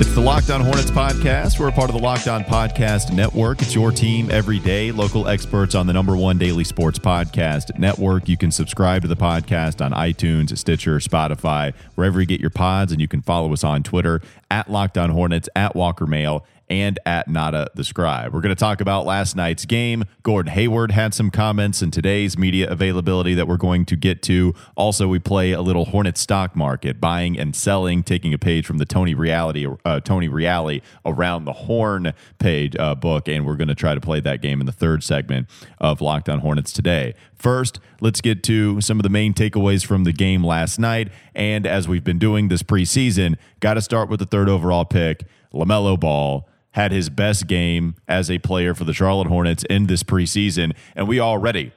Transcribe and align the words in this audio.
It's 0.00 0.14
the 0.14 0.20
Locked 0.20 0.50
On 0.50 0.60
Hornets 0.60 0.92
podcast. 0.92 1.58
We're 1.58 1.70
a 1.70 1.72
part 1.72 1.90
of 1.90 1.96
the 1.96 2.00
Locked 2.00 2.28
On 2.28 2.44
Podcast 2.44 3.12
Network. 3.12 3.60
It's 3.60 3.74
your 3.74 3.90
team 3.90 4.30
every 4.30 4.60
day. 4.60 4.92
Local 4.92 5.26
experts 5.26 5.74
on 5.74 5.88
the 5.88 5.92
number 5.92 6.16
one 6.16 6.38
daily 6.38 6.62
sports 6.62 7.00
podcast 7.00 7.76
network. 7.80 8.28
You 8.28 8.36
can 8.36 8.52
subscribe 8.52 9.02
to 9.02 9.08
the 9.08 9.16
podcast 9.16 9.84
on 9.84 9.90
iTunes, 9.90 10.56
Stitcher, 10.56 10.98
Spotify, 11.00 11.74
wherever 11.96 12.20
you 12.20 12.26
get 12.26 12.40
your 12.40 12.48
pods, 12.50 12.92
and 12.92 13.00
you 13.00 13.08
can 13.08 13.22
follow 13.22 13.52
us 13.52 13.64
on 13.64 13.82
Twitter 13.82 14.22
at 14.52 14.70
Locked 14.70 14.96
On 14.98 15.10
Hornets, 15.10 15.48
at 15.56 15.74
Walker 15.74 16.06
Mail, 16.06 16.46
and 16.70 16.98
at 17.06 17.28
Nada 17.28 17.70
the 17.74 17.84
Scribe. 17.84 18.32
We're 18.32 18.40
going 18.40 18.54
to 18.54 18.58
talk 18.58 18.80
about 18.80 19.06
last 19.06 19.36
night's 19.36 19.64
game. 19.64 20.04
Gordon 20.22 20.52
Hayward 20.52 20.90
had 20.90 21.14
some 21.14 21.30
comments 21.30 21.82
in 21.82 21.90
today's 21.90 22.36
media 22.36 22.70
availability 22.70 23.34
that 23.34 23.48
we're 23.48 23.56
going 23.56 23.84
to 23.86 23.96
get 23.96 24.22
to. 24.22 24.54
Also, 24.76 25.08
we 25.08 25.18
play 25.18 25.52
a 25.52 25.62
little 25.62 25.86
Hornet 25.86 26.18
stock 26.18 26.54
market, 26.54 27.00
buying 27.00 27.38
and 27.38 27.54
selling, 27.54 28.02
taking 28.02 28.34
a 28.34 28.38
page 28.38 28.66
from 28.66 28.78
the 28.78 28.86
Tony 28.86 29.14
Reality, 29.14 29.66
uh, 29.84 30.00
Tony 30.00 30.28
Reali 30.28 30.82
around 31.04 31.44
the 31.44 31.52
Horn 31.52 32.12
page 32.38 32.76
uh, 32.76 32.94
book, 32.94 33.28
and 33.28 33.46
we're 33.46 33.56
going 33.56 33.68
to 33.68 33.74
try 33.74 33.94
to 33.94 34.00
play 34.00 34.20
that 34.20 34.42
game 34.42 34.60
in 34.60 34.66
the 34.66 34.72
third 34.72 35.02
segment 35.02 35.48
of 35.78 36.00
Locked 36.00 36.28
On 36.28 36.40
Hornets 36.40 36.72
today. 36.72 37.14
First, 37.34 37.80
let's 38.00 38.20
get 38.20 38.42
to 38.44 38.80
some 38.80 38.98
of 38.98 39.04
the 39.04 39.08
main 39.08 39.32
takeaways 39.32 39.86
from 39.86 40.04
the 40.04 40.12
game 40.12 40.44
last 40.44 40.78
night. 40.78 41.10
And 41.34 41.66
as 41.66 41.86
we've 41.86 42.04
been 42.04 42.18
doing 42.18 42.48
this 42.48 42.62
preseason, 42.62 43.36
got 43.60 43.74
to 43.74 43.80
start 43.80 44.08
with 44.08 44.20
the 44.20 44.26
third 44.26 44.48
overall 44.48 44.84
pick, 44.84 45.24
LaMelo 45.54 45.98
Ball 45.98 46.48
had 46.78 46.92
his 46.92 47.10
best 47.10 47.48
game 47.48 47.96
as 48.06 48.30
a 48.30 48.38
player 48.38 48.72
for 48.72 48.84
the 48.84 48.92
Charlotte 48.92 49.26
Hornets 49.26 49.64
in 49.68 49.88
this 49.88 50.04
preseason. 50.04 50.76
And 50.94 51.08
we 51.08 51.18
already 51.18 51.72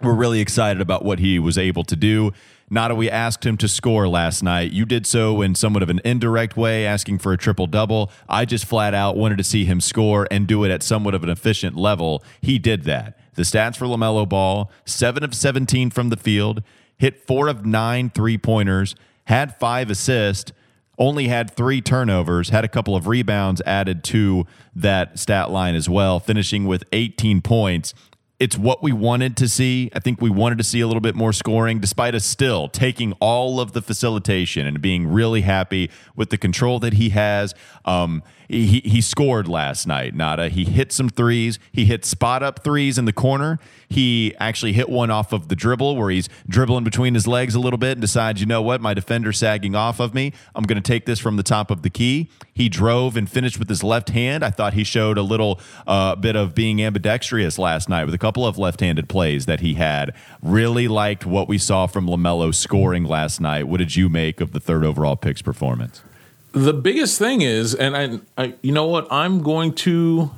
were 0.00 0.14
really 0.14 0.38
excited 0.40 0.80
about 0.80 1.04
what 1.04 1.18
he 1.18 1.40
was 1.40 1.58
able 1.58 1.82
to 1.82 1.96
do. 1.96 2.30
Not 2.70 2.86
that 2.86 2.94
we 2.94 3.10
asked 3.10 3.44
him 3.44 3.56
to 3.56 3.66
score 3.66 4.06
last 4.06 4.44
night. 4.44 4.70
You 4.70 4.84
did 4.84 5.08
so 5.08 5.42
in 5.42 5.56
somewhat 5.56 5.82
of 5.82 5.90
an 5.90 6.00
indirect 6.04 6.56
way, 6.56 6.86
asking 6.86 7.18
for 7.18 7.32
a 7.32 7.36
triple 7.36 7.66
double. 7.66 8.12
I 8.28 8.44
just 8.44 8.64
flat 8.64 8.94
out 8.94 9.16
wanted 9.16 9.38
to 9.38 9.44
see 9.44 9.64
him 9.64 9.80
score 9.80 10.28
and 10.30 10.46
do 10.46 10.62
it 10.62 10.70
at 10.70 10.84
somewhat 10.84 11.16
of 11.16 11.24
an 11.24 11.30
efficient 11.30 11.74
level. 11.74 12.22
He 12.40 12.60
did 12.60 12.84
that. 12.84 13.18
The 13.34 13.42
stats 13.42 13.76
for 13.76 13.86
LaMelo 13.86 14.28
Ball 14.28 14.70
7 14.84 15.24
of 15.24 15.34
17 15.34 15.90
from 15.90 16.10
the 16.10 16.16
field, 16.16 16.62
hit 16.96 17.26
4 17.26 17.48
of 17.48 17.66
9 17.66 18.10
three 18.10 18.38
pointers, 18.38 18.94
had 19.24 19.58
5 19.58 19.90
assists, 19.90 20.52
only 20.98 21.28
had 21.28 21.50
three 21.50 21.80
turnovers, 21.80 22.48
had 22.48 22.64
a 22.64 22.68
couple 22.68 22.96
of 22.96 23.06
rebounds 23.06 23.62
added 23.64 24.02
to 24.04 24.46
that 24.74 25.18
stat 25.18 25.50
line 25.50 25.74
as 25.74 25.88
well, 25.88 26.20
finishing 26.20 26.66
with 26.66 26.84
18 26.92 27.40
points. 27.40 27.94
It's 28.38 28.56
what 28.56 28.84
we 28.84 28.92
wanted 28.92 29.36
to 29.38 29.48
see. 29.48 29.90
I 29.94 29.98
think 29.98 30.20
we 30.20 30.30
wanted 30.30 30.58
to 30.58 30.64
see 30.64 30.80
a 30.80 30.86
little 30.86 31.00
bit 31.00 31.16
more 31.16 31.32
scoring, 31.32 31.80
despite 31.80 32.14
us 32.14 32.24
still 32.24 32.68
taking 32.68 33.12
all 33.14 33.60
of 33.60 33.72
the 33.72 33.82
facilitation 33.82 34.64
and 34.64 34.80
being 34.80 35.08
really 35.08 35.40
happy 35.40 35.90
with 36.14 36.30
the 36.30 36.38
control 36.38 36.78
that 36.80 36.92
he 36.92 37.08
has. 37.10 37.52
Um, 37.88 38.22
he, 38.48 38.80
he 38.80 39.00
scored 39.00 39.46
last 39.46 39.86
night, 39.86 40.14
Nada. 40.14 40.48
He 40.48 40.64
hit 40.64 40.92
some 40.92 41.08
threes. 41.08 41.58
He 41.72 41.84
hit 41.84 42.04
spot 42.04 42.42
up 42.42 42.64
threes 42.64 42.96
in 42.98 43.04
the 43.04 43.12
corner. 43.12 43.58
He 43.88 44.34
actually 44.38 44.72
hit 44.72 44.88
one 44.88 45.10
off 45.10 45.32
of 45.32 45.48
the 45.48 45.56
dribble 45.56 45.96
where 45.96 46.10
he's 46.10 46.28
dribbling 46.48 46.84
between 46.84 47.14
his 47.14 47.26
legs 47.26 47.54
a 47.54 47.60
little 47.60 47.78
bit 47.78 47.92
and 47.92 48.00
decides, 48.00 48.40
you 48.40 48.46
know 48.46 48.62
what, 48.62 48.80
my 48.80 48.94
defender's 48.94 49.38
sagging 49.38 49.74
off 49.74 50.00
of 50.00 50.14
me. 50.14 50.32
I'm 50.54 50.64
going 50.64 50.80
to 50.80 50.86
take 50.86 51.06
this 51.06 51.18
from 51.18 51.36
the 51.36 51.42
top 51.42 51.70
of 51.70 51.82
the 51.82 51.90
key. 51.90 52.30
He 52.54 52.68
drove 52.68 53.16
and 53.16 53.30
finished 53.30 53.58
with 53.58 53.68
his 53.68 53.82
left 53.82 54.10
hand. 54.10 54.42
I 54.44 54.50
thought 54.50 54.72
he 54.74 54.84
showed 54.84 55.18
a 55.18 55.22
little 55.22 55.60
uh, 55.86 56.14
bit 56.16 56.36
of 56.36 56.54
being 56.54 56.82
ambidextrous 56.82 57.58
last 57.58 57.88
night 57.88 58.04
with 58.04 58.14
a 58.14 58.18
couple 58.18 58.46
of 58.46 58.58
left 58.58 58.80
handed 58.80 59.08
plays 59.08 59.46
that 59.46 59.60
he 59.60 59.74
had. 59.74 60.14
Really 60.42 60.88
liked 60.88 61.26
what 61.26 61.48
we 61.48 61.58
saw 61.58 61.86
from 61.86 62.06
LaMelo 62.06 62.54
scoring 62.54 63.04
last 63.04 63.40
night. 63.40 63.68
What 63.68 63.78
did 63.78 63.96
you 63.96 64.08
make 64.08 64.40
of 64.40 64.52
the 64.52 64.60
third 64.60 64.84
overall 64.84 65.16
pick's 65.16 65.42
performance? 65.42 66.02
The 66.52 66.72
biggest 66.72 67.18
thing 67.18 67.42
is, 67.42 67.74
and 67.74 67.96
I, 67.96 68.42
I, 68.42 68.54
you 68.62 68.72
know 68.72 68.86
what, 68.86 69.06
I'm 69.10 69.42
going 69.42 69.74
to, 69.74 70.30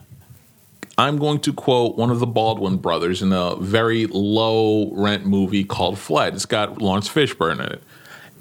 I'm 0.98 1.18
going 1.18 1.40
to 1.40 1.52
quote 1.52 1.96
one 1.96 2.10
of 2.10 2.18
the 2.18 2.26
Baldwin 2.26 2.76
brothers 2.76 3.22
in 3.22 3.32
a 3.32 3.56
very 3.56 4.06
low 4.06 4.92
rent 4.92 5.26
movie 5.26 5.64
called 5.64 5.98
Fled. 5.98 6.34
It's 6.34 6.46
got 6.46 6.80
Laurence 6.80 7.08
Fishburne 7.08 7.60
in 7.64 7.72
it, 7.72 7.82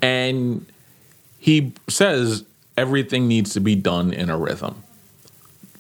and 0.02 0.66
he 1.38 1.74
says 1.88 2.44
everything 2.76 3.28
needs 3.28 3.54
to 3.54 3.60
be 3.60 3.76
done 3.76 4.14
in 4.14 4.30
a 4.30 4.38
rhythm. 4.38 4.84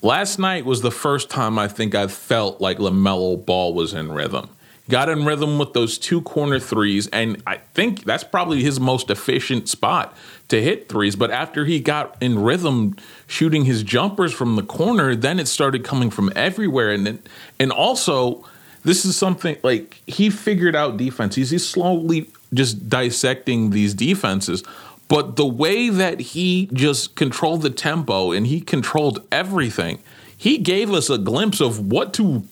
Last 0.01 0.39
night 0.39 0.63
was 0.63 0.81
the 0.81 0.91
first 0.91 1.29
time 1.29 1.59
I 1.59 1.67
think 1.67 1.93
I 1.93 2.07
felt 2.07 2.61
like 2.61 2.77
LaMelo 2.77 3.45
Ball 3.45 3.73
was 3.73 3.93
in 3.93 4.11
rhythm 4.11 4.49
got 4.89 5.07
in 5.07 5.23
rhythm 5.23 5.57
with 5.57 5.73
those 5.73 5.97
two 5.97 6.21
corner 6.21 6.59
threes, 6.59 7.07
and 7.07 7.41
I 7.47 7.57
think 7.57 8.03
that's 8.03 8.23
probably 8.23 8.63
his 8.63 8.79
most 8.79 9.09
efficient 9.09 9.69
spot 9.69 10.15
to 10.49 10.61
hit 10.61 10.89
threes. 10.89 11.15
But 11.15 11.31
after 11.31 11.65
he 11.65 11.79
got 11.79 12.17
in 12.21 12.39
rhythm 12.39 12.95
shooting 13.27 13.65
his 13.65 13.83
jumpers 13.83 14.33
from 14.33 14.55
the 14.55 14.63
corner, 14.63 15.15
then 15.15 15.39
it 15.39 15.47
started 15.47 15.83
coming 15.83 16.09
from 16.09 16.31
everywhere. 16.35 16.91
And 16.91 17.07
then, 17.07 17.19
and 17.59 17.71
also, 17.71 18.43
this 18.83 19.05
is 19.05 19.15
something 19.15 19.57
like 19.63 20.01
he 20.05 20.29
figured 20.29 20.75
out 20.75 20.97
defense. 20.97 21.35
He's, 21.35 21.51
he's 21.51 21.67
slowly 21.67 22.29
just 22.53 22.89
dissecting 22.89 23.69
these 23.69 23.93
defenses. 23.93 24.63
But 25.07 25.35
the 25.35 25.45
way 25.45 25.89
that 25.89 26.19
he 26.19 26.69
just 26.71 27.15
controlled 27.15 27.63
the 27.63 27.71
tempo 27.71 28.31
and 28.31 28.45
he 28.45 28.61
controlled 28.61 29.25
everything, 29.31 29.99
he 30.37 30.57
gave 30.57 30.91
us 30.91 31.09
a 31.09 31.17
glimpse 31.17 31.59
of 31.59 31.91
what 31.91 32.13
to, 32.13 32.43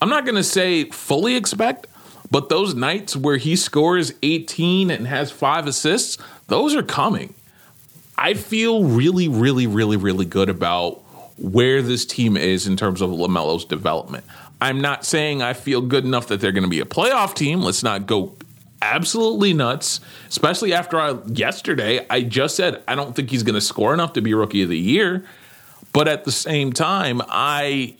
I'm 0.00 0.08
not 0.08 0.24
going 0.24 0.36
to 0.36 0.42
say 0.42 0.84
fully 0.84 1.36
expect, 1.36 1.86
but 2.30 2.48
those 2.48 2.74
nights 2.74 3.14
where 3.14 3.36
he 3.36 3.56
scores 3.56 4.12
18 4.22 4.90
and 4.90 5.06
has 5.06 5.30
five 5.30 5.66
assists, 5.66 6.18
those 6.48 6.74
are 6.74 6.82
coming. 6.82 7.34
I 8.18 8.34
feel 8.34 8.84
really, 8.84 9.28
really, 9.28 9.68
really, 9.68 9.96
really 9.96 10.24
good 10.24 10.48
about 10.48 10.94
where 11.38 11.80
this 11.82 12.04
team 12.04 12.36
is 12.36 12.66
in 12.66 12.76
terms 12.76 13.00
of 13.00 13.10
LaMelo's 13.10 13.64
development. 13.64 14.24
I'm 14.60 14.80
not 14.80 15.04
saying 15.04 15.40
I 15.40 15.52
feel 15.52 15.80
good 15.80 16.04
enough 16.04 16.26
that 16.26 16.40
they're 16.40 16.52
going 16.52 16.64
to 16.64 16.68
be 16.68 16.80
a 16.80 16.84
playoff 16.84 17.34
team. 17.34 17.62
Let's 17.62 17.84
not 17.84 18.08
go 18.08 18.34
absolutely 18.82 19.54
nuts, 19.54 20.00
especially 20.28 20.72
after 20.72 20.98
I, 20.98 21.16
yesterday. 21.26 22.04
I 22.10 22.22
just 22.22 22.56
said 22.56 22.82
I 22.88 22.96
don't 22.96 23.14
think 23.14 23.30
he's 23.30 23.44
going 23.44 23.54
to 23.54 23.60
score 23.60 23.94
enough 23.94 24.14
to 24.14 24.20
be 24.20 24.34
rookie 24.34 24.62
of 24.62 24.68
the 24.68 24.78
year. 24.78 25.24
But 25.92 26.08
at 26.08 26.24
the 26.24 26.32
same 26.32 26.72
time, 26.72 27.22
I 27.28 27.94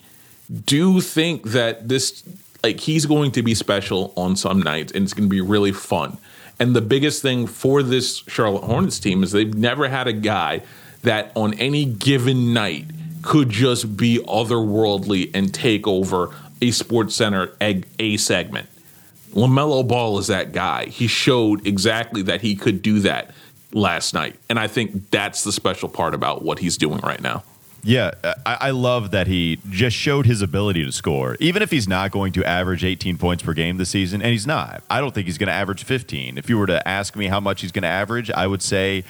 do 0.65 1.01
think 1.01 1.45
that 1.51 1.89
this, 1.89 2.23
like, 2.63 2.81
he's 2.81 3.07
going 3.07 3.31
to 3.33 3.43
be 3.43 3.55
special 3.55 4.13
on 4.17 4.37
some 4.37 4.61
nights 4.61 4.93
and 4.93 5.05
it's 5.05 5.15
going 5.15 5.29
to 5.29 5.31
be 5.31 5.41
really 5.41 5.73
fun. 5.73 6.19
And 6.61 6.75
the 6.75 6.81
biggest 6.81 7.23
thing 7.23 7.47
for 7.47 7.83
this 7.83 8.23
Charlotte 8.27 8.65
Hornets 8.65 8.99
team 8.99 9.23
is 9.23 9.33
they've 9.33 9.55
never 9.55 9.89
had 9.89 10.09
a 10.09 10.13
guy 10.13 10.63
that 11.03 11.31
on 11.37 11.55
any 11.55 11.85
given 11.85 12.53
night 12.53 12.87
could 13.23 13.51
just 13.51 13.97
be 13.97 14.19
otherworldly 14.27 15.31
and 15.35 15.53
take 15.53 15.87
over 15.87 16.35
a 16.61 16.71
Sports 16.71 17.15
Center 17.15 17.53
A 17.61 18.17
segment. 18.17 18.69
LaMelo 19.33 19.87
Ball 19.87 20.19
is 20.19 20.27
that 20.29 20.53
guy. 20.53 20.87
He 20.87 21.07
showed 21.07 21.67
exactly 21.67 22.23
that 22.23 22.41
he 22.41 22.57
could 22.57 22.83
do 22.83 23.01
that 23.01 23.31
last 23.73 24.15
night. 24.15 24.37
And 24.49 24.59
I 24.59 24.67
think 24.67 25.11
that's 25.11 25.45
the 25.45 25.53
special 25.53 25.89
part 25.89 26.15
about 26.15 26.43
what 26.43 26.59
he's 26.59 26.77
doing 26.77 26.99
right 26.99 27.21
now. 27.21 27.45
Yeah, 27.89 28.11
I, 28.45 28.59
I, 28.61 28.71
love 28.73 29.13
that 29.13 29.29
he 29.29 29.61
just 29.71 29.97
showed 29.97 30.27
his 30.27 30.43
ability 30.43 30.85
to 30.85 30.93
score. 30.93 31.39
Even 31.41 31.63
if 31.63 31.71
he's 31.71 31.89
not 31.89 32.11
going 32.11 32.35
to 32.35 32.45
average 32.45 32.85
18 32.85 33.17
points 33.17 33.43
per 33.43 33.55
game 33.55 33.79
this 33.79 33.89
season, 33.89 34.21
and 34.21 34.31
he's 34.31 34.47
not, 34.47 34.85
I 34.91 35.01
don't 35.01 35.15
think 35.15 35.27
he's 35.27 35.39
going 35.39 35.47
to 35.47 35.55
average 35.55 35.85
15. 35.85 36.37
If 36.37 36.51
you 36.51 36.59
were 36.59 36.67
to 36.67 36.87
ask 36.87 37.17
me 37.17 37.29
how 37.29 37.41
much 37.41 37.63
he's 37.63 37.73
going 37.73 37.85
to 37.85 37.89
average, 37.89 38.31
I 38.31 38.47
would 38.47 38.61
say 38.61 39.05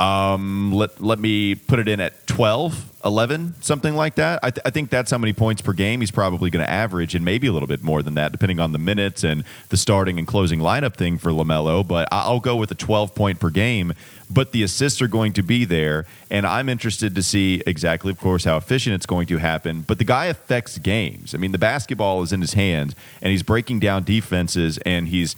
um, 0.00 0.72
let, 0.72 1.00
let 1.00 1.20
me 1.20 1.54
put 1.54 1.78
it 1.78 1.86
in 1.86 2.00
at 2.00 2.26
12, 2.26 2.92
11, 3.04 3.62
something 3.62 3.94
like 3.94 4.16
that. 4.16 4.40
I, 4.42 4.50
th- 4.50 4.62
I 4.64 4.70
think 4.70 4.90
that's 4.90 5.12
how 5.12 5.18
many 5.18 5.32
points 5.32 5.62
per 5.62 5.72
game 5.72 6.00
he's 6.00 6.10
probably 6.10 6.50
going 6.50 6.64
to 6.64 6.70
average, 6.70 7.14
and 7.14 7.24
maybe 7.24 7.46
a 7.46 7.52
little 7.52 7.68
bit 7.68 7.84
more 7.84 8.02
than 8.02 8.14
that, 8.14 8.32
depending 8.32 8.58
on 8.58 8.72
the 8.72 8.78
minutes 8.78 9.22
and 9.22 9.44
the 9.68 9.76
starting 9.76 10.18
and 10.18 10.26
closing 10.26 10.58
lineup 10.58 10.96
thing 10.96 11.16
for 11.16 11.30
LaMelo. 11.30 11.86
But 11.86 12.08
I'll 12.10 12.40
go 12.40 12.56
with 12.56 12.70
a 12.72 12.74
12 12.74 13.14
point 13.14 13.38
per 13.38 13.50
game. 13.50 13.94
But 14.28 14.52
the 14.52 14.62
assists 14.62 15.00
are 15.00 15.08
going 15.08 15.32
to 15.34 15.42
be 15.42 15.64
there, 15.64 16.04
and 16.30 16.44
I'm 16.46 16.68
interested 16.68 17.14
to 17.14 17.22
see 17.22 17.62
exactly, 17.66 18.10
of 18.10 18.18
course, 18.18 18.44
how 18.44 18.56
efficient 18.56 18.94
it's 18.94 19.06
going 19.06 19.28
to 19.28 19.38
happen. 19.38 19.82
But 19.82 19.98
the 19.98 20.04
guy 20.04 20.26
affects 20.26 20.78
games. 20.78 21.34
I 21.34 21.38
mean, 21.38 21.52
the 21.52 21.58
basketball 21.58 22.22
is 22.22 22.32
in 22.32 22.40
his 22.40 22.54
hands, 22.54 22.94
and 23.22 23.30
he's 23.30 23.44
breaking 23.44 23.80
down 23.80 24.02
defenses, 24.02 24.78
and 24.78 25.08
he's 25.08 25.36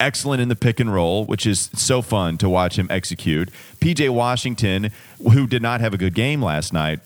excellent 0.00 0.40
in 0.40 0.48
the 0.48 0.56
pick 0.56 0.78
and 0.78 0.92
roll, 0.92 1.24
which 1.24 1.46
is 1.46 1.70
so 1.74 2.00
fun 2.02 2.38
to 2.38 2.48
watch 2.48 2.78
him 2.78 2.86
execute. 2.90 3.50
PJ 3.80 4.08
Washington, 4.10 4.92
who 5.32 5.46
did 5.46 5.62
not 5.62 5.80
have 5.80 5.92
a 5.92 5.98
good 5.98 6.14
game 6.14 6.40
last 6.40 6.72
night, 6.72 7.00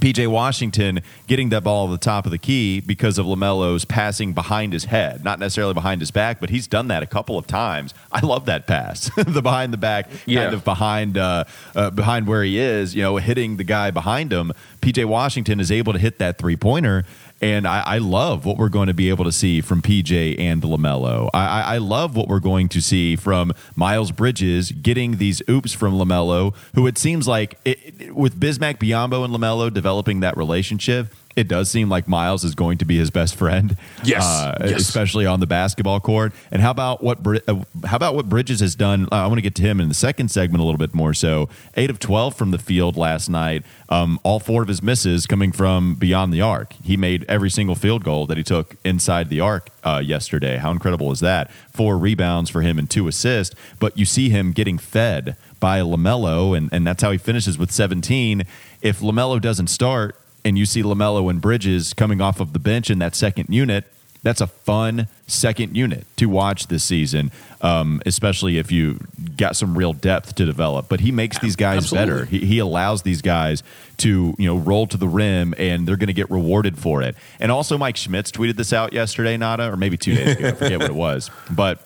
PJ 0.00 0.26
Washington 0.28 1.00
getting 1.26 1.48
that 1.48 1.64
ball 1.64 1.86
at 1.86 1.90
the 1.98 2.04
top 2.04 2.26
of 2.26 2.30
the 2.30 2.38
key 2.38 2.80
because 2.80 3.16
of 3.18 3.24
LaMelo's 3.26 3.84
passing 3.86 4.34
behind 4.34 4.72
his 4.74 4.84
head, 4.84 5.24
not 5.24 5.38
necessarily 5.38 5.72
behind 5.72 6.00
his 6.02 6.10
back, 6.10 6.38
but 6.38 6.50
he's 6.50 6.66
done 6.66 6.88
that 6.88 7.02
a 7.02 7.06
couple 7.06 7.38
of 7.38 7.46
times. 7.46 7.94
I 8.12 8.20
love 8.24 8.44
that 8.46 8.66
pass, 8.66 9.10
the 9.16 9.40
behind 9.40 9.72
the 9.72 9.78
back, 9.78 10.08
Yeah. 10.26 10.42
kind 10.44 10.54
of 10.54 10.64
behind 10.64 11.16
uh, 11.16 11.44
uh, 11.74 11.90
behind 11.90 12.26
where 12.26 12.42
he 12.42 12.58
is, 12.58 12.94
you 12.94 13.02
know, 13.02 13.16
hitting 13.16 13.56
the 13.56 13.64
guy 13.64 13.90
behind 13.90 14.32
him. 14.32 14.52
PJ 14.82 15.04
Washington 15.06 15.60
is 15.60 15.72
able 15.72 15.92
to 15.94 15.98
hit 15.98 16.18
that 16.18 16.36
three 16.38 16.56
pointer. 16.56 17.04
And 17.40 17.66
I, 17.66 17.80
I 17.82 17.98
love 17.98 18.46
what 18.46 18.56
we're 18.56 18.70
going 18.70 18.86
to 18.86 18.94
be 18.94 19.10
able 19.10 19.24
to 19.24 19.32
see 19.32 19.60
from 19.60 19.82
PJ 19.82 20.38
and 20.40 20.62
LaMelo. 20.62 21.28
I, 21.34 21.74
I, 21.74 21.78
love 21.78 22.16
what 22.16 22.28
we're 22.28 22.40
going 22.40 22.68
to 22.70 22.80
see 22.80 23.14
from 23.14 23.52
Miles 23.74 24.10
Bridges 24.10 24.72
getting 24.72 25.18
these 25.18 25.42
oops 25.48 25.74
from 25.74 25.94
LaMelo, 25.94 26.54
who 26.74 26.86
it 26.86 26.96
seems 26.96 27.28
like 27.28 27.58
it- 27.66 28.14
with 28.14 28.40
Bismack 28.40 28.78
Biyombo 28.78 29.22
and 29.22 29.34
LaMelo 29.34 29.72
developing 29.72 30.20
that 30.20 30.36
relationship, 30.38 31.08
it 31.36 31.48
does 31.48 31.70
seem 31.70 31.88
like 31.90 32.08
Miles 32.08 32.42
is 32.44 32.54
going 32.54 32.78
to 32.78 32.84
be 32.86 32.96
his 32.96 33.10
best 33.10 33.36
friend. 33.36 33.76
Yes. 34.02 34.24
Uh, 34.24 34.56
Yes. 34.66 34.80
especially 34.80 35.26
on 35.26 35.38
the 35.40 35.46
basketball 35.46 36.00
court. 36.00 36.32
And 36.50 36.62
how 36.62 36.70
about 36.70 37.02
what 37.04 37.18
uh, 37.48 37.56
how 37.84 37.96
about 37.96 38.14
what 38.14 38.28
Bridges 38.28 38.60
has 38.60 38.74
done? 38.74 39.04
Uh, 39.12 39.16
I 39.16 39.26
want 39.26 39.36
to 39.38 39.42
get 39.42 39.54
to 39.56 39.62
him 39.62 39.80
in 39.80 39.88
the 39.88 39.94
second 39.94 40.30
segment 40.30 40.62
a 40.62 40.64
little 40.64 40.78
bit 40.78 40.94
more. 40.94 41.12
So 41.14 41.48
eight 41.76 41.90
of 41.90 41.98
twelve 41.98 42.34
from 42.34 42.50
the 42.50 42.58
field 42.58 42.96
last 42.96 43.28
night. 43.28 43.64
Um, 43.88 44.18
all 44.24 44.40
four 44.40 44.62
of 44.62 44.68
his 44.68 44.82
misses 44.82 45.26
coming 45.26 45.52
from 45.52 45.94
beyond 45.94 46.32
the 46.32 46.40
arc. 46.40 46.72
He 46.82 46.96
made 46.96 47.24
every 47.28 47.50
single 47.50 47.74
field 47.76 48.02
goal 48.02 48.26
that 48.26 48.36
he 48.36 48.42
took 48.42 48.76
inside 48.84 49.28
the 49.28 49.40
arc 49.40 49.68
uh, 49.84 50.02
yesterday. 50.04 50.56
How 50.56 50.70
incredible 50.72 51.12
is 51.12 51.20
that? 51.20 51.50
Four 51.72 51.96
rebounds 51.98 52.50
for 52.50 52.62
him 52.62 52.78
and 52.78 52.88
two 52.90 53.06
assists. 53.06 53.54
But 53.78 53.96
you 53.96 54.04
see 54.04 54.30
him 54.30 54.52
getting 54.52 54.78
fed 54.78 55.36
by 55.60 55.80
Lamelo, 55.80 56.56
and 56.56 56.70
and 56.72 56.86
that's 56.86 57.02
how 57.02 57.10
he 57.12 57.18
finishes 57.18 57.58
with 57.58 57.70
seventeen. 57.70 58.44
If 58.82 59.00
Lamelo 59.00 59.40
doesn't 59.40 59.68
start, 59.68 60.16
and 60.46 60.56
you 60.56 60.64
see 60.64 60.82
LaMelo 60.82 61.28
and 61.28 61.40
Bridges 61.40 61.92
coming 61.92 62.20
off 62.20 62.38
of 62.38 62.52
the 62.52 62.60
bench 62.60 62.88
in 62.88 63.00
that 63.00 63.16
second 63.16 63.48
unit, 63.50 63.84
that's 64.22 64.40
a 64.40 64.46
fun 64.46 65.08
second 65.26 65.76
unit 65.76 66.06
to 66.16 66.26
watch 66.26 66.68
this 66.68 66.84
season, 66.84 67.32
um, 67.62 68.00
especially 68.06 68.56
if 68.58 68.70
you 68.70 69.00
got 69.36 69.56
some 69.56 69.76
real 69.76 69.92
depth 69.92 70.36
to 70.36 70.44
develop. 70.44 70.88
But 70.88 71.00
he 71.00 71.10
makes 71.10 71.38
these 71.40 71.56
guys 71.56 71.78
Absolutely. 71.78 72.12
better. 72.12 72.24
He, 72.26 72.38
he 72.46 72.58
allows 72.60 73.02
these 73.02 73.22
guys 73.22 73.64
to 73.98 74.36
you 74.38 74.46
know 74.46 74.56
roll 74.56 74.86
to 74.86 74.96
the 74.96 75.08
rim, 75.08 75.52
and 75.58 75.86
they're 75.86 75.96
going 75.96 76.06
to 76.08 76.12
get 76.12 76.30
rewarded 76.30 76.78
for 76.78 77.02
it. 77.02 77.16
And 77.40 77.50
also, 77.50 77.76
Mike 77.76 77.96
Schmitz 77.96 78.30
tweeted 78.30 78.54
this 78.54 78.72
out 78.72 78.92
yesterday, 78.92 79.36
Nada, 79.36 79.72
or 79.72 79.76
maybe 79.76 79.96
two 79.96 80.14
days 80.14 80.36
ago. 80.36 80.48
I 80.48 80.52
forget 80.52 80.78
what 80.78 80.90
it 80.90 80.94
was, 80.94 81.30
but 81.50 81.85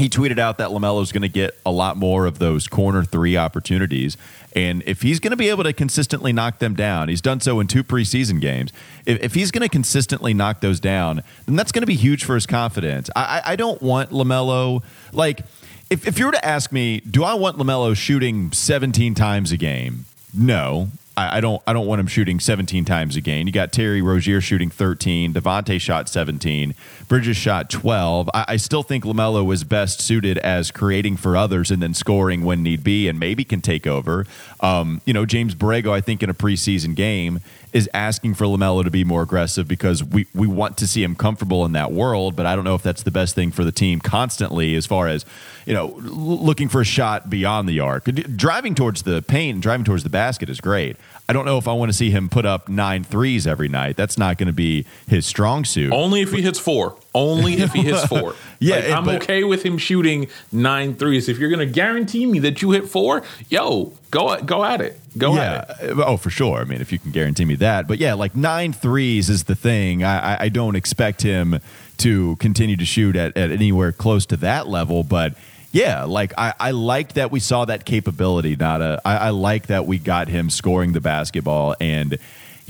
he 0.00 0.08
tweeted 0.08 0.38
out 0.38 0.56
that 0.56 0.70
LaMelo's 0.70 1.12
going 1.12 1.22
to 1.22 1.28
get 1.28 1.58
a 1.64 1.70
lot 1.70 1.96
more 1.96 2.24
of 2.24 2.38
those 2.38 2.66
corner 2.66 3.04
three 3.04 3.36
opportunities. 3.36 4.16
And 4.56 4.82
if 4.86 5.02
he's 5.02 5.20
going 5.20 5.30
to 5.30 5.36
be 5.36 5.50
able 5.50 5.62
to 5.64 5.74
consistently 5.74 6.32
knock 6.32 6.58
them 6.58 6.74
down, 6.74 7.08
he's 7.08 7.20
done 7.20 7.40
so 7.40 7.60
in 7.60 7.66
two 7.66 7.84
preseason 7.84 8.40
games. 8.40 8.72
If, 9.04 9.22
if 9.22 9.34
he's 9.34 9.50
going 9.50 9.62
to 9.62 9.68
consistently 9.68 10.32
knock 10.32 10.60
those 10.60 10.80
down, 10.80 11.22
then 11.44 11.54
that's 11.54 11.70
going 11.70 11.82
to 11.82 11.86
be 11.86 11.96
huge 11.96 12.24
for 12.24 12.34
his 12.34 12.46
confidence. 12.46 13.10
I, 13.14 13.42
I, 13.44 13.52
I 13.52 13.56
don't 13.56 13.80
want 13.82 14.10
LaMelo, 14.10 14.82
like, 15.12 15.42
if, 15.90 16.06
if 16.06 16.18
you 16.18 16.26
were 16.26 16.32
to 16.32 16.44
ask 16.44 16.72
me, 16.72 17.00
do 17.00 17.22
I 17.22 17.34
want 17.34 17.58
LaMelo 17.58 17.94
shooting 17.94 18.52
17 18.52 19.14
times 19.14 19.52
a 19.52 19.58
game? 19.58 20.06
No. 20.32 20.88
I, 21.16 21.38
I 21.38 21.40
don't. 21.40 21.62
I 21.66 21.72
don't 21.72 21.86
want 21.86 22.00
him 22.00 22.06
shooting 22.06 22.40
17 22.40 22.84
times 22.84 23.16
a 23.16 23.20
game. 23.20 23.46
You 23.46 23.52
got 23.52 23.72
Terry 23.72 24.00
Rozier 24.00 24.40
shooting 24.40 24.70
13. 24.70 25.34
Devonte 25.34 25.80
shot 25.80 26.08
17. 26.08 26.74
Bridges 27.08 27.36
shot 27.36 27.68
12. 27.70 28.30
I, 28.32 28.44
I 28.48 28.56
still 28.56 28.82
think 28.82 29.04
Lamelo 29.04 29.44
was 29.44 29.64
best 29.64 30.00
suited 30.00 30.38
as 30.38 30.70
creating 30.70 31.16
for 31.16 31.36
others 31.36 31.70
and 31.70 31.82
then 31.82 31.94
scoring 31.94 32.44
when 32.44 32.62
need 32.62 32.84
be, 32.84 33.08
and 33.08 33.18
maybe 33.18 33.44
can 33.44 33.60
take 33.60 33.86
over. 33.86 34.26
Um, 34.60 35.00
you 35.04 35.12
know, 35.12 35.26
James 35.26 35.54
Borrego, 35.54 35.92
I 35.92 36.00
think 36.00 36.22
in 36.22 36.30
a 36.30 36.34
preseason 36.34 36.94
game 36.94 37.40
is 37.72 37.88
asking 37.94 38.34
for 38.34 38.44
Lamelo 38.46 38.84
to 38.84 38.90
be 38.90 39.04
more 39.04 39.22
aggressive 39.22 39.68
because 39.68 40.02
we 40.02 40.26
we 40.34 40.46
want 40.46 40.76
to 40.78 40.86
see 40.86 41.02
him 41.02 41.14
comfortable 41.14 41.64
in 41.64 41.72
that 41.72 41.92
world. 41.92 42.36
But 42.36 42.46
I 42.46 42.56
don't 42.56 42.64
know 42.64 42.74
if 42.74 42.82
that's 42.82 43.02
the 43.02 43.10
best 43.10 43.34
thing 43.34 43.50
for 43.50 43.64
the 43.64 43.72
team 43.72 44.00
constantly, 44.00 44.74
as 44.74 44.86
far 44.86 45.08
as 45.08 45.24
you 45.66 45.74
know, 45.74 45.94
looking 45.98 46.68
for 46.68 46.80
a 46.80 46.84
shot 46.84 47.30
beyond 47.30 47.68
the 47.68 47.80
arc. 47.80 48.04
Driving 48.04 48.74
towards 48.74 49.02
the 49.02 49.22
paint, 49.22 49.54
and 49.54 49.62
driving 49.62 49.84
towards 49.84 50.02
the 50.02 50.10
basket 50.10 50.48
is 50.48 50.60
great. 50.60 50.96
I 51.28 51.32
don't 51.32 51.44
know 51.44 51.58
if 51.58 51.68
I 51.68 51.72
want 51.72 51.90
to 51.90 51.96
see 51.96 52.10
him 52.10 52.28
put 52.28 52.44
up 52.44 52.68
nine 52.68 53.04
threes 53.04 53.46
every 53.46 53.68
night. 53.68 53.96
That's 53.96 54.18
not 54.18 54.36
going 54.36 54.48
to 54.48 54.52
be 54.52 54.84
his 55.06 55.26
strong 55.26 55.64
suit. 55.64 55.92
Only 55.92 56.22
if 56.22 56.32
he 56.32 56.42
hits 56.42 56.58
four. 56.58 56.96
Only 57.14 57.54
if 57.54 57.72
he 57.72 57.82
hits 57.82 58.04
four. 58.08 58.34
Yeah, 58.60 58.76
Like, 58.76 58.84
it- 58.84 58.92
I'm 58.92 59.04
but- 59.04 59.22
okay 59.22 59.42
with 59.44 59.62
him 59.64 59.78
shooting 59.78 60.28
nine 60.52 60.94
threes. 60.94 61.28
If 61.28 61.38
you're 61.38 61.50
going 61.50 61.66
to 61.66 61.72
guarantee 61.72 62.24
me 62.26 62.38
that 62.40 62.62
you 62.62 62.70
hit 62.70 62.88
four, 62.88 63.22
yo, 63.48 63.92
go 64.10 64.40
go 64.42 64.64
at 64.64 64.80
it. 64.80 64.98
Go 65.18 65.36
at 65.36 65.68
it. 65.80 65.98
Oh, 65.98 66.16
for 66.16 66.30
sure. 66.30 66.58
I 66.60 66.64
mean, 66.64 66.80
if 66.80 66.92
you 66.92 66.98
can 67.00 67.10
guarantee 67.10 67.44
me 67.44 67.56
that. 67.56 67.88
But 67.88 67.98
yeah, 67.98 68.14
like 68.14 68.36
nine 68.36 68.72
threes 68.72 69.28
is 69.28 69.44
the 69.44 69.56
thing. 69.56 70.04
I, 70.04 70.34
I, 70.34 70.38
I 70.42 70.48
don't 70.50 70.76
expect 70.76 71.22
him 71.22 71.58
to 71.98 72.36
continue 72.36 72.76
to 72.76 72.84
shoot 72.84 73.16
at, 73.16 73.36
at 73.36 73.50
anywhere 73.50 73.90
close 73.90 74.24
to 74.26 74.36
that 74.38 74.68
level. 74.68 75.02
But 75.02 75.34
yeah, 75.72 76.04
like 76.04 76.32
I, 76.38 76.54
I 76.60 76.70
liked 76.70 77.16
that 77.16 77.32
we 77.32 77.40
saw 77.40 77.64
that 77.64 77.84
capability. 77.84 78.54
Not 78.54 78.82
a, 78.82 79.00
I, 79.04 79.16
I 79.16 79.30
like 79.30 79.66
that 79.66 79.84
we 79.86 79.98
got 79.98 80.28
him 80.28 80.48
scoring 80.48 80.92
the 80.92 81.00
basketball 81.00 81.74
and. 81.80 82.18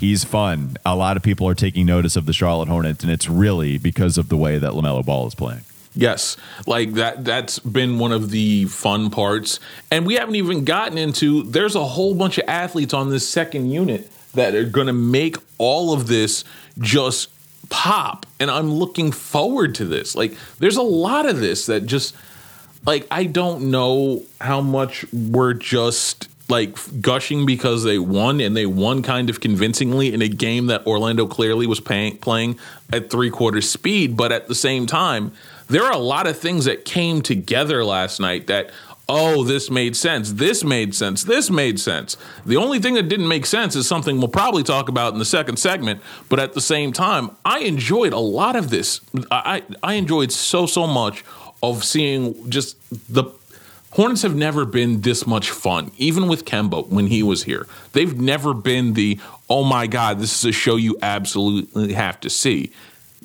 He's 0.00 0.24
fun. 0.24 0.78
A 0.86 0.96
lot 0.96 1.18
of 1.18 1.22
people 1.22 1.46
are 1.46 1.54
taking 1.54 1.84
notice 1.84 2.16
of 2.16 2.24
the 2.24 2.32
Charlotte 2.32 2.68
Hornets, 2.68 3.02
and 3.04 3.12
it's 3.12 3.28
really 3.28 3.76
because 3.76 4.16
of 4.16 4.30
the 4.30 4.36
way 4.36 4.56
that 4.56 4.72
LaMelo 4.72 5.04
Ball 5.04 5.26
is 5.26 5.34
playing. 5.34 5.60
Yes, 5.94 6.38
like 6.66 6.94
that. 6.94 7.22
That's 7.22 7.58
been 7.58 7.98
one 7.98 8.10
of 8.10 8.30
the 8.30 8.64
fun 8.64 9.10
parts, 9.10 9.60
and 9.90 10.06
we 10.06 10.14
haven't 10.14 10.36
even 10.36 10.64
gotten 10.64 10.96
into. 10.96 11.42
There's 11.42 11.74
a 11.74 11.84
whole 11.84 12.14
bunch 12.14 12.38
of 12.38 12.44
athletes 12.48 12.94
on 12.94 13.10
this 13.10 13.28
second 13.28 13.70
unit 13.70 14.10
that 14.32 14.54
are 14.54 14.64
going 14.64 14.86
to 14.86 14.94
make 14.94 15.36
all 15.58 15.92
of 15.92 16.06
this 16.06 16.44
just 16.78 17.28
pop, 17.68 18.24
and 18.38 18.50
I'm 18.50 18.72
looking 18.72 19.12
forward 19.12 19.74
to 19.74 19.84
this. 19.84 20.14
Like, 20.14 20.34
there's 20.60 20.78
a 20.78 20.82
lot 20.82 21.28
of 21.28 21.40
this 21.40 21.66
that 21.66 21.84
just 21.84 22.16
like 22.86 23.06
I 23.10 23.24
don't 23.24 23.70
know 23.70 24.22
how 24.40 24.62
much 24.62 25.04
we're 25.12 25.52
just 25.52 26.29
like 26.50 27.00
gushing 27.00 27.46
because 27.46 27.84
they 27.84 27.98
won 27.98 28.40
and 28.40 28.56
they 28.56 28.66
won 28.66 29.02
kind 29.02 29.30
of 29.30 29.40
convincingly 29.40 30.12
in 30.12 30.20
a 30.20 30.28
game 30.28 30.66
that 30.66 30.86
Orlando 30.86 31.26
clearly 31.26 31.66
was 31.66 31.80
playing 31.80 32.58
at 32.92 33.10
three 33.10 33.30
quarters 33.30 33.70
speed. 33.70 34.16
But 34.16 34.32
at 34.32 34.48
the 34.48 34.54
same 34.54 34.86
time, 34.86 35.32
there 35.68 35.84
are 35.84 35.92
a 35.92 35.98
lot 35.98 36.26
of 36.26 36.38
things 36.38 36.64
that 36.64 36.84
came 36.84 37.22
together 37.22 37.84
last 37.84 38.20
night 38.20 38.48
that, 38.48 38.70
oh, 39.08 39.44
this 39.44 39.70
made 39.70 39.96
sense. 39.96 40.32
This 40.32 40.64
made 40.64 40.94
sense. 40.94 41.24
This 41.24 41.48
made 41.48 41.78
sense. 41.80 42.16
The 42.44 42.56
only 42.56 42.80
thing 42.80 42.94
that 42.94 43.08
didn't 43.08 43.28
make 43.28 43.46
sense 43.46 43.76
is 43.76 43.86
something 43.86 44.18
we'll 44.18 44.28
probably 44.28 44.64
talk 44.64 44.88
about 44.88 45.12
in 45.12 45.18
the 45.18 45.24
second 45.24 45.58
segment. 45.58 46.02
But 46.28 46.40
at 46.40 46.54
the 46.54 46.60
same 46.60 46.92
time, 46.92 47.30
I 47.44 47.60
enjoyed 47.60 48.12
a 48.12 48.18
lot 48.18 48.56
of 48.56 48.70
this. 48.70 49.00
I, 49.30 49.62
I 49.82 49.94
enjoyed 49.94 50.32
so, 50.32 50.66
so 50.66 50.86
much 50.86 51.24
of 51.62 51.84
seeing 51.84 52.50
just 52.50 52.76
the 53.12 53.24
Hornets 53.90 54.22
have 54.22 54.36
never 54.36 54.64
been 54.64 55.00
this 55.00 55.26
much 55.26 55.50
fun, 55.50 55.90
even 55.96 56.28
with 56.28 56.44
Kemba 56.44 56.86
when 56.88 57.08
he 57.08 57.22
was 57.22 57.42
here. 57.42 57.66
They've 57.92 58.18
never 58.18 58.54
been 58.54 58.94
the, 58.94 59.18
oh 59.48 59.64
my 59.64 59.88
God, 59.88 60.20
this 60.20 60.38
is 60.38 60.48
a 60.48 60.52
show 60.52 60.76
you 60.76 60.96
absolutely 61.02 61.94
have 61.94 62.20
to 62.20 62.30
see. 62.30 62.70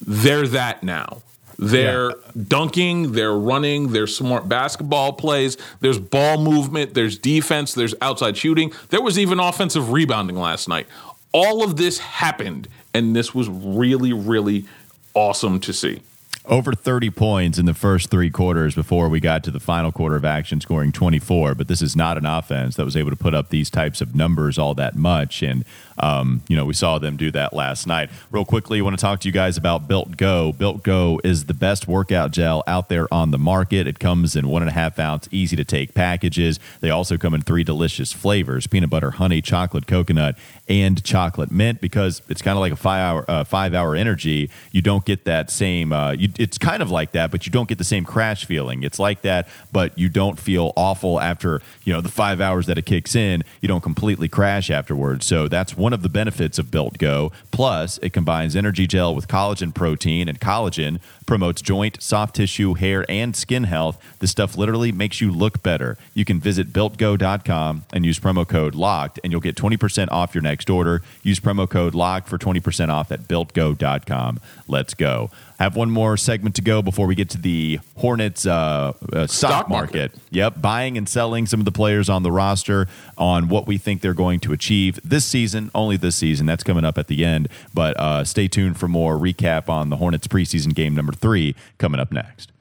They're 0.05 0.47
that 0.47 0.83
now. 0.83 1.21
They're 1.57 2.13
dunking, 2.47 3.13
they're 3.13 3.37
running, 3.37 3.93
there's 3.93 4.15
smart 4.17 4.49
basketball 4.49 5.13
plays, 5.13 5.55
there's 5.79 5.99
ball 5.99 6.37
movement, 6.37 6.93
there's 6.95 7.17
defense, 7.17 7.73
there's 7.73 7.95
outside 8.01 8.35
shooting. 8.35 8.73
There 8.89 9.01
was 9.01 9.17
even 9.17 9.39
offensive 9.39 9.91
rebounding 9.91 10.35
last 10.35 10.67
night. 10.67 10.87
All 11.31 11.63
of 11.63 11.77
this 11.77 11.99
happened, 11.99 12.67
and 12.93 13.15
this 13.15 13.33
was 13.33 13.47
really, 13.47 14.11
really 14.11 14.65
awesome 15.13 15.59
to 15.61 15.71
see. 15.71 16.01
Over 16.47 16.73
30 16.73 17.09
points 17.11 17.57
in 17.57 17.65
the 17.65 17.73
first 17.73 18.09
three 18.09 18.29
quarters 18.29 18.75
before 18.75 19.09
we 19.09 19.19
got 19.19 19.43
to 19.43 19.51
the 19.51 19.59
final 19.59 19.91
quarter 19.91 20.15
of 20.15 20.25
action, 20.25 20.61
scoring 20.61 20.91
24. 20.91 21.55
But 21.55 21.67
this 21.67 21.81
is 21.81 21.95
not 21.95 22.17
an 22.17 22.25
offense 22.25 22.75
that 22.75 22.85
was 22.85 22.95
able 22.95 23.09
to 23.09 23.15
put 23.15 23.33
up 23.33 23.49
these 23.49 23.69
types 23.69 24.01
of 24.01 24.15
numbers 24.15 24.57
all 24.57 24.73
that 24.75 24.95
much. 24.95 25.41
And, 25.41 25.65
um, 25.97 26.41
you 26.47 26.55
know, 26.55 26.65
we 26.65 26.73
saw 26.73 26.99
them 26.99 27.17
do 27.17 27.31
that 27.31 27.53
last 27.53 27.87
night. 27.87 28.09
Real 28.31 28.45
quickly, 28.45 28.79
I 28.79 28.81
want 28.81 28.97
to 28.97 29.01
talk 29.01 29.19
to 29.21 29.27
you 29.27 29.31
guys 29.31 29.57
about 29.57 29.87
Built 29.87 30.17
Go. 30.17 30.51
Built 30.51 30.83
Go 30.83 31.21
is 31.23 31.45
the 31.45 31.53
best 31.53 31.87
workout 31.87 32.31
gel 32.31 32.63
out 32.67 32.89
there 32.89 33.11
on 33.13 33.31
the 33.31 33.37
market. 33.37 33.87
It 33.87 33.99
comes 33.99 34.35
in 34.35 34.47
one 34.47 34.61
and 34.61 34.69
a 34.69 34.73
half 34.73 34.99
ounce, 34.99 35.27
easy 35.31 35.55
to 35.55 35.65
take 35.65 35.93
packages. 35.93 36.59
They 36.81 36.89
also 36.89 37.17
come 37.17 37.33
in 37.33 37.41
three 37.41 37.63
delicious 37.63 38.11
flavors 38.11 38.67
peanut 38.67 38.89
butter, 38.89 39.11
honey, 39.11 39.41
chocolate, 39.41 39.87
coconut, 39.87 40.35
and 40.67 41.03
chocolate 41.03 41.51
mint 41.51 41.79
because 41.79 42.21
it's 42.27 42.41
kind 42.41 42.57
of 42.57 42.61
like 42.61 42.73
a 42.73 42.77
five 42.77 43.01
hour, 43.01 43.25
uh, 43.27 43.43
five 43.43 43.73
hour 43.73 43.95
energy. 43.95 44.49
You 44.71 44.81
don't 44.81 45.05
get 45.05 45.25
that 45.25 45.49
same, 45.49 45.93
uh, 45.93 46.11
you, 46.11 46.29
it's 46.37 46.57
kind 46.57 46.81
of 46.81 46.91
like 46.91 47.11
that, 47.11 47.31
but 47.31 47.45
you 47.45 47.51
don't 47.51 47.69
get 47.69 47.77
the 47.77 47.83
same 47.83 48.03
crash 48.03 48.45
feeling. 48.45 48.83
It's 48.83 48.99
like 48.99 49.21
that, 49.21 49.47
but 49.71 49.97
you 49.97 50.09
don't 50.09 50.39
feel 50.39 50.73
awful 50.75 51.19
after 51.19 51.61
you 51.83 51.93
know 51.93 52.01
the 52.01 52.09
five 52.09 52.41
hours 52.41 52.65
that 52.65 52.77
it 52.77 52.85
kicks 52.85 53.15
in. 53.15 53.43
You 53.61 53.67
don't 53.67 53.81
completely 53.81 54.27
crash 54.27 54.69
afterwards. 54.69 55.25
So 55.25 55.47
that's 55.47 55.77
one 55.77 55.84
of 55.93 56.01
the 56.01 56.09
benefits 56.09 56.59
of 56.59 56.71
Built 56.71 56.97
Go. 56.97 57.31
Plus, 57.51 57.97
it 57.99 58.13
combines 58.13 58.55
energy 58.55 58.87
gel 58.87 59.13
with 59.13 59.27
collagen 59.27 59.73
protein, 59.73 60.27
and 60.27 60.39
collagen 60.39 60.99
promotes 61.25 61.61
joint, 61.61 62.01
soft 62.01 62.35
tissue, 62.35 62.73
hair, 62.73 63.05
and 63.09 63.35
skin 63.35 63.65
health. 63.65 63.97
This 64.19 64.31
stuff 64.31 64.57
literally 64.57 64.91
makes 64.91 65.21
you 65.21 65.31
look 65.31 65.63
better. 65.63 65.97
You 66.13 66.25
can 66.25 66.39
visit 66.39 66.71
builtgo.com 66.73 67.85
and 67.93 68.05
use 68.05 68.19
promo 68.19 68.47
code 68.47 68.75
LOCKED, 68.75 69.19
and 69.23 69.31
you'll 69.31 69.41
get 69.41 69.55
20% 69.55 70.11
off 70.11 70.35
your 70.35 70.41
next 70.41 70.69
order. 70.69 71.01
Use 71.23 71.39
promo 71.39 71.69
code 71.69 71.93
LOCKED 71.93 72.27
for 72.27 72.37
20% 72.37 72.89
off 72.89 73.11
at 73.11 73.21
builtgo.com. 73.21 74.39
Let's 74.67 74.93
go. 74.93 75.29
Have 75.59 75.77
one 75.77 75.89
more 75.89 76.17
segment 76.17 76.55
to 76.55 76.61
go 76.61 76.81
before 76.81 77.07
we 77.07 77.15
get 77.15 77.29
to 77.29 77.37
the 77.37 77.79
Hornets 77.97 78.45
uh, 78.45 78.91
uh, 79.13 79.25
stock, 79.25 79.29
Stock 79.29 79.69
market. 79.69 80.11
market. 80.11 80.21
Yep, 80.31 80.61
buying 80.61 80.97
and 80.97 81.07
selling 81.07 81.45
some 81.45 81.61
of 81.61 81.65
the 81.65 81.71
players 81.71 82.09
on 82.09 82.23
the 82.23 82.31
roster 82.31 82.87
on 83.17 83.47
what 83.47 83.65
we 83.65 83.77
think 83.77 84.01
they're 84.01 84.13
going 84.13 84.41
to 84.41 84.51
achieve 84.51 84.99
this 85.03 85.23
season, 85.23 85.71
only 85.73 85.95
this 85.95 86.17
season. 86.17 86.45
That's 86.45 86.63
coming 86.63 86.83
up 86.83 86.97
at 86.97 87.07
the 87.07 87.23
end. 87.23 87.47
But 87.73 87.97
uh, 87.97 88.25
stay 88.25 88.49
tuned 88.49 88.77
for 88.77 88.89
more 88.89 89.15
recap 89.17 89.69
on 89.69 89.89
the 89.89 89.95
Hornets 89.95 90.27
preseason 90.27 90.75
game 90.75 90.93
number 90.93 91.13
three 91.13 91.55
coming 91.77 92.01
up 92.01 92.11
next. 92.11 92.51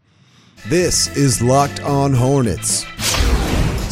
This 0.68 1.14
is 1.16 1.42
Locked 1.42 1.80
On 1.80 2.14
Hornets. 2.14 2.86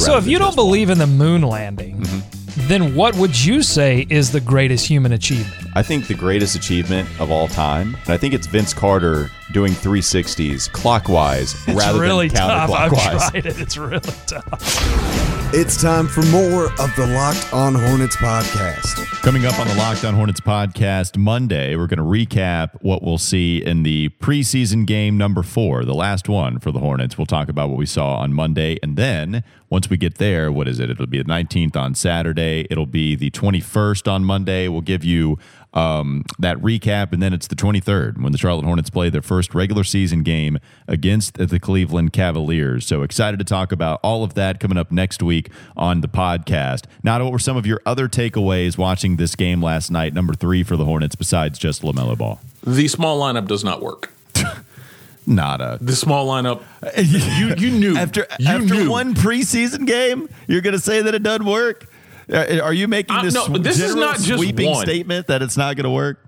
So 0.03 0.17
if 0.17 0.27
you 0.27 0.39
don't 0.39 0.55
believe 0.57 0.91
in 0.91 0.99
the 0.99 1.07
moon 1.09 1.43
landing, 1.43 2.01
Mm-hmm. 2.03 2.42
Then 2.57 2.95
what 2.95 3.17
would 3.17 3.43
you 3.45 3.63
say 3.63 4.07
is 4.11 4.31
the 4.33 4.41
greatest 4.41 4.87
human 4.87 5.13
achievement? 5.13 5.69
I 5.75 5.83
think 5.83 6.07
the 6.07 6.15
greatest 6.15 6.55
achievement 6.55 7.09
of 7.21 7.31
all 7.31 7.49
time, 7.49 7.97
and 8.05 8.11
I 8.11 8.17
think 8.17 8.35
it's 8.35 8.47
Vince 8.47 8.75
Carter 8.75 9.31
doing 9.53 9.73
360s 9.73 10.71
clockwise 10.73 11.55
It's 11.69 11.77
rather 11.77 12.01
really 12.01 12.29
than 12.29 12.37
tough. 12.37 12.71
I've 12.71 12.93
counterclockwise. 12.93 13.31
tried 13.31 13.47
it. 13.47 13.61
It's 13.61 13.77
really 13.77 14.01
tough. 14.27 15.29
It's 15.55 15.79
time 15.79 16.07
for 16.07 16.23
more 16.27 16.65
of 16.81 16.97
the 16.97 17.07
Locked 17.15 17.53
On 17.53 17.75
Hornets 17.75 18.17
podcast. 18.17 19.05
Coming 19.21 19.45
up 19.45 19.59
on 19.61 19.69
the 19.69 19.75
Locked 19.75 20.03
On 20.03 20.15
Hornets 20.15 20.41
podcast 20.41 21.19
Monday, 21.19 21.77
we're 21.77 21.89
going 21.89 21.99
to 21.99 22.05
recap 22.05 22.71
what 22.81 23.03
we'll 23.03 23.19
see 23.19 23.63
in 23.63 23.83
the 23.83 24.09
preseason 24.19 24.87
game 24.87 25.19
number 25.19 25.43
four, 25.43 25.85
the 25.85 25.93
last 25.95 26.27
one 26.27 26.59
for 26.59 26.73
the 26.73 26.79
Hornets. 26.79 27.19
We'll 27.19 27.27
talk 27.27 27.51
about 27.51 27.69
what 27.69 27.77
we 27.77 27.85
saw 27.85 28.17
on 28.17 28.33
Monday. 28.33 28.79
And 28.83 28.97
then 28.97 29.45
once 29.69 29.91
we 29.91 29.99
get 29.99 30.15
there, 30.17 30.51
what 30.51 30.69
is 30.69 30.81
it? 30.81 30.89
It'll 30.89 31.07
be 31.07 31.19
the 31.19 31.25
19th 31.25 31.77
on 31.77 31.95
Saturday. 31.95 32.67
It'll 32.71 32.87
be 32.87 33.15
the 33.15 33.31
21st 33.31 34.11
on 34.11 34.25
Monday. 34.25 34.69
We'll 34.69 34.81
give 34.81 35.05
you 35.05 35.39
um, 35.75 36.25
that 36.39 36.59
recap. 36.59 37.13
And 37.13 37.23
then 37.23 37.33
it's 37.33 37.47
the 37.47 37.55
23rd 37.57 38.21
when 38.23 38.33
the 38.33 38.39
Charlotte 38.39 38.65
Hornets 38.65 38.91
play 38.91 39.09
their 39.11 39.23
first 39.23 39.55
regular 39.55 39.85
season 39.85 40.23
game 40.23 40.59
against 40.87 41.35
the 41.39 41.59
Cleveland 41.59 42.13
Cavaliers. 42.13 42.87
So 42.87 43.03
excited 43.03 43.39
to 43.39 43.45
talk 43.45 43.73
about 43.73 44.01
all 44.03 44.25
of 44.25 44.35
that 44.35 44.61
coming 44.61 44.77
up 44.79 44.93
next 44.93 45.23
week 45.23 45.51
on 45.77 46.01
the 46.01 46.09
podcast. 46.09 46.85
Now, 47.03 47.23
what 47.23 47.33
were 47.33 47.39
some 47.39 47.57
of 47.57 47.67
your 47.67 47.81
other 47.87 48.09
takeaways 48.09 48.77
watching 48.77 49.17
this 49.17 49.35
game 49.35 49.63
last 49.63 49.91
night, 49.91 50.13
number 50.15 50.35
three 50.35 50.63
for 50.63 50.77
the 50.77 50.85
Hornets, 50.85 51.15
besides 51.15 51.59
just 51.59 51.83
LaMelo 51.83 52.17
Ball? 52.19 52.41
The 52.67 52.89
small 52.89 53.21
lineup 53.21 53.47
does 53.47 53.65
not 53.65 53.81
work. 53.83 54.13
Nada. 55.27 55.79
The 55.81 55.95
small 55.95 56.27
lineup. 56.27 56.63
You 56.97 57.55
you 57.57 57.71
knew 57.79 57.97
After, 57.97 58.27
you 58.41 58.47
after 58.49 58.75
knew. 58.75 58.91
one 58.91 59.15
preseason 59.15 59.87
game, 59.87 60.29
you're 60.49 60.61
going 60.61 60.75
to 60.75 60.81
say 60.81 61.01
that 61.03 61.15
it 61.15 61.23
doesn't 61.23 61.47
work? 61.47 61.87
Uh, 62.33 62.61
Are 62.63 62.73
you 62.73 62.89
making 62.89 63.17
Uh, 63.17 63.23
this, 63.23 63.35
no, 63.35 63.47
this 63.49 63.81
is 63.81 63.95
not 63.95 64.19
just 64.19 64.39
sweeping 64.43 64.71
one. 64.71 64.85
statement 64.87 65.27
that 65.27 65.43
it's 65.43 65.57
not 65.57 65.77
going 65.77 65.85
to 65.85 65.91
work? 65.91 66.19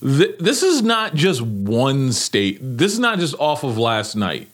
Th- 0.00 0.36
this 0.38 0.62
is 0.62 0.82
not 0.82 1.14
just 1.14 1.40
one 1.42 2.12
state. 2.12 2.58
This 2.62 2.92
is 2.92 2.98
not 2.98 3.18
just 3.18 3.34
off 3.38 3.64
of 3.64 3.76
last 3.76 4.14
night. 4.14 4.48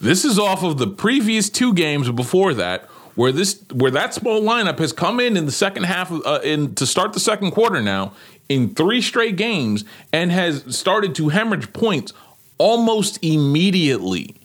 This 0.00 0.24
is 0.24 0.38
off 0.38 0.62
of 0.62 0.78
the 0.78 0.86
previous 0.86 1.50
two 1.50 1.74
games 1.74 2.10
before 2.10 2.54
that, 2.54 2.84
where 3.14 3.32
this 3.32 3.60
where 3.72 3.90
that 3.90 4.14
small 4.14 4.42
lineup 4.42 4.78
has 4.78 4.92
come 4.92 5.18
in 5.20 5.36
in 5.36 5.46
the 5.46 5.52
second 5.52 5.84
half 5.84 6.10
of, 6.10 6.22
uh, 6.26 6.40
in 6.44 6.74
to 6.76 6.86
start 6.86 7.12
the 7.12 7.20
second 7.20 7.50
quarter 7.52 7.80
now 7.82 8.12
in 8.48 8.74
three 8.74 9.00
straight 9.00 9.36
games 9.36 9.84
and 10.12 10.30
has 10.30 10.64
started 10.76 11.14
to 11.16 11.28
hemorrhage 11.30 11.72
points 11.72 12.12
almost 12.58 13.18
immediately. 13.22 14.36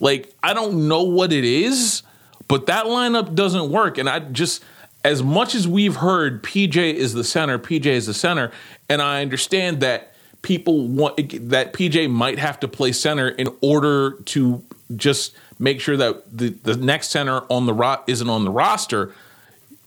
Like 0.00 0.32
I 0.42 0.54
don't 0.54 0.88
know 0.88 1.02
what 1.02 1.32
it 1.32 1.44
is, 1.44 2.02
but 2.48 2.66
that 2.66 2.86
lineup 2.86 3.34
doesn't 3.34 3.70
work. 3.70 3.98
And 3.98 4.08
I 4.08 4.20
just 4.20 4.62
as 5.04 5.22
much 5.22 5.54
as 5.54 5.68
we've 5.68 5.96
heard 5.96 6.42
PJ 6.42 6.76
is 6.94 7.12
the 7.12 7.24
center, 7.24 7.58
PJ 7.58 7.86
is 7.86 8.06
the 8.06 8.14
center, 8.14 8.50
and 8.88 9.02
I 9.02 9.22
understand 9.22 9.80
that 9.80 10.14
people 10.42 10.86
want 10.86 11.16
that 11.50 11.72
PJ 11.72 12.10
might 12.10 12.38
have 12.38 12.60
to 12.60 12.68
play 12.68 12.92
center 12.92 13.28
in 13.28 13.48
order 13.60 14.12
to 14.26 14.62
just 14.96 15.34
make 15.58 15.80
sure 15.80 15.96
that 15.96 16.36
the, 16.36 16.50
the 16.50 16.76
next 16.76 17.08
center 17.10 17.40
on 17.50 17.66
the 17.66 17.72
ro- 17.74 18.02
isn't 18.06 18.28
on 18.28 18.44
the 18.44 18.50
roster. 18.50 19.12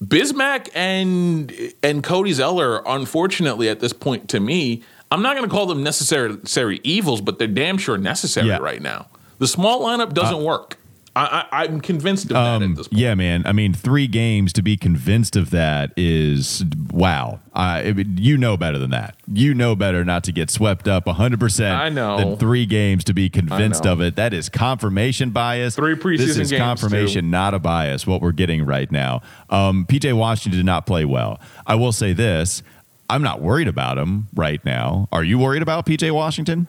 Bismack 0.04 0.70
and 0.76 1.52
and 1.82 2.04
Cody 2.04 2.34
Zeller, 2.34 2.84
unfortunately, 2.86 3.68
at 3.70 3.80
this 3.80 3.94
point, 3.94 4.30
to 4.30 4.40
me, 4.40 4.84
I'm 5.12 5.22
not 5.24 5.36
going 5.36 5.48
to 5.50 5.54
call 5.54 5.66
them 5.66 5.82
necessary, 5.84 6.30
necessary 6.30 6.80
evils, 6.84 7.22
but 7.22 7.40
they're 7.40 7.48
damn 7.48 7.78
sure 7.80 7.98
necessary 7.98 8.48
Yeah. 8.48 8.58
right 8.58 8.82
now. 8.82 9.08
The 9.40 9.48
small 9.48 9.82
lineup 9.82 10.14
doesn't 10.14 10.36
uh, 10.36 10.44
work. 10.44 10.78
I, 11.18 11.46
I, 11.52 11.64
I'm 11.64 11.82
convinced 11.82 12.26
of 12.26 12.30
that 12.30 12.62
at 12.62 12.76
this 12.76 12.88
point. 12.88 13.00
Yeah, 13.00 13.16
man. 13.16 13.44
I 13.46 13.52
mean, 13.52 13.74
three 13.74 14.08
games 14.08 14.54
to 14.54 14.62
be 14.62 14.78
convinced 14.78 15.36
of 15.36 15.50
that 15.50 15.92
is 15.98 16.64
wow. 16.92 17.40
Uh, 17.56 17.58
I 17.58 17.84
you 18.18 18.38
know 18.38 18.56
better 18.56 18.78
than 18.78 18.92
that. 18.92 19.16
You 19.32 19.54
know 19.54 19.76
better 19.76 20.06
not 20.06 20.24
to 20.26 20.32
get 20.32 20.52
swept 20.52 20.88
up 20.88 21.06
100% 21.06 21.72
I 21.72 21.90
know. 21.90 22.18
than 22.18 22.38
three 22.38 22.66
games 22.66 23.04
to 23.06 23.14
be 23.14 23.30
convinced 23.30 23.86
of 23.86 24.00
it. 24.02 24.16
That 24.16 24.34
is 24.34 24.48
confirmation 24.48 25.32
bias. 25.32 25.76
Three 25.76 25.96
preseason 25.96 26.18
This 26.18 26.38
is 26.38 26.52
games, 26.52 26.62
confirmation, 26.62 27.26
too. 27.26 27.30
not 27.32 27.54
a 27.54 27.60
bias, 27.60 28.06
what 28.06 28.22
we're 28.22 28.32
getting 28.32 28.66
right 28.66 28.92
now. 28.92 29.22
Um, 29.50 29.86
PJ 29.86 30.16
Washington 30.16 30.60
did 30.60 30.66
not 30.66 30.86
play 30.86 31.04
well. 31.06 31.40
I 31.66 31.76
will 31.76 31.92
say 31.92 32.14
this 32.14 32.62
I'm 33.10 33.22
not 33.24 33.42
worried 33.42 33.68
about 33.68 33.98
him 33.98 34.28
right 34.36 34.64
now. 34.66 35.08
Are 35.12 35.24
you 35.24 35.40
worried 35.40 35.62
about 35.62 35.86
PJ 35.86 36.12
Washington? 36.12 36.68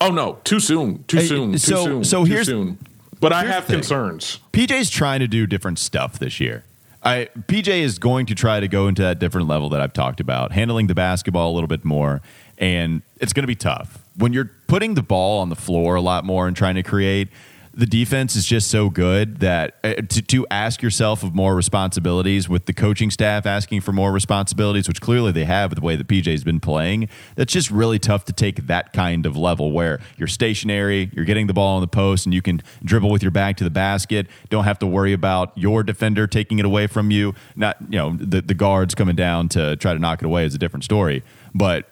Oh 0.00 0.10
no, 0.10 0.38
too 0.44 0.60
soon, 0.60 1.04
too 1.04 1.20
soon, 1.20 1.52
too 1.52 1.58
so- 1.58 1.84
soon, 1.84 2.04
so 2.04 2.24
too 2.24 2.30
here's- 2.30 2.46
soon. 2.46 2.78
But 3.20 3.34
I 3.34 3.44
have 3.44 3.66
concerns. 3.66 4.38
PJ's 4.54 4.88
trying 4.88 5.20
to 5.20 5.28
do 5.28 5.46
different 5.46 5.78
stuff 5.78 6.18
this 6.18 6.40
year. 6.40 6.64
I 7.02 7.28
PJ 7.48 7.68
is 7.68 7.98
going 7.98 8.24
to 8.26 8.34
try 8.34 8.60
to 8.60 8.68
go 8.68 8.88
into 8.88 9.02
that 9.02 9.18
different 9.18 9.46
level 9.46 9.68
that 9.70 9.80
I've 9.82 9.92
talked 9.92 10.20
about, 10.20 10.52
handling 10.52 10.86
the 10.86 10.94
basketball 10.94 11.52
a 11.52 11.54
little 11.54 11.68
bit 11.68 11.84
more, 11.84 12.22
and 12.56 13.02
it's 13.20 13.34
going 13.34 13.42
to 13.42 13.46
be 13.46 13.54
tough 13.54 13.98
when 14.16 14.32
you're 14.32 14.50
putting 14.68 14.94
the 14.94 15.02
ball 15.02 15.40
on 15.40 15.50
the 15.50 15.56
floor 15.56 15.96
a 15.96 16.00
lot 16.00 16.24
more 16.24 16.46
and 16.48 16.56
trying 16.56 16.76
to 16.76 16.82
create. 16.82 17.28
The 17.72 17.86
defense 17.86 18.34
is 18.34 18.46
just 18.46 18.68
so 18.68 18.90
good 18.90 19.38
that 19.38 19.78
uh, 19.84 19.94
to, 19.94 20.22
to 20.22 20.46
ask 20.50 20.82
yourself 20.82 21.22
of 21.22 21.34
more 21.34 21.54
responsibilities 21.54 22.48
with 22.48 22.66
the 22.66 22.72
coaching 22.72 23.12
staff 23.12 23.46
asking 23.46 23.82
for 23.82 23.92
more 23.92 24.10
responsibilities, 24.10 24.88
which 24.88 25.00
clearly 25.00 25.30
they 25.30 25.44
have 25.44 25.70
with 25.70 25.78
the 25.78 25.84
way 25.84 25.94
that 25.94 26.08
PJ's 26.08 26.42
been 26.42 26.58
playing, 26.58 27.08
that's 27.36 27.52
just 27.52 27.70
really 27.70 28.00
tough 28.00 28.24
to 28.24 28.32
take 28.32 28.66
that 28.66 28.92
kind 28.92 29.24
of 29.24 29.36
level 29.36 29.70
where 29.70 30.00
you're 30.16 30.26
stationary, 30.26 31.10
you're 31.14 31.24
getting 31.24 31.46
the 31.46 31.52
ball 31.52 31.76
on 31.76 31.80
the 31.80 31.88
post, 31.88 32.26
and 32.26 32.34
you 32.34 32.42
can 32.42 32.60
dribble 32.82 33.10
with 33.10 33.22
your 33.22 33.30
back 33.30 33.56
to 33.58 33.64
the 33.64 33.70
basket. 33.70 34.26
Don't 34.48 34.64
have 34.64 34.80
to 34.80 34.86
worry 34.86 35.12
about 35.12 35.56
your 35.56 35.84
defender 35.84 36.26
taking 36.26 36.58
it 36.58 36.64
away 36.64 36.88
from 36.88 37.12
you. 37.12 37.34
Not 37.54 37.76
you 37.88 37.98
know 37.98 38.16
the 38.18 38.40
the 38.42 38.54
guards 38.54 38.96
coming 38.96 39.16
down 39.16 39.48
to 39.50 39.76
try 39.76 39.92
to 39.92 39.98
knock 40.00 40.22
it 40.22 40.26
away 40.26 40.44
is 40.44 40.54
a 40.54 40.58
different 40.58 40.84
story, 40.84 41.22
but. 41.54 41.88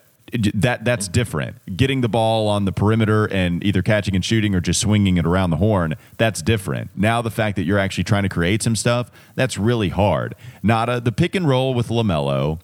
That 0.54 0.84
that's 0.84 1.08
different. 1.08 1.76
Getting 1.76 2.02
the 2.02 2.08
ball 2.08 2.48
on 2.48 2.64
the 2.64 2.72
perimeter 2.72 3.26
and 3.26 3.64
either 3.64 3.80
catching 3.82 4.14
and 4.14 4.24
shooting 4.24 4.54
or 4.54 4.60
just 4.60 4.80
swinging 4.80 5.16
it 5.16 5.24
around 5.24 5.50
the 5.50 5.56
horn, 5.56 5.94
that's 6.18 6.42
different. 6.42 6.90
Now 6.94 7.22
the 7.22 7.30
fact 7.30 7.56
that 7.56 7.62
you're 7.62 7.78
actually 7.78 8.04
trying 8.04 8.24
to 8.24 8.28
create 8.28 8.62
some 8.62 8.76
stuff, 8.76 9.10
that's 9.34 9.56
really 9.56 9.88
hard. 9.88 10.34
Nada 10.62 11.00
the 11.00 11.12
pick 11.12 11.34
and 11.34 11.48
roll 11.48 11.72
with 11.72 11.88
Lamelo. 11.88 12.60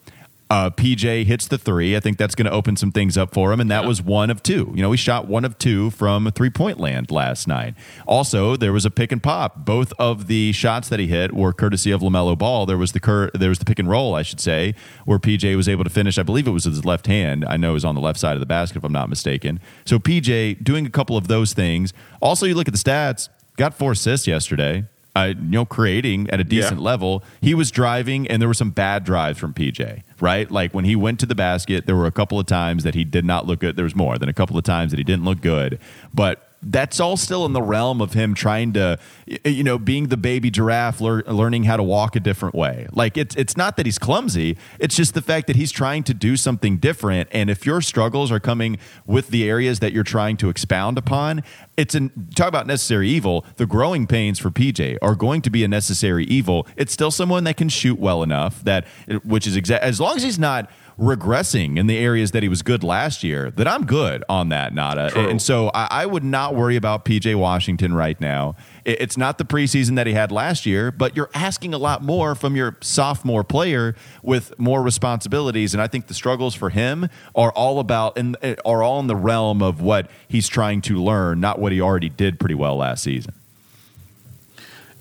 Uh, 0.55 0.71
PJ 0.71 1.25
hits 1.25 1.49
the 1.49 1.59
three. 1.59 1.97
I 1.97 2.01
think 2.01 2.17
that's 2.17 2.37
going 2.37 2.47
to 2.47 2.53
open 2.53 2.77
some 2.77 2.93
things 2.93 3.19
up 3.19 3.35
for 3.35 3.53
him, 3.53 3.59
and 3.59 3.69
that 3.73 3.85
was 3.85 4.01
one 4.01 4.31
of 4.31 4.41
two. 4.41 4.73
You 4.73 4.83
know, 4.83 4.93
he 4.93 4.97
shot 4.97 5.27
one 5.27 5.45
of 5.45 5.59
two 5.59 5.91
from 5.91 6.31
three 6.31 6.49
point 6.49 6.79
land 6.79 7.11
last 7.11 7.49
night. 7.49 7.75
Also, 8.07 8.55
there 8.55 8.73
was 8.73 8.85
a 8.85 8.91
pick 8.93 9.11
and 9.11 9.21
pop. 9.21 9.65
Both 9.65 9.93
of 9.99 10.29
the 10.29 10.53
shots 10.53 10.89
that 10.91 11.01
he 11.01 11.09
hit 11.09 11.35
were 11.35 11.53
courtesy 11.53 11.91
of 11.91 12.03
Lamelo 12.03 12.39
Ball. 12.39 12.67
There 12.67 12.79
was 12.79 12.93
the 12.93 13.01
cur- 13.01 13.33
there 13.35 13.49
was 13.49 13.59
the 13.59 13.65
pick 13.65 13.81
and 13.81 13.91
roll, 13.91 14.15
I 14.15 14.23
should 14.23 14.39
say, 14.39 14.77
where 15.07 15.19
PJ 15.19 15.57
was 15.57 15.69
able 15.69 15.83
to 15.83 15.91
finish. 15.91 16.19
I 16.19 16.23
believe 16.23 16.47
it 16.47 16.53
was 16.53 16.67
with 16.67 16.75
his 16.75 16.85
left 16.85 17.09
hand. 17.09 17.45
I 17.49 17.57
know 17.57 17.71
it 17.71 17.75
was 17.75 17.85
on 17.85 17.97
the 17.97 18.01
left 18.01 18.21
side 18.21 18.35
of 18.35 18.41
the 18.41 18.47
basket, 18.47 18.77
if 18.77 18.85
I'm 18.85 18.93
not 18.93 19.09
mistaken. 19.09 19.59
So 19.85 19.99
PJ 19.99 20.63
doing 20.63 20.87
a 20.87 20.91
couple 20.91 21.17
of 21.17 21.27
those 21.27 21.53
things. 21.53 21.93
Also, 22.23 22.47
you 22.47 22.55
look 22.55 22.69
at 22.69 22.75
the 22.75 22.79
stats. 22.79 23.29
Got 23.57 23.75
four 23.75 23.91
assists 23.91 24.29
yesterday. 24.29 24.85
Uh, 25.16 25.26
you 25.28 25.35
know, 25.50 25.64
creating 25.64 26.28
at 26.30 26.40
a 26.40 26.44
decent 26.44 26.80
Yeah. 26.80 26.85
level. 26.85 27.23
He 27.40 27.54
was 27.54 27.71
driving, 27.71 28.26
and 28.26 28.42
there 28.42 28.49
were 28.49 28.52
some 28.54 28.71
bad 28.71 29.04
drives 29.04 29.38
from 29.38 29.52
PJ, 29.54 30.02
right? 30.21 30.50
Like 30.50 30.75
when 30.75 30.85
he 30.85 30.97
went 30.97 31.21
to 31.21 31.26
the 31.26 31.37
basket, 31.37 31.87
there 31.87 31.94
were 31.94 32.06
a 32.06 32.11
couple 32.11 32.40
of 32.40 32.47
times 32.47 32.83
that 32.83 32.97
he 32.97 33.04
did 33.04 33.25
not 33.25 33.47
look 33.47 33.61
good. 33.61 33.76
There 33.76 33.85
was 33.85 33.94
more 33.94 34.18
than 34.18 34.28
a 34.28 34.33
couple 34.33 34.59
of 34.59 34.64
times 34.64 34.90
that 34.90 34.99
he 34.99 35.04
didn't 35.04 35.25
look 35.25 35.40
good. 35.40 35.78
But 36.12 36.44
that's 36.64 37.00
all 37.00 37.16
still 37.16 37.44
in 37.44 37.52
the 37.52 37.62
realm 37.62 38.00
of 38.00 38.12
him 38.12 38.35
trying 38.35 38.73
to, 38.73 38.99
you 39.44 39.64
know, 39.64 39.78
being 39.78 40.09
the 40.09 40.16
baby 40.16 40.50
giraffe, 40.50 41.00
lear- 41.00 41.23
learning 41.26 41.64
how 41.64 41.76
to 41.76 41.83
walk 41.83 42.16
a 42.16 42.21
different 42.21 42.54
way. 42.54 42.87
Like 42.92 43.16
it's 43.16 43.37
it's 43.37 43.56
not 43.56 43.76
that 43.76 43.87
he's 43.87 43.99
clumsy; 43.99 44.56
it's 44.78 44.97
just 44.97 45.14
the 45.14 45.23
fact 45.23 45.47
that 45.47 45.56
he's 45.56 45.71
trying 45.71 46.02
to 46.04 46.14
do 46.14 46.37
something 46.37 46.78
different. 46.78 47.28
And 47.33 47.50
if 47.50 47.66
your 47.66 47.80
struggles 47.80 48.33
are 48.33 48.40
coming 48.40 48.78
with 49.06 49.28
the 49.28 49.49
areas 49.49 49.80
that 49.80 49.92
you're 49.92 50.04
trying 50.04 50.37
to 50.38 50.49
expound 50.49 50.99
upon, 50.99 51.42
it's 51.76 51.94
an 51.94 52.11
talk 52.35 52.49
about 52.49 52.66
necessary 52.66 53.09
evil. 53.09 53.44
The 53.56 53.66
growing 53.66 54.06
pains 54.06 54.38
for 54.38 54.50
PJ 54.50 54.99
are 55.02 55.14
going 55.14 55.42
to 55.42 55.50
be 55.50 55.64
a 55.64 55.68
necessary 55.68 56.25
evil. 56.25 56.66
It's 56.76 56.92
still 56.92 57.11
someone 57.11 57.44
that 57.44 57.56
can 57.56 57.68
shoot 57.68 57.99
well 57.99 58.23
enough 58.23 58.62
that, 58.64 58.87
which 59.25 59.47
is 59.47 59.56
exact 59.56 59.85
as 59.85 60.00
long 60.00 60.16
as 60.16 60.23
he's 60.23 60.38
not 60.38 60.71
regressing 60.99 61.79
in 61.79 61.87
the 61.87 61.97
areas 61.99 62.31
that 62.33 62.43
he 62.43 62.49
was 62.49 62.63
good 62.63 62.83
last 62.85 63.23
year, 63.25 63.51
that 63.53 63.67
I'm 63.69 63.85
good 63.85 64.23
on 64.29 64.49
that, 64.51 64.75
Nada. 64.75 65.11
True. 65.11 65.29
And 65.29 65.41
so 65.43 65.71
I, 65.75 65.89
I 65.91 66.07
would 66.07 66.25
not 66.25 66.55
worry 66.55 66.77
about 66.77 67.05
PJ 67.05 67.35
Washington 67.37 67.95
right 67.95 68.21
now. 68.21 68.55
It- 68.85 69.01
It's 69.01 69.17
not 69.17 69.39
the 69.39 69.45
preseason 69.45 69.97
that 69.97 70.07
he 70.07 70.13
had 70.13 70.31
last 70.33 70.67
year, 70.67 70.91
but 70.91 71.17
you're 71.17 71.31
asking 71.35 71.75
a 71.75 71.79
lot 71.79 72.03
more 72.03 72.35
from 72.35 72.57
your 72.57 72.77
sophomore 72.81 73.45
player 73.45 73.95
with 74.23 74.57
more 74.59 74.83
responsibilities. 74.83 75.75
And 75.75 75.83
I 75.83 75.87
think 75.87 76.07
the 76.07 76.15
struggles 76.15 76.55
for 76.55 76.71
him 76.71 77.09
are 77.35 77.51
all 77.53 77.81
about 77.81 78.17
and 78.19 78.37
are 78.65 78.83
all 78.83 79.01
in 79.01 79.07
the 79.07 79.17
realm 79.17 79.63
of 79.63 79.81
what 79.81 80.11
he's 80.29 80.49
trying 80.49 80.81
to 80.83 81.03
learn, 81.03 81.41
not 81.41 81.59
what 81.59 81.73
he 81.73 81.81
already 81.81 82.09
did 82.09 82.39
pretty 82.41 82.55
well 82.55 82.77
last 82.77 83.03
season. 83.03 83.35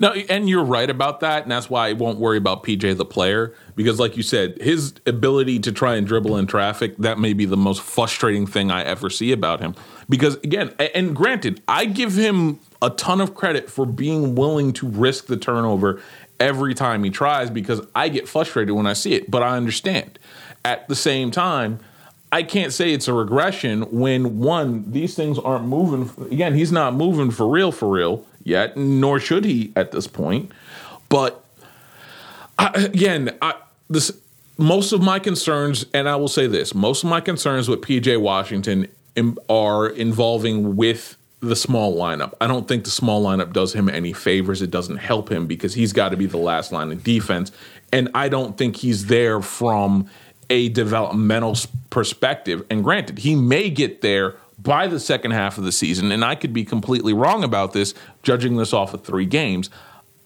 No, 0.04 0.12
and 0.12 0.50
you're 0.50 0.66
right 0.66 0.90
about 0.90 1.22
that, 1.22 1.44
and 1.44 1.52
that's 1.54 1.70
why 1.70 1.88
I 1.88 1.94
won't 1.94 2.20
worry 2.20 2.38
about 2.38 2.62
PJ 2.62 2.98
the 2.98 3.06
player 3.06 3.56
because, 3.78 4.02
like 4.02 4.18
you 4.18 4.22
said, 4.22 4.62
his 4.62 4.96
ability 5.06 5.60
to 5.60 5.72
try 5.72 5.96
and 5.96 6.06
dribble 6.06 6.36
in 6.36 6.46
traffic 6.46 6.98
that 6.98 7.20
may 7.20 7.32
be 7.32 7.46
the 7.46 7.56
most 7.56 7.82
frustrating 7.82 8.46
thing 8.46 8.70
I 8.70 8.84
ever 8.84 9.10
see 9.10 9.32
about 9.32 9.62
him. 9.62 9.76
Because 10.10 10.36
again, 10.44 10.76
and 10.94 11.16
granted, 11.16 11.62
I 11.70 11.86
give 11.86 12.16
him 12.16 12.60
a 12.82 12.90
ton 12.90 13.22
of 13.22 13.34
credit 13.34 13.70
for 13.70 13.86
being 13.86 14.36
willing 14.36 14.74
to 14.74 14.90
risk 14.90 15.28
the 15.28 15.38
turnover 15.38 16.02
every 16.38 16.74
time 16.74 17.06
he 17.06 17.10
tries 17.10 17.50
because 17.50 17.80
I 17.96 18.10
get 18.10 18.28
frustrated 18.28 18.76
when 18.76 18.86
I 18.86 18.94
see 18.94 19.14
it, 19.14 19.32
but 19.32 19.42
I 19.42 19.56
understand. 19.56 20.20
At 20.66 20.90
the 20.90 20.96
same 20.98 21.32
time, 21.32 21.80
I 22.30 22.44
can't 22.44 22.74
say 22.74 22.92
it's 22.92 23.08
a 23.08 23.14
regression 23.14 23.84
when 23.84 24.40
one, 24.40 24.92
these 24.92 25.16
things 25.16 25.40
aren't 25.40 25.64
moving. 25.64 26.12
Again, 26.30 26.56
he's 26.56 26.74
not 26.74 26.94
moving 26.94 27.32
for 27.32 27.48
real, 27.48 27.72
for 27.72 27.88
real 27.88 28.26
yet, 28.44 28.78
nor 28.78 29.20
should 29.20 29.46
he 29.46 29.72
at 29.76 29.92
this 29.92 30.08
point. 30.08 30.52
But 31.10 31.44
I, 32.58 32.70
again, 32.76 33.36
I, 33.42 33.56
this 33.90 34.12
most 34.58 34.92
of 34.92 35.02
my 35.02 35.20
concerns, 35.20 35.86
and 35.94 36.08
I 36.08 36.16
will 36.16 36.28
say 36.28 36.48
this: 36.48 36.74
most 36.74 37.04
of 37.04 37.10
my 37.10 37.22
concerns 37.22 37.68
with 37.68 37.82
PJ 37.82 38.20
Washington 38.22 38.88
im- 39.16 39.38
are 39.50 39.88
involving 39.88 40.76
with 40.76 41.18
the 41.40 41.56
small 41.56 41.96
lineup. 41.96 42.34
I 42.40 42.48
don't 42.48 42.68
think 42.68 42.86
the 42.86 42.92
small 42.92 43.24
lineup 43.24 43.52
does 43.52 43.74
him 43.74 43.90
any 43.90 44.14
favors. 44.14 44.62
It 44.62 44.72
doesn't 44.72 44.98
help 44.98 45.30
him 45.30 45.46
because 45.46 45.74
he's 45.74 45.92
got 45.92 46.10
to 46.10 46.18
be 46.18 46.26
the 46.26 46.38
last 46.38 46.72
line 46.72 46.92
of 46.92 47.04
defense, 47.04 47.52
and 47.92 48.10
I 48.14 48.30
don't 48.30 48.58
think 48.58 48.78
he's 48.78 49.08
there 49.08 49.42
from 49.42 50.10
a 50.50 50.70
developmental 50.70 51.58
perspective. 51.90 52.66
And 52.70 52.84
granted, 52.84 53.20
he 53.20 53.36
may 53.36 53.70
get 53.70 54.02
there 54.02 54.36
by 54.64 54.88
the 54.88 55.00
second 55.00 55.32
half 55.32 55.58
of 55.58 55.64
the 55.64 55.72
season, 55.72 56.12
and 56.12 56.24
I 56.24 56.36
could 56.36 56.54
be 56.54 56.64
completely 56.64 57.14
wrong 57.14 57.44
about 57.44 57.74
this, 57.74 57.94
judging 58.24 58.56
this 58.56 58.74
off 58.74 58.94
of 58.94 59.04
three 59.04 59.26
games. 59.26 59.70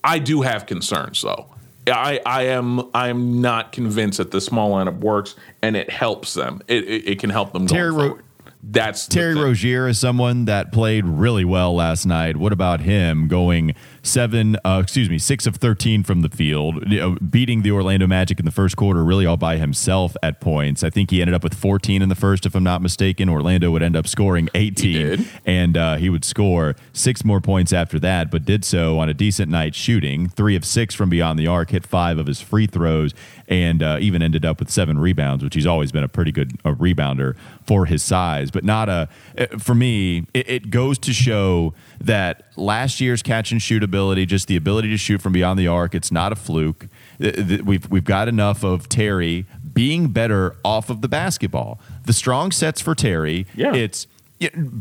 I 0.03 0.19
do 0.19 0.43
have 0.43 0.65
concerns 0.65 1.21
though. 1.21 1.47
I, 1.87 2.19
I 2.25 2.43
am 2.43 2.89
I 2.93 3.07
am 3.07 3.41
not 3.41 3.71
convinced 3.71 4.17
that 4.17 4.31
the 4.31 4.41
small 4.41 4.71
lineup 4.71 4.99
works 4.99 5.35
and 5.61 5.75
it 5.75 5.89
helps 5.89 6.33
them. 6.33 6.61
It 6.67 6.83
it, 6.83 7.07
it 7.07 7.19
can 7.19 7.29
help 7.29 7.53
them. 7.53 7.67
Terry 7.67 7.91
going 7.91 8.11
Ro-. 8.11 8.19
That's 8.63 9.07
Terry. 9.07 9.35
Rozier 9.35 9.87
is 9.87 9.97
someone 9.97 10.45
that 10.45 10.73
played 10.73 11.05
really 11.05 11.45
well 11.45 11.73
last 11.73 12.05
night. 12.05 12.35
What 12.35 12.51
about 12.51 12.81
him 12.81 13.27
going 13.27 13.75
seven, 14.07 14.57
uh, 14.65 14.79
excuse 14.81 15.09
me, 15.09 15.19
six 15.19 15.45
of 15.45 15.57
13 15.57 16.03
from 16.03 16.21
the 16.21 16.29
field, 16.29 16.89
you 16.89 16.99
know, 16.99 17.17
beating 17.29 17.61
the 17.61 17.71
Orlando 17.71 18.07
Magic 18.07 18.39
in 18.39 18.45
the 18.45 18.51
first 18.51 18.75
quarter 18.75 19.03
really 19.03 19.25
all 19.25 19.37
by 19.37 19.57
himself 19.57 20.15
at 20.23 20.41
points? 20.41 20.83
I 20.83 20.89
think 20.89 21.11
he 21.11 21.21
ended 21.21 21.35
up 21.35 21.43
with 21.43 21.53
14 21.53 22.01
in 22.01 22.09
the 22.09 22.15
first, 22.15 22.45
if 22.45 22.55
I'm 22.55 22.63
not 22.63 22.81
mistaken. 22.81 23.29
Orlando 23.29 23.69
would 23.71 23.83
end 23.83 23.95
up 23.95 24.07
scoring 24.07 24.49
18, 24.55 24.93
did. 24.93 25.27
and 25.45 25.77
uh, 25.77 25.97
he 25.97 26.09
would 26.09 26.25
score 26.25 26.75
six 26.93 27.23
more 27.23 27.41
points 27.41 27.73
after 27.73 27.99
that, 27.99 28.31
but 28.31 28.45
did 28.45 28.63
so 28.65 28.97
on 28.99 29.09
a 29.09 29.13
decent 29.13 29.51
night 29.51 29.75
shooting. 29.75 30.29
Three 30.29 30.55
of 30.55 30.65
six 30.65 30.95
from 30.95 31.09
beyond 31.09 31.37
the 31.37 31.47
arc, 31.47 31.71
hit 31.71 31.85
five 31.85 32.17
of 32.17 32.27
his 32.27 32.41
free 32.41 32.67
throws, 32.67 33.13
and 33.47 33.83
uh, 33.83 33.97
even 33.99 34.21
ended 34.21 34.45
up 34.45 34.59
with 34.59 34.69
seven 34.69 34.97
rebounds, 34.97 35.43
which 35.43 35.55
he's 35.55 35.67
always 35.67 35.91
been 35.91 36.03
a 36.03 36.09
pretty 36.09 36.31
good 36.31 36.53
uh, 36.65 36.71
rebounder 36.71 37.35
for 37.65 37.85
his 37.85 38.03
size. 38.03 38.51
But 38.51 38.63
not 38.63 38.89
a, 38.89 39.09
uh, 39.37 39.57
for 39.57 39.75
me, 39.75 40.27
it, 40.33 40.49
it 40.49 40.69
goes 40.69 40.97
to 40.99 41.13
show 41.13 41.73
that 41.99 42.45
last 42.55 42.99
year's 43.01 43.21
catch 43.23 43.51
and 43.51 43.61
shoot 43.61 43.83
ability, 43.83 44.25
just 44.25 44.47
the 44.47 44.55
ability 44.55 44.89
to 44.89 44.97
shoot 44.97 45.21
from 45.21 45.33
beyond 45.33 45.59
the 45.59 45.67
arc, 45.67 45.95
it's 45.95 46.11
not 46.11 46.31
a 46.31 46.35
fluke. 46.35 46.87
We've, 47.19 47.89
we've 47.89 48.03
got 48.05 48.27
enough 48.27 48.63
of 48.63 48.87
Terry 48.89 49.45
being 49.73 50.09
better 50.09 50.55
off 50.63 50.89
of 50.89 51.01
the 51.01 51.07
basketball. 51.07 51.79
The 52.05 52.13
strong 52.13 52.51
sets 52.51 52.81
for 52.81 52.95
Terry, 52.95 53.45
Yeah. 53.55 53.73
it's 53.73 54.07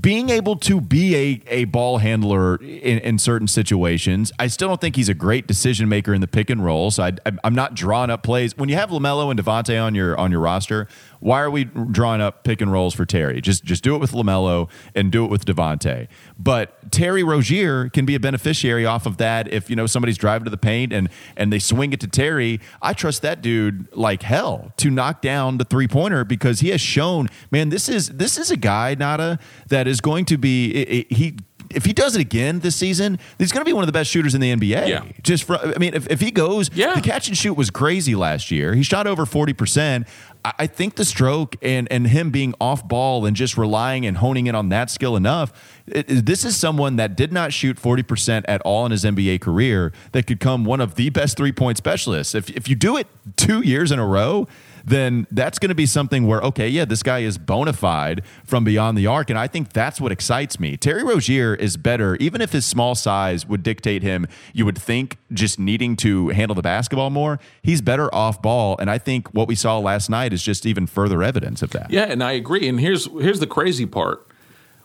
being 0.01 0.29
able 0.29 0.57
to 0.57 0.83
be 0.83 1.17
a, 1.17 1.43
a 1.49 1.65
ball 1.65 1.97
handler 1.97 2.57
in, 2.57 2.99
in 2.99 3.19
certain 3.19 3.49
situations. 3.49 4.31
I 4.39 4.49
still 4.49 4.69
don't 4.69 4.83
think 4.83 4.97
he's 4.97 5.09
a 5.09 5.15
great 5.15 5.47
decision 5.47 5.89
maker 5.89 6.13
in 6.13 6.21
the 6.21 6.27
pick 6.27 6.51
and 6.51 6.63
roll. 6.63 6.91
So 6.91 7.05
I, 7.05 7.13
I'm- 7.25 7.41
I'm 7.43 7.55
not 7.55 7.75
drawing 7.75 8.11
up 8.11 8.23
plays. 8.23 8.55
When 8.59 8.69
you 8.69 8.75
have 8.75 8.91
Lamelo 8.91 9.31
and 9.31 9.41
Devontae 9.41 9.83
on 9.83 9.95
your 9.95 10.15
on 10.21 10.31
your 10.31 10.41
roster, 10.41 10.89
why 11.21 11.41
are 11.41 11.51
we 11.51 11.65
drawing 11.65 12.21
up 12.21 12.45
pick 12.45 12.61
and 12.61 12.71
rolls 12.73 12.95
for 12.95 13.05
Terry? 13.07 13.41
Just 13.41 13.65
just 13.65 13.83
do 13.83 13.95
it 13.95 13.99
with 13.99 14.13
Lamelo 14.13 14.69
and 14.95 15.11
do 15.13 15.25
it 15.25 15.31
with 15.31 15.45
Devonte. 15.45 16.09
But 16.39 16.93
Terry 16.93 17.23
Rozier 17.23 17.89
can 17.89 18.05
be 18.07 18.15
a 18.15 18.21
beneficiary 18.21 18.85
off 18.87 19.07
of 19.07 19.17
that. 19.17 19.53
If 19.53 19.69
you 19.71 19.77
know 19.77 19.87
somebody's 19.87 20.19
driving 20.19 20.45
to 20.45 20.51
the 20.51 20.57
paint 20.57 20.93
and 20.93 21.09
and 21.37 21.53
they 21.53 21.59
swing 21.59 21.93
it 21.93 22.01
to 22.01 22.07
Terry, 22.07 22.61
I 22.83 22.93
trust 22.93 23.23
that 23.23 23.43
dude 23.43 23.89
like 23.97 24.23
hell 24.23 24.73
to 24.79 24.91
knock 24.91 25.23
down 25.23 25.59
the 25.59 25.65
three 25.65 25.89
pointer 25.89 26.25
because 26.25 26.61
he 26.61 26.69
has 26.71 26.81
shown, 26.81 27.29
man, 27.51 27.71
this 27.71 27.89
is 27.89 28.09
this 28.11 28.39
is 28.39 28.51
a 28.51 28.57
guy, 28.57 28.95
Nada, 28.95 29.39
that 29.69 29.87
is 29.87 30.01
going 30.01 30.25
to 30.27 30.37
be 30.39 30.73
i- 30.75 30.97
i- 31.11 31.15
he. 31.15 31.37
If 31.77 31.85
he 31.85 31.93
does 31.93 32.17
it 32.17 32.21
again 32.21 32.61
this 32.61 32.75
season, 32.75 33.19
he's 33.39 33.53
going 33.53 33.61
to 33.65 33.69
be 33.69 33.73
one 33.73 33.83
of 33.85 33.87
the 33.87 33.93
best 33.93 34.11
shooters 34.11 34.35
in 34.35 34.41
the 34.41 34.51
NBA. 34.53 34.89
Yeah. 34.89 35.05
Just 35.23 35.45
from, 35.45 35.59
I 35.63 35.79
mean, 35.79 35.95
if, 35.95 36.09
if 36.11 36.21
he 36.21 36.31
goes, 36.31 36.71
Yeah. 36.75 36.95
the 36.95 37.01
catch 37.03 37.29
and 37.29 37.37
shoot 37.37 37.55
was 37.55 37.71
crazy 37.71 38.15
last 38.15 38.51
year. 38.51 38.75
He 38.75 38.83
shot 38.83 39.07
over 39.07 39.25
40%. 39.27 40.07
I, 40.45 40.53
I 40.61 40.67
think 40.67 40.97
the 40.97 41.05
stroke 41.05 41.55
and, 41.63 41.87
and 41.91 42.07
him 42.09 42.31
being 42.31 42.55
off 42.61 42.87
ball 42.89 43.27
and 43.27 43.37
just 43.37 43.57
relying 43.59 44.07
and 44.07 44.17
honing 44.17 44.47
in 44.47 44.55
on 44.55 44.71
that 44.71 44.91
skill 44.91 45.17
enough, 45.17 45.53
it- 45.87 46.11
it- 46.11 46.27
this 46.27 46.45
is 46.45 46.57
someone 46.57 46.97
that 46.97 47.15
did 47.17 47.33
not 47.33 47.53
shoot 47.53 47.77
40% 47.77 48.45
at 48.49 48.61
all 48.63 48.87
in 48.87 48.91
his 48.93 49.05
NBA 49.05 49.41
career 49.41 49.93
that 50.13 50.27
could 50.27 50.41
come 50.41 50.65
one 50.65 50.81
of 50.81 50.95
the 50.95 51.11
best 51.11 51.37
three 51.37 51.53
point 51.53 51.77
specialists. 51.77 52.35
If, 52.35 52.49
if 52.51 52.69
you 52.69 52.75
do 52.75 52.97
it 52.97 53.07
two 53.37 53.61
years 53.61 53.93
in 53.93 53.99
a 53.99 54.07
row, 54.07 54.49
then 54.87 55.27
that's 55.33 55.59
going 55.59 55.69
to 55.69 55.75
be 55.75 55.85
something 55.85 56.27
where, 56.27 56.41
okay, 56.41 56.69
yeah, 56.69 56.85
this 56.85 57.03
guy 57.03 57.19
is 57.19 57.39
bona 57.39 57.73
fide 57.73 58.23
from 58.45 58.63
beyond 58.63 58.97
the 58.97 59.07
arc. 59.07 59.29
And 59.29 59.39
I 59.39 59.49
think 59.49 59.73
that's 59.73 60.01
what 60.01 60.13
excites 60.13 60.61
me. 60.61 60.77
Terry 60.77 61.03
Rozier 61.03 61.57
is 61.57 61.77
better, 61.77 62.15
even 62.17 62.41
if 62.41 62.53
his 62.53 62.65
small 62.65 62.95
size 62.95 63.47
would 63.47 63.65
dictate 63.65 64.05
him, 64.05 64.29
you 64.55 64.65
would 64.65 64.79
think 64.79 65.19
just 65.33 65.59
needing 65.59 65.97
to 65.97 66.29
handle 66.29 66.55
the 66.55 66.63
basketball 66.63 67.11
more. 67.11 67.41
He's 67.63 67.81
better 67.81 68.15
off 68.15 68.41
ball. 68.41 68.77
And 68.79 68.89
I 68.89 68.99
think 68.99 69.35
what 69.35 69.49
we 69.49 69.57
saw 69.57 69.79
last 69.79 70.09
night 70.09 70.33
is 70.33 70.43
just 70.43 70.65
even 70.65 70.87
further 70.87 71.21
evidence 71.21 71.63
of 71.63 71.71
that. 71.71 71.91
Yeah, 71.91 72.05
and 72.05 72.23
I 72.23 72.33
agree. 72.33 72.69
And 72.69 72.79
here's 72.79 73.07
here's 73.07 73.41
the 73.41 73.47
crazy 73.47 73.87
part. 73.87 74.27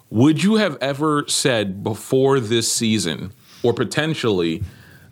Would 0.10 0.44
you 0.44 0.56
have 0.56 0.78
ever 0.82 1.26
said 1.28 1.84
before 1.84 2.40
this 2.40 2.70
season, 2.72 3.34
or 3.64 3.72
potentially, 3.72 4.64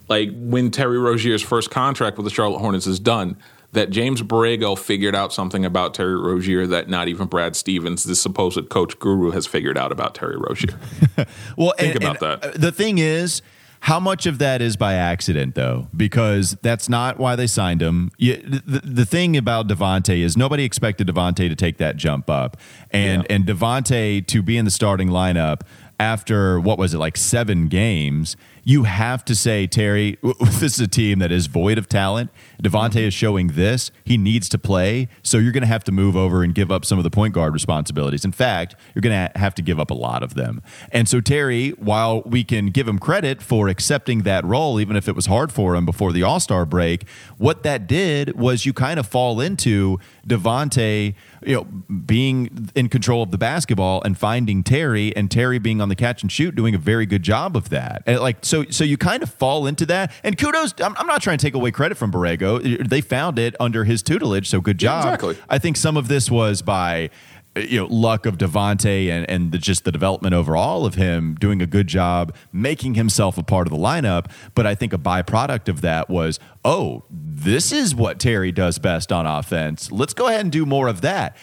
like 0.10 0.30
when 0.34 0.72
Terry 0.72 0.98
Rozier's 0.98 1.42
first 1.42 1.70
contract 1.72 2.18
with 2.18 2.26
the 2.26 2.30
Charlotte 2.32 2.60
Hornets 2.60 2.88
is 2.88 3.00
done, 3.00 3.38
that 3.72 3.92
James 3.92 4.22
Borrego 4.24 4.78
figured 4.78 5.16
out 5.16 5.32
something 5.32 5.64
about 5.64 5.94
Terry 5.94 6.16
Rozier 6.20 6.66
that 6.68 6.90
not 6.90 7.08
even 7.08 7.28
Brad 7.28 7.56
Stevens, 7.56 8.04
the 8.04 8.16
supposed 8.16 8.68
coach 8.70 8.98
guru, 8.98 9.30
has 9.32 9.46
figured 9.46 9.78
out 9.78 9.92
about 9.92 10.16
Terry 10.16 10.38
Rozier? 10.38 10.78
Well, 11.56 11.74
Think 11.78 11.96
and- 11.96 12.04
about 12.04 12.22
and, 12.24 12.42
that. 12.42 12.56
uh, 12.56 12.58
The 12.58 12.72
thing 12.72 12.98
is, 12.98 13.42
how 13.82 14.00
much 14.00 14.26
of 14.26 14.40
that 14.40 14.62
is 14.62 14.76
by 14.76 14.96
accident, 14.96 15.54
though? 15.56 15.88
Because 15.96 16.58
that's 16.64 16.90
not 16.90 17.18
why 17.20 17.36
they 17.38 17.48
signed 17.48 17.82
him. 17.82 18.12
You, 18.18 18.38
the, 18.38 18.82
the 18.84 19.06
thing 19.06 19.38
about 19.38 19.68
Devonte 19.70 20.18
is 20.22 20.36
nobody 20.36 20.64
expected 20.64 21.08
Devonte 21.08 21.48
to 21.48 21.56
take 21.56 21.78
that 21.78 21.96
jump 21.96 22.30
up, 22.30 22.58
and 22.92 23.22
Yeah. 23.30 23.36
and 23.36 23.46
Devonte 23.46 24.26
to 24.28 24.42
be 24.42 24.58
in 24.58 24.66
the 24.66 24.72
starting 24.72 25.10
lineup 25.10 25.62
after 26.00 26.60
what 26.60 26.78
was 26.78 26.94
it 26.94 26.98
like 26.98 27.18
seven 27.18 27.68
games 27.68 28.36
you 28.64 28.84
have 28.84 29.24
to 29.26 29.36
say, 29.36 29.68
Terry, 29.68 30.18
this 30.40 30.76
is 30.76 30.80
a 30.80 30.88
team 30.88 31.20
that 31.20 31.32
is 31.32 31.48
void 31.48 31.78
of 31.78 31.90
talent. 31.90 32.32
Devonte 32.62 32.92
mm-hmm. 32.92 33.00
is 33.00 33.14
showing 33.14 33.48
this. 33.50 33.92
He 34.04 34.18
needs 34.18 34.50
to 34.50 34.58
play. 34.58 35.08
So 35.24 35.38
you're 35.38 35.52
going 35.52 35.62
to 35.62 35.68
have 35.68 35.84
to 35.86 35.92
move 35.92 36.16
over 36.16 36.44
and 36.44 36.54
give 36.54 36.72
up 36.72 36.86
some 36.86 36.98
of 36.98 37.04
the 37.04 37.10
point 37.10 37.34
guard 37.34 37.54
responsibilities. 37.54 38.26
In 38.26 38.32
fact, 38.32 38.76
you're 38.94 39.02
going 39.02 39.30
to 39.30 39.38
have 39.40 39.56
to 39.56 39.62
give 39.62 39.80
up 39.80 39.92
a 39.92 39.96
lot 39.96 40.24
of 40.24 40.34
them. 40.34 40.62
And 40.92 41.08
so, 41.08 41.22
Terry, 41.22 41.70
while 41.72 42.22
we 42.24 42.44
can 42.44 42.68
give 42.68 42.88
him 42.88 43.00
credit 43.00 43.42
for 43.42 43.68
accepting 43.68 44.24
that 44.24 44.46
role, 44.46 44.80
even 44.80 44.96
if 44.96 45.08
it 45.08 45.16
was 45.16 45.28
hard 45.28 45.52
for 45.52 45.76
him 45.76 45.86
before 45.86 46.12
the 46.12 46.24
All 46.24 46.40
Star 46.40 46.66
break, 46.66 47.08
what 47.38 47.64
that 47.64 47.88
did 47.88 48.38
was 48.38 48.66
you 48.66 48.74
kind 48.74 49.00
of 49.00 49.08
fall 49.08 49.40
into 49.40 50.00
Devonte 50.28 51.16
you 51.44 51.56
know, 51.56 51.64
being 51.64 52.70
in 52.76 52.90
control 52.90 53.24
of 53.24 53.32
the 53.32 53.38
basketball 53.38 54.02
and 54.04 54.18
finding 54.18 54.64
Terry 54.64 55.16
and 55.16 55.32
Terry 55.32 55.60
being 55.60 55.82
on 55.82 55.90
the 55.90 55.96
catch 55.96 56.22
and 56.22 56.32
shoot, 56.32 56.56
doing 56.56 56.76
a 56.76 56.78
very 56.78 57.06
good 57.06 57.24
job 57.24 57.56
of 57.56 57.70
that. 57.70 58.04
And 58.06 58.20
like, 58.20 58.44
so, 58.50 58.66
so 58.70 58.84
you 58.84 58.98
kind 58.98 59.24
of 59.24 59.32
fall 59.34 59.68
into 59.68 59.86
that. 59.86 60.12
And 60.24 60.38
kudos, 60.38 60.74
I'm, 60.80 60.96
I'm 60.98 61.08
not 61.08 61.22
trying 61.22 61.38
to 61.38 61.46
take 61.46 61.54
away 61.54 61.72
credit 61.72 61.96
from 61.96 62.12
Borrego. 62.12 62.88
They 62.88 63.02
found 63.02 63.38
it 63.40 63.56
under 63.60 63.84
his 63.84 64.02
tutelage, 64.02 64.50
so 64.50 64.60
good 64.60 64.78
job. 64.78 65.06
Yeah, 65.06 65.14
exactly. 65.14 65.38
I 65.50 65.60
think 65.60 65.78
some 65.78 65.96
of 65.96 66.08
this 66.08 66.32
was 66.32 66.62
by 66.62 67.10
you 67.56 67.80
know 67.80 67.88
luck 67.88 68.26
of 68.26 68.38
Devonte 68.38 69.10
and 69.10 69.30
and 69.30 69.52
the, 69.52 69.58
just 69.58 69.84
the 69.84 69.92
development 69.92 70.34
overall 70.34 70.86
of 70.86 70.96
him 70.96 71.36
doing 71.36 71.62
a 71.62 71.66
good 71.66 71.88
job 71.88 72.36
making 72.54 72.96
himself 72.96 73.38
a 73.38 73.44
part 73.44 73.68
of 73.68 73.72
the 73.72 73.80
lineup. 73.80 74.32
But 74.56 74.66
I 74.66 74.76
think 74.76 74.94
a 74.94 74.98
byproduct 74.98 75.68
of 75.68 75.82
that 75.82 76.10
was 76.10 76.40
oh 76.64 77.04
this 77.10 77.72
is 77.72 77.96
what 77.96 78.20
Terry 78.20 78.52
does 78.52 78.80
best 78.80 79.12
on 79.12 79.26
offense. 79.26 79.92
Let's 79.92 80.14
go 80.14 80.28
ahead 80.28 80.42
and 80.42 80.52
do 80.52 80.66
more 80.66 80.88
of 80.88 81.02
that. 81.02 81.36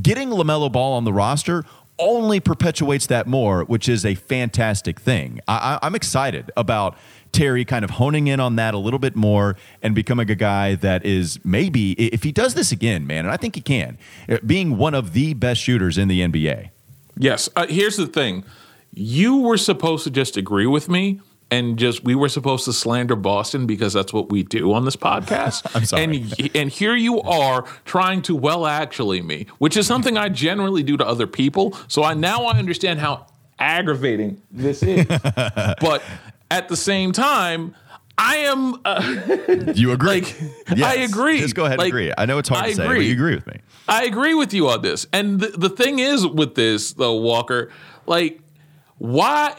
Getting 0.00 0.28
Lamelo 0.28 0.70
Ball 0.70 0.92
on 0.92 1.04
the 1.04 1.12
roster 1.12 1.64
only 1.98 2.40
perpetuates 2.40 3.06
that 3.06 3.26
more, 3.26 3.64
which 3.64 3.88
is 3.88 4.04
a 4.04 4.14
fantastic 4.14 5.00
thing. 5.00 5.40
I, 5.46 5.78
I'm 5.82 5.94
excited 5.94 6.50
about 6.56 6.96
Terry 7.32 7.64
kind 7.64 7.84
of 7.84 7.90
honing 7.90 8.26
in 8.26 8.40
on 8.40 8.56
that 8.56 8.74
a 8.74 8.78
little 8.78 8.98
bit 8.98 9.16
more 9.16 9.56
and 9.82 9.94
becoming 9.94 10.30
a 10.30 10.34
guy 10.34 10.74
that 10.76 11.04
is 11.04 11.38
maybe, 11.44 11.92
if 11.92 12.22
he 12.22 12.32
does 12.32 12.54
this 12.54 12.72
again, 12.72 13.06
man, 13.06 13.24
and 13.24 13.30
I 13.30 13.36
think 13.36 13.54
he 13.54 13.60
can, 13.60 13.98
uh, 14.28 14.38
being 14.44 14.76
one 14.76 14.94
of 14.94 15.12
the 15.12 15.34
best 15.34 15.60
shooters 15.60 15.98
in 15.98 16.08
the 16.08 16.20
NBA. 16.20 16.70
Yes. 17.18 17.48
Uh, 17.56 17.66
here's 17.66 17.96
the 17.96 18.06
thing 18.06 18.44
you 18.94 19.38
were 19.38 19.56
supposed 19.56 20.04
to 20.04 20.10
just 20.10 20.36
agree 20.36 20.66
with 20.66 20.88
me 20.88 21.20
and 21.52 21.78
just 21.78 22.02
we 22.02 22.14
were 22.14 22.30
supposed 22.30 22.64
to 22.64 22.72
slander 22.72 23.14
Boston 23.14 23.66
because 23.66 23.92
that's 23.92 24.10
what 24.10 24.30
we 24.30 24.42
do 24.42 24.72
on 24.72 24.86
this 24.86 24.96
podcast. 24.96 25.70
I'm 25.76 25.84
sorry. 25.84 26.04
And 26.04 26.50
and 26.56 26.70
here 26.70 26.96
you 26.96 27.20
are 27.20 27.64
trying 27.84 28.22
to 28.22 28.34
well 28.34 28.66
actually 28.66 29.20
me, 29.20 29.46
which 29.58 29.76
is 29.76 29.86
something 29.86 30.16
I 30.16 30.30
generally 30.30 30.82
do 30.82 30.96
to 30.96 31.06
other 31.06 31.26
people. 31.26 31.76
So 31.88 32.02
I 32.02 32.14
now 32.14 32.44
I 32.44 32.58
understand 32.58 33.00
how 33.00 33.26
aggravating 33.58 34.40
this 34.50 34.82
is. 34.82 35.06
but 35.36 36.02
at 36.50 36.68
the 36.68 36.76
same 36.76 37.12
time, 37.12 37.74
I 38.16 38.36
am. 38.36 38.80
Uh, 38.82 39.72
you 39.74 39.92
agree? 39.92 40.22
Like, 40.22 40.40
yes. 40.74 40.82
I 40.82 40.94
agree. 41.02 41.38
Just 41.38 41.54
go 41.54 41.66
ahead 41.66 41.78
like, 41.78 41.92
and 41.92 41.98
agree. 41.98 42.12
I 42.16 42.24
know 42.24 42.38
it's 42.38 42.48
hard 42.48 42.64
I 42.64 42.68
to 42.70 42.74
say, 42.76 42.84
agree. 42.84 42.98
but 42.98 43.04
you 43.04 43.12
agree 43.12 43.34
with 43.34 43.46
me. 43.46 43.60
I 43.88 44.04
agree 44.04 44.32
with 44.32 44.54
you 44.54 44.70
on 44.70 44.80
this. 44.80 45.06
And 45.12 45.38
the, 45.38 45.48
the 45.48 45.68
thing 45.68 45.98
is 45.98 46.26
with 46.26 46.54
this, 46.54 46.94
though, 46.94 47.16
Walker, 47.16 47.70
like, 48.06 48.40
why? 48.96 49.54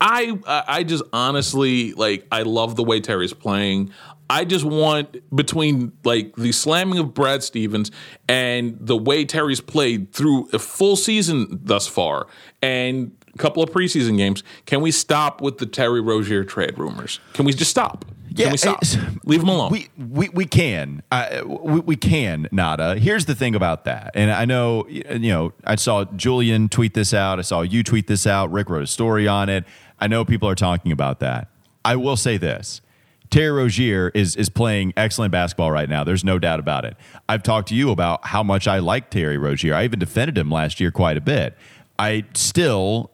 I 0.00 0.38
I 0.46 0.82
just 0.82 1.02
honestly 1.12 1.92
like 1.92 2.26
I 2.32 2.42
love 2.42 2.76
the 2.76 2.84
way 2.84 3.00
Terry's 3.00 3.34
playing. 3.34 3.90
I 4.30 4.44
just 4.44 4.64
want 4.64 5.16
between 5.34 5.92
like 6.04 6.36
the 6.36 6.52
slamming 6.52 6.98
of 6.98 7.12
Brad 7.12 7.42
Stevens 7.42 7.90
and 8.28 8.78
the 8.80 8.96
way 8.96 9.24
Terry's 9.24 9.60
played 9.60 10.12
through 10.12 10.48
a 10.52 10.58
full 10.58 10.96
season 10.96 11.58
thus 11.62 11.86
far 11.88 12.28
and 12.62 13.10
a 13.34 13.38
couple 13.38 13.62
of 13.62 13.70
preseason 13.70 14.16
games. 14.16 14.42
Can 14.66 14.80
we 14.80 14.92
stop 14.92 15.40
with 15.40 15.58
the 15.58 15.66
Terry 15.66 16.00
Rozier 16.00 16.44
trade 16.44 16.78
rumors? 16.78 17.18
Can 17.32 17.44
we 17.44 17.52
just 17.52 17.70
stop? 17.70 18.04
Yeah, 18.40 18.46
can 18.46 18.52
we 18.52 18.58
stop? 18.58 18.82
Leave 19.24 19.40
them 19.40 19.48
alone. 19.48 19.70
We 19.70 19.88
we, 19.96 20.28
we 20.30 20.46
can 20.46 21.02
uh, 21.10 21.42
we, 21.46 21.80
we 21.80 21.96
can 21.96 22.48
Nada. 22.50 22.96
Here's 22.96 23.26
the 23.26 23.34
thing 23.34 23.54
about 23.54 23.84
that, 23.84 24.12
and 24.14 24.30
I 24.30 24.44
know 24.44 24.86
you 24.88 25.30
know 25.30 25.52
I 25.64 25.76
saw 25.76 26.04
Julian 26.04 26.68
tweet 26.68 26.94
this 26.94 27.14
out. 27.14 27.38
I 27.38 27.42
saw 27.42 27.62
you 27.62 27.82
tweet 27.82 28.06
this 28.06 28.26
out. 28.26 28.50
Rick 28.50 28.70
wrote 28.70 28.82
a 28.82 28.86
story 28.86 29.28
on 29.28 29.48
it. 29.48 29.64
I 29.98 30.06
know 30.06 30.24
people 30.24 30.48
are 30.48 30.54
talking 30.54 30.92
about 30.92 31.20
that. 31.20 31.48
I 31.84 31.96
will 31.96 32.16
say 32.16 32.36
this. 32.36 32.80
Terry 33.30 33.52
Rozier 33.52 34.10
is 34.14 34.34
is 34.34 34.48
playing 34.48 34.92
excellent 34.96 35.30
basketball 35.30 35.70
right 35.70 35.88
now. 35.88 36.02
There's 36.02 36.24
no 36.24 36.38
doubt 36.38 36.58
about 36.58 36.84
it. 36.84 36.96
I've 37.28 37.42
talked 37.42 37.68
to 37.68 37.74
you 37.74 37.90
about 37.90 38.26
how 38.26 38.42
much 38.42 38.66
I 38.66 38.80
like 38.80 39.10
Terry 39.10 39.38
Rozier. 39.38 39.74
I 39.74 39.84
even 39.84 39.98
defended 39.98 40.36
him 40.36 40.50
last 40.50 40.80
year 40.80 40.90
quite 40.90 41.16
a 41.16 41.20
bit. 41.20 41.56
I 41.98 42.24
still 42.34 43.09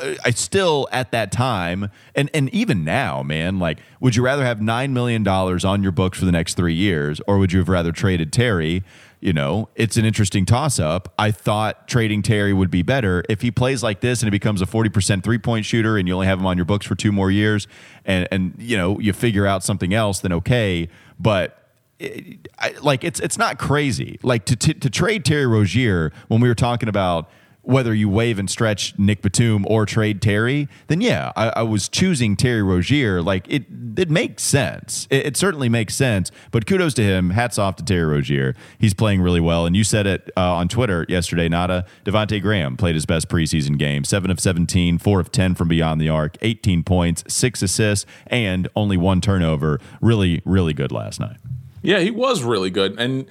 Uh, 0.00 0.14
I 0.24 0.30
still 0.30 0.88
at 0.90 1.10
that 1.12 1.32
time 1.32 1.90
and 2.14 2.30
and 2.34 2.48
even 2.50 2.84
now, 2.84 3.22
man, 3.22 3.58
like 3.58 3.78
would 4.00 4.16
you 4.16 4.22
rather 4.22 4.44
have 4.44 4.60
9 4.60 4.92
million 4.92 5.22
dollars 5.22 5.64
on 5.64 5.82
your 5.82 5.92
books 5.92 6.18
for 6.18 6.24
the 6.24 6.32
next 6.32 6.54
3 6.54 6.74
years 6.74 7.20
or 7.26 7.38
would 7.38 7.52
you 7.52 7.58
have 7.58 7.68
rather 7.68 7.92
traded 7.92 8.32
Terry? 8.32 8.82
You 9.20 9.34
know, 9.34 9.68
it's 9.74 9.98
an 9.98 10.06
interesting 10.06 10.46
toss 10.46 10.78
up. 10.78 11.12
I 11.18 11.30
thought 11.30 11.86
trading 11.86 12.22
Terry 12.22 12.54
would 12.54 12.70
be 12.70 12.82
better 12.82 13.22
if 13.28 13.42
he 13.42 13.50
plays 13.50 13.82
like 13.82 14.00
this 14.00 14.22
and 14.22 14.26
he 14.26 14.30
becomes 14.30 14.62
a 14.62 14.66
40% 14.66 15.22
three-point 15.22 15.66
shooter 15.66 15.98
and 15.98 16.08
you 16.08 16.14
only 16.14 16.26
have 16.26 16.38
him 16.38 16.46
on 16.46 16.56
your 16.56 16.64
books 16.64 16.86
for 16.86 16.94
two 16.94 17.12
more 17.12 17.30
years 17.30 17.68
and 18.04 18.26
and 18.32 18.54
you 18.58 18.76
know, 18.76 18.98
you 18.98 19.12
figure 19.12 19.46
out 19.46 19.62
something 19.62 19.92
else 19.92 20.20
then 20.20 20.32
okay, 20.32 20.88
but 21.18 21.60
it, 22.00 22.48
I, 22.58 22.74
like 22.82 23.04
it's 23.04 23.20
it's 23.20 23.38
not 23.38 23.58
crazy. 23.58 24.18
Like 24.22 24.46
to, 24.46 24.56
to 24.56 24.74
to 24.74 24.90
trade 24.90 25.24
Terry 25.24 25.46
Rozier 25.46 26.12
when 26.28 26.40
we 26.40 26.48
were 26.48 26.54
talking 26.54 26.88
about 26.88 27.30
whether 27.62 27.94
you 27.94 28.08
wave 28.08 28.38
and 28.38 28.48
stretch 28.48 28.98
Nic 28.98 29.22
Batum 29.22 29.66
or 29.68 29.86
trade 29.86 30.22
Terry, 30.22 30.68
then 30.86 31.00
yeah, 31.00 31.32
I, 31.36 31.48
I 31.56 31.62
was 31.62 31.88
choosing 31.88 32.36
Terry 32.36 32.62
Rozier. 32.62 33.22
Like 33.22 33.46
it, 33.48 33.64
it 33.96 34.10
makes 34.10 34.42
sense. 34.42 35.06
It, 35.10 35.26
it 35.26 35.36
certainly 35.36 35.68
makes 35.68 35.94
sense. 35.94 36.30
But 36.50 36.66
kudos 36.66 36.94
to 36.94 37.02
him. 37.02 37.30
Hats 37.30 37.58
off 37.58 37.76
to 37.76 37.84
Terry 37.84 38.04
Rozier. 38.04 38.54
He's 38.78 38.94
playing 38.94 39.20
really 39.20 39.40
well. 39.40 39.66
And 39.66 39.76
you 39.76 39.84
said 39.84 40.06
it 40.06 40.30
uh, 40.36 40.54
on 40.54 40.68
Twitter 40.68 41.04
yesterday. 41.08 41.48
Nada 41.48 41.86
Devonte 42.04 42.40
Graham 42.40 42.76
played 42.76 42.94
his 42.94 43.06
best 43.06 43.28
preseason 43.28 43.78
game. 43.78 44.04
Seven 44.04 44.30
of 44.30 44.40
17, 44.40 44.98
four 44.98 45.20
of 45.20 45.30
10 45.30 45.54
from 45.54 45.68
beyond 45.68 46.00
the 46.00 46.08
arc, 46.08 46.36
18 46.42 46.82
points, 46.82 47.24
six 47.28 47.62
assists, 47.62 48.06
and 48.26 48.68
only 48.74 48.96
one 48.96 49.20
turnover. 49.20 49.80
Really, 50.00 50.42
really 50.44 50.72
good 50.72 50.92
last 50.92 51.20
night. 51.20 51.36
Yeah, 51.82 52.00
he 52.00 52.10
was 52.10 52.42
really 52.42 52.70
good. 52.70 52.98
And 52.98 53.26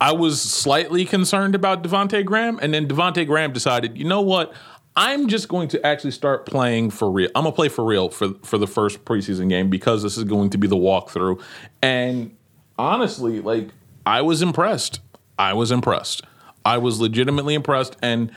I 0.00 0.12
was 0.12 0.40
slightly 0.40 1.04
concerned 1.04 1.54
about 1.54 1.82
Devonte 1.82 2.24
Graham, 2.24 2.58
and 2.62 2.72
then 2.72 2.86
Devonte 2.86 3.26
Graham 3.26 3.52
decided, 3.52 3.98
you 3.98 4.04
know 4.04 4.20
what? 4.20 4.52
I'm 4.94 5.28
just 5.28 5.48
going 5.48 5.68
to 5.68 5.84
actually 5.86 6.10
start 6.10 6.44
playing 6.46 6.90
for 6.90 7.10
real. 7.10 7.30
I'm 7.34 7.44
gonna 7.44 7.56
play 7.56 7.68
for 7.68 7.84
real 7.84 8.10
for 8.10 8.34
for 8.44 8.58
the 8.58 8.66
first 8.66 9.04
preseason 9.04 9.48
game 9.48 9.70
because 9.70 10.02
this 10.02 10.18
is 10.18 10.24
going 10.24 10.50
to 10.50 10.58
be 10.58 10.66
the 10.68 10.76
walkthrough. 10.76 11.40
And 11.80 12.36
honestly, 12.78 13.40
like 13.40 13.70
I 14.04 14.20
was 14.20 14.42
impressed. 14.42 15.00
I 15.38 15.54
was 15.54 15.70
impressed. 15.70 16.22
I 16.64 16.78
was 16.78 17.00
legitimately 17.00 17.54
impressed, 17.54 17.96
and 18.02 18.30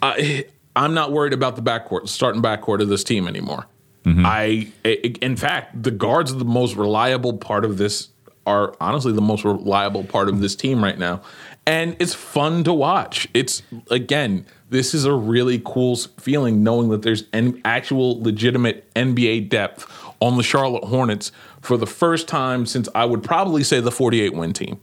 I 0.00 0.46
I'm 0.76 0.94
not 0.94 1.10
worried 1.12 1.32
about 1.32 1.56
the 1.56 1.62
backcourt, 1.62 2.08
starting 2.08 2.40
backcourt 2.40 2.80
of 2.80 2.88
this 2.88 3.02
team 3.02 3.26
anymore. 3.26 3.66
Mm-hmm. 4.04 4.24
I, 4.24 4.68
I- 4.84 5.14
in 5.20 5.36
fact, 5.36 5.82
the 5.82 5.90
guards 5.90 6.32
are 6.32 6.36
the 6.36 6.44
most 6.44 6.76
reliable 6.76 7.36
part 7.36 7.64
of 7.64 7.76
this. 7.76 8.08
Are 8.50 8.74
honestly 8.80 9.12
the 9.12 9.20
most 9.20 9.44
reliable 9.44 10.02
part 10.02 10.28
of 10.28 10.40
this 10.40 10.56
team 10.56 10.82
right 10.82 10.98
now, 10.98 11.22
and 11.66 11.94
it's 12.00 12.14
fun 12.14 12.64
to 12.64 12.72
watch. 12.72 13.28
It's 13.32 13.62
again, 13.92 14.44
this 14.70 14.92
is 14.92 15.04
a 15.04 15.12
really 15.12 15.62
cool 15.64 15.94
feeling 15.96 16.64
knowing 16.64 16.88
that 16.88 17.02
there's 17.02 17.24
an 17.32 17.60
actual 17.64 18.20
legitimate 18.20 18.92
NBA 18.94 19.50
depth 19.50 19.86
on 20.20 20.36
the 20.36 20.42
Charlotte 20.42 20.82
Hornets 20.82 21.30
for 21.60 21.76
the 21.76 21.86
first 21.86 22.26
time 22.26 22.66
since 22.66 22.88
I 22.92 23.04
would 23.04 23.22
probably 23.22 23.62
say 23.62 23.78
the 23.78 23.92
48 23.92 24.34
win 24.34 24.52
team. 24.52 24.80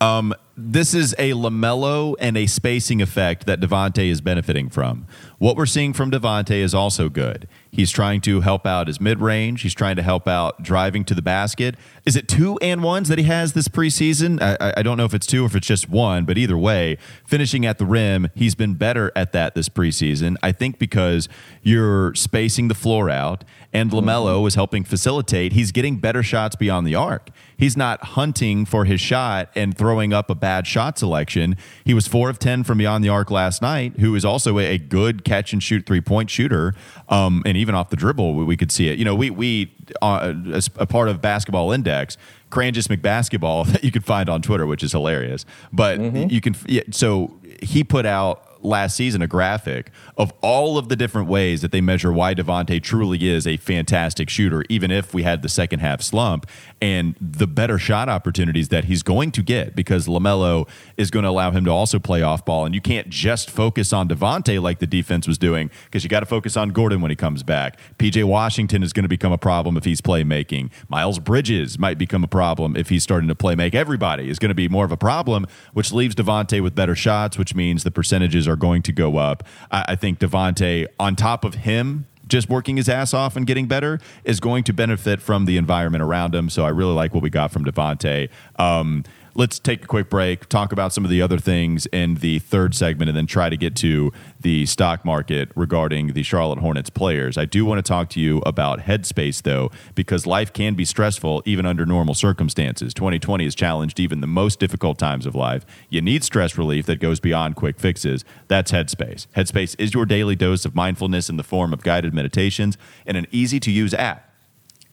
Um, 0.00 0.32
this 0.60 0.92
is 0.92 1.14
a 1.18 1.30
LaMelo 1.32 2.16
and 2.18 2.36
a 2.36 2.46
spacing 2.46 3.00
effect 3.00 3.46
that 3.46 3.60
Devonte 3.60 4.10
is 4.10 4.20
benefiting 4.20 4.68
from. 4.68 5.06
What 5.38 5.56
we're 5.56 5.66
seeing 5.66 5.92
from 5.92 6.10
Devonte 6.10 6.50
is 6.50 6.74
also 6.74 7.08
good. 7.08 7.46
He's 7.70 7.92
trying 7.92 8.20
to 8.22 8.40
help 8.40 8.66
out 8.66 8.88
his 8.88 9.00
mid 9.00 9.20
range. 9.20 9.62
He's 9.62 9.74
trying 9.74 9.94
to 9.96 10.02
help 10.02 10.26
out 10.26 10.60
driving 10.62 11.04
to 11.04 11.14
the 11.14 11.22
basket. 11.22 11.76
Is 12.04 12.16
it 12.16 12.26
two 12.26 12.58
and 12.60 12.82
ones 12.82 13.08
that 13.08 13.18
he 13.18 13.24
has 13.24 13.52
this 13.52 13.68
preseason? 13.68 14.42
I, 14.42 14.72
I- 14.76 14.82
don't 14.82 14.96
know 14.96 15.04
if 15.04 15.14
it's 15.14 15.26
two 15.26 15.44
or 15.44 15.46
if 15.46 15.54
it's 15.54 15.66
just 15.66 15.88
one, 15.88 16.24
but 16.24 16.38
either 16.38 16.56
way, 16.58 16.96
finishing 17.26 17.64
at 17.66 17.78
the 17.78 17.86
rim, 17.86 18.28
he's 18.34 18.54
been 18.54 18.74
better 18.74 19.12
at 19.14 19.32
that 19.32 19.54
this 19.54 19.68
preseason. 19.68 20.36
I 20.42 20.50
think 20.50 20.78
because 20.78 21.28
you're 21.62 22.14
spacing 22.14 22.68
the 22.68 22.74
floor 22.74 23.08
out 23.10 23.44
and 23.72 23.90
LaMelo 23.90 24.48
is 24.48 24.54
helping 24.54 24.82
facilitate, 24.82 25.52
he's 25.52 25.70
getting 25.70 25.98
better 25.98 26.22
shots 26.22 26.56
beyond 26.56 26.86
the 26.86 26.94
arc. 26.94 27.28
He's 27.56 27.76
not 27.76 28.02
hunting 28.02 28.64
for 28.64 28.86
his 28.86 29.00
shot 29.00 29.50
and 29.54 29.76
throwing 29.76 30.12
up 30.12 30.30
a 30.30 30.34
bad 30.48 30.66
shot 30.66 30.98
selection. 30.98 31.58
He 31.84 31.92
was 31.92 32.08
four 32.08 32.30
of 32.30 32.38
10 32.38 32.64
from 32.64 32.78
beyond 32.78 33.04
the 33.04 33.10
arc 33.10 33.30
last 33.30 33.60
night, 33.60 34.00
who 34.00 34.14
is 34.14 34.24
also 34.24 34.58
a, 34.58 34.78
good 34.78 35.22
catch 35.22 35.52
and 35.52 35.62
shoot 35.62 35.84
three 35.84 36.00
point 36.00 36.30
shooter. 36.30 36.74
Um, 37.10 37.42
and 37.44 37.54
even 37.58 37.74
off 37.74 37.90
the 37.90 37.96
dribble, 37.96 38.34
we, 38.34 38.44
we 38.44 38.56
could 38.56 38.72
see 38.72 38.88
it. 38.88 38.98
You 38.98 39.04
know, 39.04 39.14
we, 39.14 39.28
we 39.28 39.74
uh, 40.00 40.32
as 40.54 40.70
a 40.76 40.86
part 40.86 41.10
of 41.10 41.20
Basketball 41.20 41.70
Index, 41.70 42.16
Cranjus 42.50 42.88
McBasketball 42.88 43.66
that 43.72 43.84
you 43.84 43.92
can 43.92 44.00
find 44.00 44.30
on 44.30 44.40
Twitter, 44.40 44.66
which 44.66 44.82
is 44.82 44.92
hilarious. 44.92 45.44
But 45.70 46.00
you 46.30 46.40
can, 46.40 46.56
yeah, 46.64 46.84
so 46.92 47.38
he 47.62 47.84
put 47.84 48.06
out 48.06 48.47
last 48.62 48.96
season 48.96 49.22
a 49.22 49.26
graphic 49.26 49.90
of 50.16 50.32
all 50.40 50.78
of 50.78 50.88
the 50.88 50.96
different 50.96 51.28
ways 51.28 51.62
that 51.62 51.72
they 51.72 51.80
measure 51.80 52.12
why 52.12 52.34
Devonte 52.34 52.82
truly 52.82 53.28
is 53.28 53.46
a 53.46 53.56
fantastic 53.56 54.28
shooter, 54.28 54.64
even 54.68 54.90
if 54.90 55.14
we 55.14 55.22
had 55.22 55.42
the 55.42 55.48
second 55.48 55.80
half 55.80 56.02
slump 56.02 56.46
and 56.80 57.14
the 57.20 57.46
better 57.46 57.78
shot 57.78 58.08
opportunities 58.08 58.68
that 58.68 58.84
he's 58.84 59.02
going 59.02 59.30
to 59.32 59.42
get 59.42 59.74
because 59.74 60.06
LaMelo 60.06 60.68
is 60.96 61.10
going 61.10 61.22
to 61.24 61.28
allow 61.28 61.50
him 61.50 61.64
to 61.64 61.70
also 61.70 61.98
play 61.98 62.22
off 62.22 62.44
ball. 62.44 62.64
And 62.64 62.74
you 62.74 62.80
can't 62.80 63.08
just 63.08 63.50
focus 63.50 63.92
on 63.92 64.08
Devonte 64.08 64.60
like 64.60 64.78
the 64.78 64.86
defense 64.86 65.26
was 65.26 65.38
doing 65.38 65.70
because 65.84 66.04
you 66.04 66.10
got 66.10 66.20
to 66.20 66.26
focus 66.26 66.56
on 66.56 66.70
Gordon 66.70 67.00
when 67.00 67.10
he 67.10 67.16
comes 67.16 67.42
back. 67.42 67.78
PJ 67.98 68.24
Washington 68.24 68.82
is 68.82 68.92
going 68.92 69.04
to 69.04 69.08
become 69.08 69.32
a 69.32 69.38
problem 69.38 69.76
if 69.76 69.84
he's 69.84 70.00
playmaking. 70.00 70.70
Miles 70.88 71.18
Bridges 71.18 71.78
might 71.78 71.98
become 71.98 72.24
a 72.24 72.28
problem 72.28 72.76
if 72.76 72.88
he's 72.88 73.02
starting 73.02 73.28
to 73.28 73.34
play 73.34 73.54
make. 73.54 73.74
Everybody 73.74 74.28
is 74.28 74.38
going 74.38 74.50
to 74.50 74.54
be 74.54 74.68
more 74.68 74.84
of 74.84 74.92
a 74.92 74.96
problem, 74.96 75.46
which 75.72 75.92
leaves 75.92 76.14
Devonte 76.14 76.62
with 76.62 76.74
better 76.74 76.94
shots, 76.94 77.38
which 77.38 77.54
means 77.54 77.84
the 77.84 77.90
percentages 77.90 78.47
are 78.48 78.56
going 78.56 78.82
to 78.82 78.92
go 78.92 79.16
up. 79.16 79.44
I, 79.70 79.84
I 79.88 79.96
think 79.96 80.18
Devonte, 80.18 80.86
on 80.98 81.16
top 81.16 81.44
of 81.44 81.54
him, 81.54 82.06
just 82.28 82.48
working 82.48 82.76
his 82.76 82.88
ass 82.88 83.14
off 83.14 83.36
and 83.36 83.46
getting 83.46 83.66
better 83.66 83.98
is 84.22 84.38
going 84.38 84.62
to 84.64 84.72
benefit 84.72 85.20
from 85.20 85.46
the 85.46 85.56
environment 85.56 86.02
around 86.02 86.34
him. 86.34 86.50
So 86.50 86.64
I 86.64 86.68
really 86.68 86.92
like 86.92 87.14
what 87.14 87.22
we 87.22 87.30
got 87.30 87.50
from 87.50 87.64
Devonte. 87.64 88.28
Um, 88.56 89.04
let's 89.38 89.60
take 89.60 89.84
a 89.84 89.86
quick 89.86 90.10
break, 90.10 90.48
talk 90.48 90.72
about 90.72 90.92
some 90.92 91.04
of 91.04 91.10
the 91.10 91.22
other 91.22 91.38
things 91.38 91.86
in 91.86 92.16
the 92.16 92.40
third 92.40 92.74
segment, 92.74 93.08
and 93.08 93.16
then 93.16 93.24
try 93.24 93.48
to 93.48 93.56
get 93.56 93.76
to 93.76 94.12
the 94.40 94.66
stock 94.66 95.04
market 95.04 95.48
regarding 95.54 96.12
the 96.12 96.24
Charlotte 96.24 96.58
Hornets 96.58 96.90
players. 96.90 97.38
I 97.38 97.44
do 97.44 97.64
want 97.64 97.78
to 97.78 97.88
talk 97.88 98.10
to 98.10 98.20
you 98.20 98.38
about 98.38 98.80
headspace, 98.80 99.42
though, 99.42 99.70
because 99.94 100.26
life 100.26 100.52
can 100.52 100.74
be 100.74 100.84
stressful 100.84 101.44
even 101.46 101.66
under 101.66 101.86
normal 101.86 102.14
circumstances. 102.14 102.92
2020 102.92 103.44
has 103.44 103.54
challenged 103.54 104.00
even 104.00 104.20
the 104.20 104.26
most 104.26 104.58
difficult 104.58 104.98
times 104.98 105.24
of 105.24 105.36
life. 105.36 105.64
You 105.88 106.00
need 106.00 106.24
stress 106.24 106.58
relief 106.58 106.86
that 106.86 106.98
goes 106.98 107.20
beyond 107.20 107.54
quick 107.54 107.78
fixes. 107.78 108.24
That's 108.48 108.72
Headspace. 108.72 109.28
Headspace 109.36 109.76
is 109.78 109.94
your 109.94 110.04
daily 110.04 110.34
dose 110.34 110.64
of 110.64 110.74
mindfulness 110.74 111.30
in 111.30 111.36
the 111.36 111.44
form 111.44 111.72
of 111.72 111.84
guided 111.84 112.12
meditations 112.12 112.76
and 113.06 113.16
an 113.16 113.28
easy 113.30 113.60
to 113.60 113.70
use 113.70 113.94
app. 113.94 114.27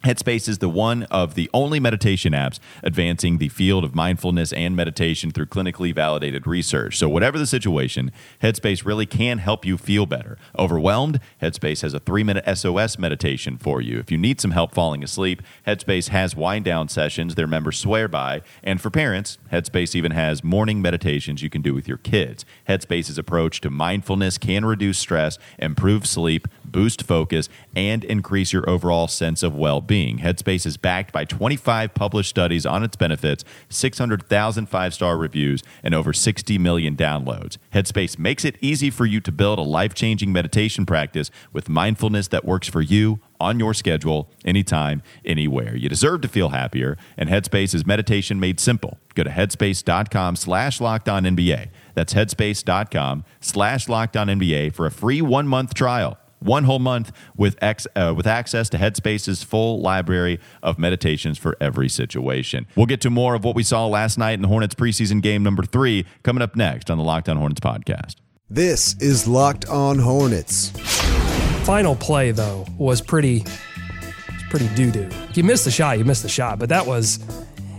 Headspace 0.06 0.48
is 0.48 0.60
the 0.60 0.70
one 0.70 1.02
of 1.10 1.34
the 1.34 1.50
only 1.52 1.80
meditation 1.80 2.34
apps 2.34 2.60
advancing 2.84 3.40
the 3.40 3.50
field 3.50 3.84
of 3.84 3.96
mindfulness 3.96 4.54
and 4.54 4.76
meditation 4.76 5.32
through 5.32 5.48
clinically 5.48 5.96
validated 5.96 6.46
research. 6.46 6.96
So, 6.96 7.10
whatever 7.10 7.40
the 7.40 7.48
situation, 7.48 8.12
Headspace 8.44 8.86
really 8.86 9.08
can 9.08 9.40
help 9.40 9.66
you 9.66 9.80
feel 9.80 10.06
better. 10.06 10.38
Overwhelmed? 10.60 11.20
Headspace 11.42 11.82
has 11.82 11.96
a 11.96 12.00
three 12.00 12.24
minute 12.24 12.46
SOS 12.56 13.00
meditation 13.00 13.58
for 13.58 13.82
you. 13.82 13.98
If 13.98 14.12
you 14.12 14.20
need 14.20 14.40
some 14.40 14.52
help 14.52 14.76
falling 14.76 15.04
asleep, 15.04 15.42
Headspace 15.66 16.10
has 16.10 16.36
wind 16.36 16.66
down 16.66 16.88
sessions 16.88 17.34
their 17.34 17.48
members 17.48 17.80
swear 17.80 18.08
by. 18.08 18.44
And 18.64 18.80
for 18.80 18.92
parents, 18.92 19.40
Headspace 19.52 19.96
even 19.96 20.12
has 20.12 20.44
morning 20.44 20.84
meditations 20.84 21.42
you 21.42 21.50
can 21.50 21.64
do 21.64 21.74
with 21.74 21.88
your 21.88 21.98
kids. 21.98 22.46
Headspace's 22.70 23.18
approach 23.18 23.60
to 23.62 23.72
mindfulness 23.72 24.38
can 24.38 24.66
reduce 24.66 25.00
stress, 25.00 25.40
improve 25.58 26.06
sleep, 26.06 26.48
boost 26.64 27.02
focus, 27.02 27.50
and 27.76 28.04
increase 28.04 28.54
your 28.54 28.70
overall 28.70 29.08
sense 29.08 29.42
of 29.42 29.56
well 29.56 29.82
being. 29.82 29.95
Headspace 29.96 30.66
is 30.66 30.76
backed 30.76 31.14
by 31.14 31.24
25 31.24 31.94
published 31.94 32.30
studies 32.30 32.66
on 32.66 32.84
its 32.84 32.98
benefits, 32.98 33.46
600,000 33.70 34.66
five 34.66 34.94
star 34.94 35.18
reviews, 35.18 35.64
and 35.84 35.96
over 35.96 36.12
60 36.12 36.58
million 36.58 36.98
downloads. 36.98 37.58
Headspace 37.74 38.20
makes 38.20 38.44
it 38.44 38.58
easy 38.60 38.90
for 38.90 39.06
you 39.06 39.22
to 39.22 39.32
build 39.32 39.58
a 39.58 39.62
life 39.62 39.94
changing 39.94 40.34
meditation 40.34 40.86
practice 40.86 41.32
with 41.54 41.70
mindfulness 41.70 42.28
that 42.28 42.44
works 42.44 42.68
for 42.68 42.82
you 42.82 43.22
on 43.40 43.58
your 43.58 43.74
schedule, 43.74 44.30
anytime, 44.44 45.02
anywhere. 45.24 45.76
You 45.76 45.88
deserve 45.88 46.22
to 46.22 46.28
feel 46.28 46.50
happier, 46.50 46.98
and 47.18 47.30
Headspace 47.30 47.74
is 47.74 47.86
meditation 47.86 48.38
made 48.38 48.60
simple. 48.60 48.98
Go 49.14 49.24
to 49.24 49.30
headspace.com 49.30 50.36
slash 50.36 50.80
NBA. 50.80 51.70
That's 51.94 52.14
headspace.com 52.14 53.24
slash 53.40 53.88
NBA 53.88 54.74
for 54.74 54.86
a 54.86 54.92
free 54.92 55.22
one 55.22 55.48
month 55.48 55.74
trial 55.74 56.18
one 56.46 56.64
whole 56.64 56.80
month 56.80 57.12
with 57.36 57.58
ex, 57.62 57.88
uh, 57.96 58.14
with 58.16 58.28
access 58.28 58.70
to 58.70 58.78
Headspace's 58.78 59.44
full 59.44 59.82
library 59.82 60.40
of 60.64 60.80
meditations 60.80 61.38
for 61.38 61.58
every 61.60 61.90
situation. 61.90 62.68
We'll 62.76 62.86
get 62.86 63.02
to 63.02 63.10
more 63.10 63.36
of 63.36 63.44
what 63.44 63.56
we 63.56 63.64
saw 63.64 63.88
last 63.88 64.18
night 64.18 64.34
in 64.34 64.42
the 64.42 64.48
Hornets 64.48 64.76
preseason 64.76 65.22
game 65.22 65.44
number 65.44 65.64
three 65.64 66.06
coming 66.24 66.42
up 66.42 66.56
next 66.56 66.90
on 66.90 66.98
the 66.98 67.04
Locked 67.04 67.30
On 67.30 67.38
Hornets 67.38 67.60
podcast. 67.60 68.16
This 68.50 68.96
is 69.00 69.28
Locked 69.28 69.66
On 69.70 69.98
Hornets. 70.00 70.70
Final 71.66 71.96
play 71.96 72.32
though 72.32 72.66
was 72.78 73.02
pretty, 73.02 73.40
was 73.40 74.44
pretty 74.50 74.68
doo 74.76 74.92
doo. 74.92 75.10
You 75.34 75.44
missed 75.44 75.66
the 75.66 75.72
shot, 75.72 75.98
you 75.98 76.06
missed 76.06 76.24
the 76.24 76.30
shot, 76.30 76.60
but 76.60 76.70
that 76.70 76.86
was 76.86 77.20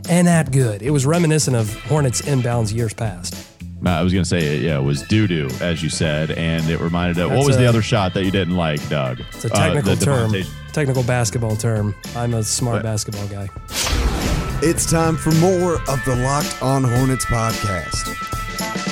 and 0.08 0.26
that 0.26 0.52
good. 0.52 0.82
It 0.82 0.90
was 0.90 1.06
reminiscent 1.06 1.56
of 1.56 1.72
Hornets 1.84 2.22
inbounds 2.22 2.74
years 2.74 2.94
past. 2.94 3.34
I 3.84 4.02
was 4.02 4.12
going 4.12 4.22
to 4.24 4.28
say, 4.28 4.58
yeah, 4.58 4.78
it 4.78 4.82
was 4.82 5.02
doo 5.02 5.26
doo, 5.26 5.48
as 5.60 5.82
you 5.82 5.90
said, 5.90 6.30
and 6.32 6.68
it 6.68 6.80
reminded 6.80 7.18
of 7.18 7.30
what 7.30 7.46
was 7.46 7.56
a- 7.56 7.58
the 7.60 7.66
other 7.66 7.82
shot 7.82 8.14
that 8.14 8.24
you 8.24 8.30
didn't 8.30 8.56
like, 8.56 8.86
Doug? 8.88 9.20
It's 9.32 9.44
a 9.44 9.52
Uh, 9.52 9.56
technical 9.66 9.94
the 9.94 10.04
term, 10.04 10.32
Devonte- 10.32 10.72
technical 10.72 11.02
basketball 11.02 11.56
term. 11.56 11.94
I'm 12.16 12.34
a 12.34 12.42
smart 12.42 12.76
What? 12.76 12.82
basketball 12.84 13.26
guy. 13.28 13.48
It's 14.62 14.90
time 14.90 15.16
for 15.16 15.30
more 15.32 15.74
of 15.88 16.02
the 16.04 16.16
Locked 16.16 16.62
On 16.62 16.82
Hornets 16.82 17.26
podcast. 17.26 18.08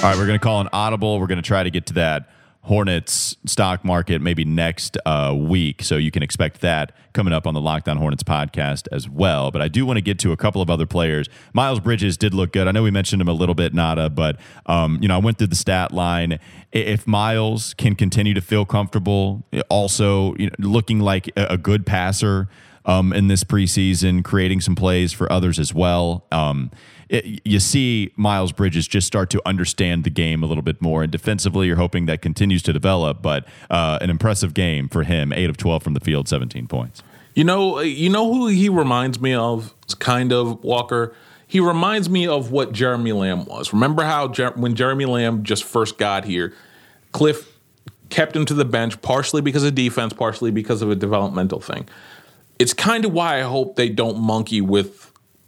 All 0.02 0.10
right, 0.10 0.18
we're 0.18 0.26
going 0.26 0.38
to 0.38 0.42
call 0.42 0.60
an 0.60 0.68
audible. 0.72 1.18
We're 1.18 1.26
going 1.26 1.36
to 1.40 1.46
try 1.46 1.62
to 1.62 1.70
get 1.70 1.86
to 1.86 1.94
that 1.94 2.28
Hornets 2.64 3.36
stock 3.44 3.84
market 3.84 4.22
maybe 4.22 4.42
next 4.44 4.96
uh, 5.04 5.34
week. 5.36 5.82
So 5.82 5.96
you 5.96 6.10
can 6.10 6.22
expect 6.22 6.62
that 6.62 6.92
coming 7.12 7.34
up 7.34 7.46
on 7.46 7.52
the 7.52 7.60
Locked 7.60 7.90
On 7.90 7.98
Hornets 7.98 8.22
podcast 8.22 8.88
as 8.90 9.06
well. 9.06 9.50
But 9.50 9.60
I 9.60 9.68
do 9.68 9.84
want 9.84 9.98
to 9.98 10.00
get 10.00 10.18
to 10.20 10.32
a 10.32 10.36
couple 10.36 10.62
of 10.62 10.70
other 10.70 10.86
players. 10.86 11.28
Miles 11.52 11.78
Bridges 11.78 12.16
did 12.16 12.32
look 12.32 12.52
good. 12.52 12.66
I 12.66 12.72
know 12.72 12.82
we 12.82 12.90
mentioned 12.90 13.20
him 13.20 13.28
a 13.28 13.34
little 13.34 13.54
bit, 13.54 13.74
Nada, 13.74 14.08
but 14.08 14.38
um, 14.64 14.98
you 15.02 15.08
know 15.08 15.14
I 15.14 15.18
went 15.18 15.36
through 15.36 15.48
the 15.48 15.56
stat 15.56 15.92
line. 15.92 16.38
If 16.72 17.06
Miles 17.06 17.74
can 17.74 17.94
continue 17.94 18.32
to 18.32 18.40
feel 18.40 18.64
comfortable, 18.64 19.44
also 19.68 20.34
you 20.36 20.46
know, 20.46 20.54
looking 20.58 21.00
like 21.00 21.30
a, 21.36 21.58
good 21.58 21.84
passer 21.84 22.48
um, 22.86 23.12
in 23.12 23.28
this 23.28 23.44
preseason, 23.44 24.24
creating 24.24 24.62
some 24.62 24.74
plays 24.74 25.12
for 25.12 25.30
others 25.30 25.58
as 25.58 25.74
well. 25.74 26.26
Um, 26.32 26.70
it, 27.08 27.40
you 27.44 27.60
see 27.60 28.12
Miles 28.16 28.52
Bridges 28.52 28.86
just 28.86 29.06
start 29.06 29.30
to 29.30 29.42
understand 29.46 30.04
the 30.04 30.10
game 30.10 30.42
a 30.42 30.46
little 30.46 30.62
bit 30.62 30.80
more, 30.80 31.02
and 31.02 31.12
defensively, 31.12 31.66
you're 31.66 31.76
hoping 31.76 32.06
that 32.06 32.22
continues 32.22 32.62
to 32.64 32.72
develop. 32.72 33.22
But 33.22 33.46
uh, 33.70 33.98
an 34.00 34.10
impressive 34.10 34.54
game 34.54 34.88
for 34.88 35.02
him: 35.02 35.32
eight 35.32 35.50
of 35.50 35.56
twelve 35.56 35.82
from 35.82 35.94
the 35.94 36.00
field, 36.00 36.28
17 36.28 36.66
points. 36.66 37.02
You 37.34 37.44
know, 37.44 37.80
you 37.80 38.08
know 38.08 38.32
who 38.32 38.46
he 38.46 38.68
reminds 38.68 39.20
me 39.20 39.34
of? 39.34 39.74
Kind 39.98 40.32
of 40.32 40.62
Walker. 40.62 41.14
He 41.46 41.60
reminds 41.60 42.08
me 42.08 42.26
of 42.26 42.50
what 42.50 42.72
Jeremy 42.72 43.12
Lamb 43.12 43.44
was. 43.44 43.72
Remember 43.72 44.04
how 44.04 44.28
Jer- 44.28 44.52
when 44.56 44.74
Jeremy 44.74 45.04
Lamb 45.04 45.42
just 45.42 45.64
first 45.64 45.98
got 45.98 46.24
here, 46.24 46.54
Cliff 47.12 47.58
kept 48.08 48.34
him 48.34 48.44
to 48.46 48.54
the 48.54 48.64
bench 48.64 49.00
partially 49.02 49.42
because 49.42 49.64
of 49.64 49.74
defense, 49.74 50.12
partially 50.12 50.50
because 50.50 50.82
of 50.82 50.90
a 50.90 50.94
developmental 50.94 51.60
thing. 51.60 51.88
It's 52.58 52.72
kind 52.72 53.04
of 53.04 53.12
why 53.12 53.38
I 53.38 53.42
hope 53.42 53.76
they 53.76 53.88
don't 53.88 54.18
monkey 54.18 54.60
with 54.60 55.03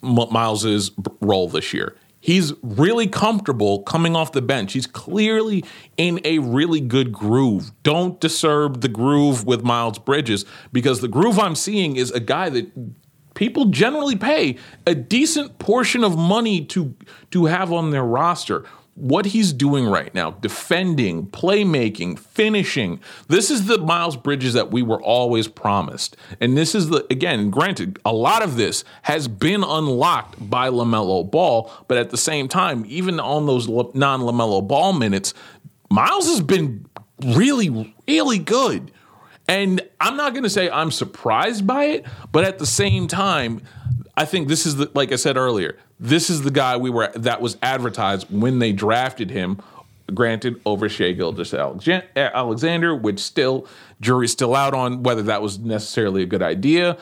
Miles's 0.07 0.90
role 1.21 1.49
this 1.49 1.73
year. 1.73 1.97
He's 2.21 2.53
really 2.62 3.07
comfortable 3.07 3.83
coming 3.83 4.16
off 4.16 4.33
the 4.33 4.42
bench. 4.42 4.73
He's 4.73 4.87
clearly 4.87 5.64
in 5.97 6.21
a 6.25 6.40
really 6.40 6.81
good 6.81 7.12
groove. 7.12 7.71
Don't 7.83 8.21
disturb 8.21 8.81
the 8.81 8.88
groove 8.88 9.45
with 9.45 9.62
Miles 9.62 9.99
Bridges 9.99 10.45
because 10.73 11.01
the 11.01 11.09
groove 11.09 11.38
I'm 11.38 11.55
seeing 11.55 11.97
is 11.97 12.11
a 12.11 12.21
guy 12.21 12.49
that 12.49 12.73
people 13.35 13.66
generally 13.66 14.16
pay 14.16 14.57
a 14.87 14.95
decent 14.95 15.59
portion 15.61 16.03
of 16.03 16.16
money 16.19 16.64
to 16.64 16.97
to 17.31 17.45
have 17.45 17.73
on 17.73 17.90
their 17.90 18.05
roster. 18.05 18.64
What 18.97 19.27
he's 19.27 19.53
doing 19.53 19.87
right 19.87 20.13
now, 20.15 20.31
defending, 20.31 21.27
playmaking, 21.27 22.19
finishing. 22.19 22.99
This 23.29 23.51
is 23.51 23.67
the 23.67 23.77
Miles 23.77 24.17
Bridges 24.17 24.55
that 24.55 24.71
we 24.71 24.83
were 24.83 25.03
always 25.03 25.49
promised. 25.49 26.17
And 26.41 26.57
this 26.57 26.75
is 26.75 26.89
the 26.89 27.07
again, 27.11 27.51
granted, 27.51 27.99
a 28.07 28.13
lot 28.15 28.43
of 28.43 28.57
this 28.57 28.85
has 29.03 29.29
been 29.29 29.63
unlocked 29.63 30.49
by 30.49 30.71
LaMelo 30.71 31.31
Ball, 31.31 31.71
but 31.89 31.99
at 31.99 32.09
the 32.09 32.17
same 32.17 32.49
time, 32.49 32.87
even 32.89 33.21
on 33.21 33.45
those 33.45 33.69
non-LaMelo 33.69 34.67
Ball 34.67 34.95
minutes, 34.95 35.35
Miles 35.91 36.27
has 36.27 36.41
been 36.41 36.87
really 37.23 37.95
really 38.09 38.39
good. 38.39 38.91
And 39.47 39.81
I'm 40.01 40.17
not 40.17 40.33
going 40.33 40.43
to 40.43 40.51
say 40.51 40.71
I'm 40.71 40.91
surprised 40.91 41.67
by 41.67 41.85
it, 41.85 42.07
but 42.33 42.45
at 42.45 42.59
the 42.59 42.67
same 42.67 43.09
time, 43.09 43.61
I 44.16 44.24
think 44.24 44.48
this 44.48 44.64
is 44.66 44.76
the 44.76 44.90
like 44.94 45.12
I 45.12 45.16
said 45.16 45.37
earlier, 45.37 45.76
this 46.00 46.31
is 46.31 46.42
the 46.42 46.50
guy 46.50 46.76
we 46.76 46.90
were 46.90 47.11
that 47.14 47.40
was 47.40 47.57
advertised 47.62 48.26
when 48.31 48.59
they 48.59 48.72
drafted 48.72 49.31
him. 49.31 49.61
Granted, 50.14 50.61
over 50.64 50.88
Shea 50.88 51.14
Gildas 51.14 51.52
Alexander, 51.52 52.94
which 52.94 53.18
still 53.18 53.66
jury's 54.00 54.31
still 54.31 54.55
out 54.55 54.72
on 54.72 55.02
whether 55.02 55.22
that 55.22 55.42
was 55.42 55.59
necessarily 55.59 56.22
a 56.22 56.26
good 56.26 56.42
idea. 56.42 56.96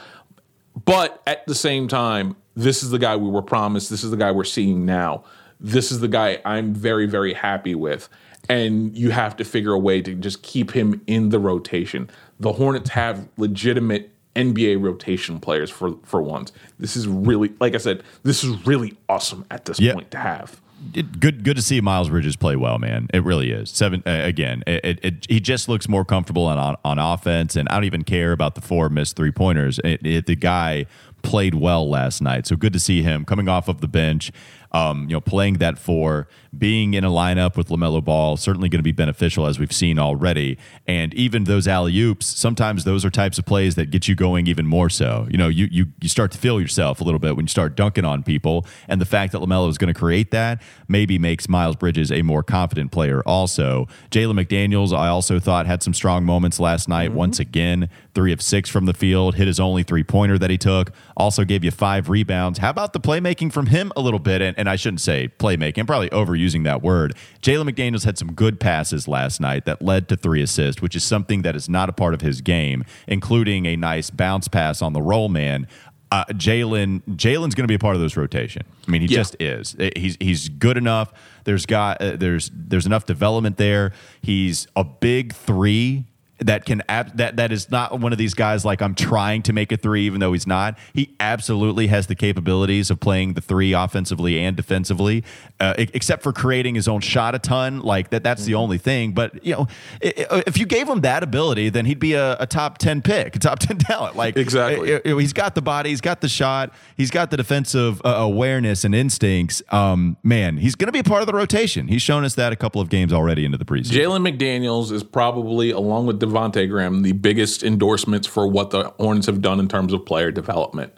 But 0.87 1.22
at 1.27 1.46
the 1.46 1.55
same 1.55 1.87
time, 1.87 2.35
this 2.57 2.83
is 2.83 2.90
the 2.90 2.98
guy 2.98 3.16
we 3.16 3.29
were 3.29 3.42
promised. 3.42 3.90
This 3.90 4.05
is 4.05 4.11
the 4.11 4.16
guy 4.16 4.31
we're 4.31 4.44
seeing 4.44 4.87
now. 4.87 5.24
This 5.61 5.92
is 5.92 6.00
the 6.00 6.09
guy 6.09 6.40
I'm 6.44 6.72
very, 6.72 7.07
very 7.07 7.35
happy 7.35 7.74
with. 7.74 8.09
And 8.48 8.96
you 8.96 9.11
have 9.11 9.37
to 9.37 9.44
figure 9.44 9.72
a 9.72 9.79
way 9.79 10.03
to 10.03 10.14
just 10.14 10.42
keep 10.42 10.72
him 10.72 11.03
in 11.07 11.31
the 11.31 11.38
rotation. 11.38 12.11
The 12.40 12.53
Hornets 12.53 12.90
have 12.90 13.29
legitimate 13.37 14.13
NBA 14.37 14.81
rotation 14.83 15.40
players 15.40 15.70
for 15.70 15.94
for 16.05 16.23
once. 16.23 16.53
This 16.79 16.97
is 16.97 17.07
really, 17.07 17.53
like 17.61 17.75
I 17.75 17.79
said, 17.79 18.03
this 18.23 18.42
is 18.44 18.66
really 18.66 18.97
awesome 19.09 19.44
at 19.51 19.64
this 19.64 19.79
Yeah. 19.81 19.94
point 19.94 20.11
to 20.12 20.18
have. 20.18 20.61
it, 20.92 21.18
good 21.20 21.44
good 21.44 21.57
to 21.57 21.62
see 21.62 21.81
Miles 21.81 22.09
Bridges 22.11 22.37
play 22.37 22.57
well, 22.57 22.79
man. 22.79 23.09
It 23.14 23.23
really 23.25 23.51
is. 23.53 23.70
Seven 23.70 24.03
uh, 24.07 24.20
again. 24.25 24.62
It, 24.66 24.85
it, 24.85 24.99
it, 25.05 25.27
he 25.29 25.40
just 25.40 25.68
looks 25.68 25.88
more 25.88 26.05
comfortable 26.05 26.44
on, 26.47 26.59
on 26.59 26.77
on 26.85 26.99
offense, 26.99 27.57
and 27.57 27.68
I 27.68 27.75
don't 27.75 27.85
even 27.85 28.05
care 28.05 28.33
about 28.33 28.55
the 28.55 28.61
four 28.61 28.88
missed 28.88 29.16
three 29.16 29.31
pointers. 29.33 29.79
the 29.85 30.37
guy 30.38 30.87
played 31.23 31.55
well 31.55 31.88
last 31.88 32.20
night, 32.20 32.47
so 32.47 32.55
good 32.57 32.73
to 32.75 32.79
see 32.81 33.03
him 33.03 33.25
coming 33.25 33.49
off 33.49 33.66
of 33.68 33.81
the 33.81 33.88
bench 33.88 34.31
um, 34.75 35.03
you 35.09 35.15
know, 35.15 35.21
playing 35.21 35.55
that 35.59 35.79
four, 35.79 36.27
being 36.57 36.95
in 36.95 37.05
a 37.05 37.11
lineup 37.11 37.57
with 37.57 37.69
LaMelo 37.69 38.05
Ball, 38.05 38.37
certainly 38.37 38.69
going 38.69 38.81
to 38.81 38.85
be 38.85 38.93
beneficial 38.93 39.47
as 39.47 39.57
we've 39.57 39.73
seen 39.73 40.01
already. 40.01 40.59
And 40.85 41.15
even 41.15 41.45
those 41.45 41.69
alley 41.69 41.97
oops, 42.01 42.27
sometimes 42.27 42.83
those 42.83 43.05
are 43.05 43.11
types 43.11 43.39
of 43.39 43.47
plays 43.47 43.77
that 43.77 43.93
get 43.93 44.09
you 44.09 44.17
going 44.17 44.49
even 44.49 44.67
more 44.67 44.91
so. 44.91 45.29
You 45.31 45.39
know, 45.39 45.47
you 45.47 45.69
you 45.71 45.87
you 46.01 46.09
start 46.09 46.33
to 46.33 46.39
feel 46.39 46.61
yourself 46.61 47.01
a 47.01 47.05
little 47.05 47.21
bit 47.21 47.37
when 47.37 47.45
you 47.45 47.49
start 47.49 47.77
dunking 47.77 48.05
on 48.05 48.25
people, 48.25 48.67
and 48.89 49.01
the 49.01 49.07
fact 49.07 49.33
that 49.33 49.39
LaMelo 49.39 49.71
is 49.71 49.79
going 49.79 49.95
to 49.95 49.99
create 49.99 50.33
that 50.33 50.61
maybe 50.89 51.21
makes 51.21 51.49
Miles 51.49 51.77
Bridges 51.77 52.11
a 52.11 52.23
more 52.23 52.43
confident 52.43 52.91
player. 52.91 53.23
Also, 53.25 53.87
Jalen 54.11 54.45
McDaniels, 54.45 54.97
I 54.97 55.07
also 55.07 55.39
thought 55.39 55.67
had 55.67 55.85
some 55.85 55.95
strong 55.95 56.25
moments 56.25 56.59
last 56.59 56.89
night. 56.89 57.11
Mm-hmm. 57.11 57.19
Once 57.19 57.39
again, 57.39 57.89
three 58.14 58.33
of 58.33 58.40
six 58.40 58.70
from 58.70 58.87
the 58.87 58.94
field, 58.94 59.35
hit 59.35 59.46
his 59.46 59.61
only 59.61 59.83
three 59.83 60.05
pointer 60.05 60.38
that 60.38 60.50
he 60.50 60.59
took. 60.59 60.92
Also 61.16 61.44
gave 61.44 61.64
you 61.64 61.70
five 61.70 62.09
rebounds. 62.09 62.59
How 62.59 62.70
about 62.70 62.92
the 62.92 63.00
playmaking 63.00 63.53
from 63.53 63.66
him 63.66 63.92
a 63.96 64.00
little 64.00 64.18
bit? 64.18 64.40
And, 64.40 64.59
and 64.59 64.68
I 64.68 64.77
shouldn't 64.77 65.00
say 65.00 65.29
playmaking, 65.38 65.79
I'm 65.79 65.87
probably 65.87 66.11
overusing 66.11 66.64
that 66.64 66.83
word. 66.83 67.14
Jalen 67.42 67.68
McDaniels 67.68 68.05
had 68.05 68.16
some 68.18 68.33
good 68.33 68.61
passes 68.61 69.09
last 69.09 69.40
night 69.40 69.64
that 69.66 69.83
led 69.83 70.09
to 70.09 70.16
three 70.16 70.42
assists, 70.42 70.81
which 70.81 70.96
is 70.96 71.05
something 71.05 71.42
that 71.42 71.57
is 71.57 71.68
not 71.68 71.88
a 71.88 71.92
part 71.92 72.14
of 72.14 72.20
his 72.20 72.40
game, 72.40 72.85
including 73.07 73.66
a 73.66 73.77
nice 73.77 74.11
bounce 74.11 74.48
pass 74.48 74.81
on 74.81 74.92
the 74.92 75.03
roll 75.03 75.29
man. 75.29 75.66
Uh, 76.12 76.24
Jalen 76.27 77.03
Jalen's 77.16 77.57
going 77.57 77.64
to 77.64 77.68
be 77.68 77.74
a 77.74 77.79
part 77.79 77.96
of 77.96 78.00
this 78.00 78.16
rotation. 78.16 78.62
I 78.87 78.90
mean, 78.90 79.00
he 79.00 79.09
yeah. 79.09 79.16
just 79.16 79.37
is. 79.40 79.74
He's 79.96 80.16
he's 80.20 80.48
good 80.48 80.77
enough. 80.77 81.12
There's 81.42 81.66
got 81.66 82.00
uh, 82.00 82.16
there's 82.16 82.53
there's 82.55 82.87
enough 82.87 83.05
development 83.05 83.57
there. 83.57 83.92
He's 84.22 84.68
a 84.77 84.85
big 84.85 85.35
three 85.35 86.05
that 86.38 86.64
can 86.64 86.83
ab- 86.88 87.16
that 87.16 87.37
that 87.37 87.53
is 87.53 87.70
not 87.70 88.01
one 88.01 88.12
of 88.12 88.18
these 88.18 88.35
guys 88.35 88.64
like 88.64 88.83
I'm 88.83 88.94
trying 88.94 89.42
to 89.42 89.53
make 89.53 89.70
a 89.70 89.77
three 89.77 90.07
even 90.07 90.20
though 90.20 90.33
he's 90.33 90.47
not. 90.47 90.77
He 90.92 91.14
absolutely 91.20 91.87
has 91.88 92.09
the 92.09 92.14
capabilities 92.14 92.90
of 92.90 93.01
playing 93.01 93.35
the 93.35 93.40
three 93.40 93.73
offensively 93.73 94.40
and 94.40 94.57
defensively, 94.57 95.25
uh, 95.61 95.75
except 95.79 96.23
for 96.23 96.33
creating 96.33 96.75
his 96.75 96.88
own 96.88 97.01
shot 97.01 97.35
a 97.35 97.38
ton. 97.38 97.81
Like 97.81 98.11
that 98.11 98.25
that's 98.25 98.44
the 98.44 98.53
mm-hmm. 98.53 98.61
only 98.61 98.79
thing. 98.79 99.12
But 99.12 99.44
you 99.44 99.55
know, 99.55 99.68
if 100.01 100.59
you 100.59 100.66
gave 100.66 100.88
him 100.88 101.03
that 101.03 101.23
ability, 101.23 101.68
then 101.68 101.87
he'd 101.87 102.01
be 102.01 102.14
a, 102.14 102.37
a 102.40 102.47
top 102.47 102.79
ten 102.79 103.01
pick, 103.01 103.37
a 103.37 103.38
top 103.40 103.61
ten 103.61 103.79
talent. 103.79 104.16
Like 104.16 104.37
exactly, 104.37 105.01
he's 105.05 105.33
got 105.33 105.55
the 105.55 105.62
body, 105.62 105.90
he's 105.90 106.01
got 106.01 106.20
the 106.20 106.29
shot, 106.29 106.73
he's 106.97 107.11
got 107.11 107.31
the 107.31 107.37
defensive 107.37 108.01
uh, 108.05 108.09
awareness 108.09 108.85
and 108.85 108.94
instincts. 108.94 109.62
Um, 109.70 110.16
man, 110.25 110.57
he's 110.57 110.75
going 110.75 110.88
to 110.88 110.92
be 110.92 110.99
a 110.99 111.05
part 111.05 111.20
of 111.20 111.27
the 111.27 111.33
rotation. 111.33 111.87
He's 111.87 112.03
shown 112.03 112.25
us 112.25 112.35
that 112.35 112.53
a 112.53 112.57
couple 112.57 112.81
of 112.81 112.88
games 112.88 113.12
already 113.12 113.44
into 113.44 113.59
the 113.59 113.64
preseason. 113.64 113.92
Jalen 113.92 114.37
McDaniels 114.37 114.90
is 114.90 115.05
probably 115.05 115.70
along 115.70 116.07
with 116.07 116.25
Devonte 116.35 116.68
Graham 116.68 117.03
the 117.03 117.12
biggest 117.12 117.62
endorsements 117.62 118.27
for 118.27 118.47
what 118.47 118.70
the 118.70 118.92
Hornets 118.99 119.27
have 119.27 119.40
done 119.40 119.61
in 119.61 119.68
terms 119.68 119.92
of 119.92 120.05
player 120.05 120.31
development. 120.31 120.92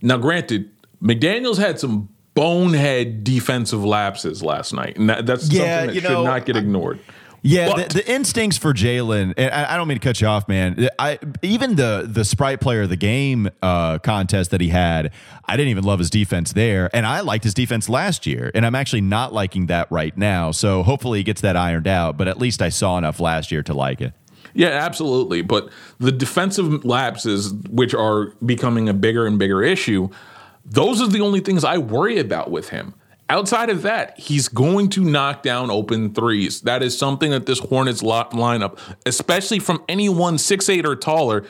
Now, 0.00 0.16
granted, 0.16 0.70
McDaniels 1.02 1.58
had 1.58 1.78
some 1.78 2.08
bonehead 2.34 3.24
defensive 3.24 3.84
lapses 3.84 4.42
last 4.42 4.72
night, 4.72 4.96
and 4.96 5.10
that, 5.10 5.26
that's 5.26 5.50
yeah, 5.50 5.80
something 5.80 5.94
that 5.94 6.02
should 6.02 6.10
know, 6.10 6.24
not 6.24 6.46
get 6.46 6.56
ignored. 6.56 7.00
Yeah, 7.42 7.72
the, 7.74 7.94
the, 7.94 8.10
instincts 8.10 8.58
for 8.58 8.74
Jalen, 8.74 9.34
and 9.36 9.54
I, 9.54 9.74
I, 9.74 9.76
don't 9.76 9.86
mean 9.86 9.98
to 9.98 10.04
cut 10.04 10.20
you 10.20 10.26
off, 10.26 10.48
man. 10.48 10.88
I 10.98 11.20
even 11.40 11.76
the 11.76 12.04
the 12.10 12.24
Sprite 12.24 12.60
Player 12.60 12.82
of 12.82 12.88
the 12.88 12.96
Game 12.96 13.48
uh, 13.62 13.98
contest 13.98 14.50
that 14.50 14.60
he 14.60 14.68
had, 14.68 15.12
I 15.44 15.56
didn't 15.56 15.70
even 15.70 15.84
love 15.84 16.00
his 16.00 16.10
defense 16.10 16.52
there, 16.52 16.90
and 16.92 17.06
I 17.06 17.20
liked 17.20 17.44
his 17.44 17.54
defense 17.54 17.88
last 17.88 18.26
year, 18.26 18.50
and 18.54 18.66
I'm 18.66 18.74
actually 18.74 19.02
not 19.02 19.32
liking 19.32 19.66
that 19.66 19.90
right 19.90 20.16
now. 20.16 20.50
So 20.50 20.82
hopefully 20.82 21.20
he 21.20 21.22
gets 21.22 21.40
that 21.42 21.56
ironed 21.56 21.86
out. 21.86 22.16
But 22.16 22.26
at 22.26 22.38
least 22.38 22.60
I 22.60 22.70
saw 22.70 22.98
enough 22.98 23.20
last 23.20 23.52
year 23.52 23.62
to 23.62 23.74
like 23.74 24.00
it. 24.00 24.14
Yeah, 24.54 24.68
absolutely. 24.68 25.42
But 25.42 25.68
the 25.98 26.12
defensive 26.12 26.84
lapses, 26.84 27.52
which 27.70 27.94
are 27.94 28.32
becoming 28.44 28.88
a 28.88 28.94
bigger 28.94 29.26
and 29.26 29.38
bigger 29.38 29.62
issue, 29.62 30.08
those 30.64 31.00
are 31.00 31.08
the 31.08 31.20
only 31.20 31.40
things 31.40 31.64
I 31.64 31.78
worry 31.78 32.18
about 32.18 32.50
with 32.50 32.70
him. 32.70 32.94
Outside 33.30 33.68
of 33.68 33.82
that, 33.82 34.18
he's 34.18 34.48
going 34.48 34.88
to 34.90 35.04
knock 35.04 35.42
down 35.42 35.70
open 35.70 36.14
threes. 36.14 36.62
That 36.62 36.82
is 36.82 36.96
something 36.96 37.30
that 37.30 37.44
this 37.44 37.58
Hornets 37.58 38.02
lineup, 38.02 38.78
especially 39.04 39.58
from 39.58 39.84
anyone 39.88 40.38
six 40.38 40.68
eight 40.70 40.86
or 40.86 40.96
taller, 40.96 41.44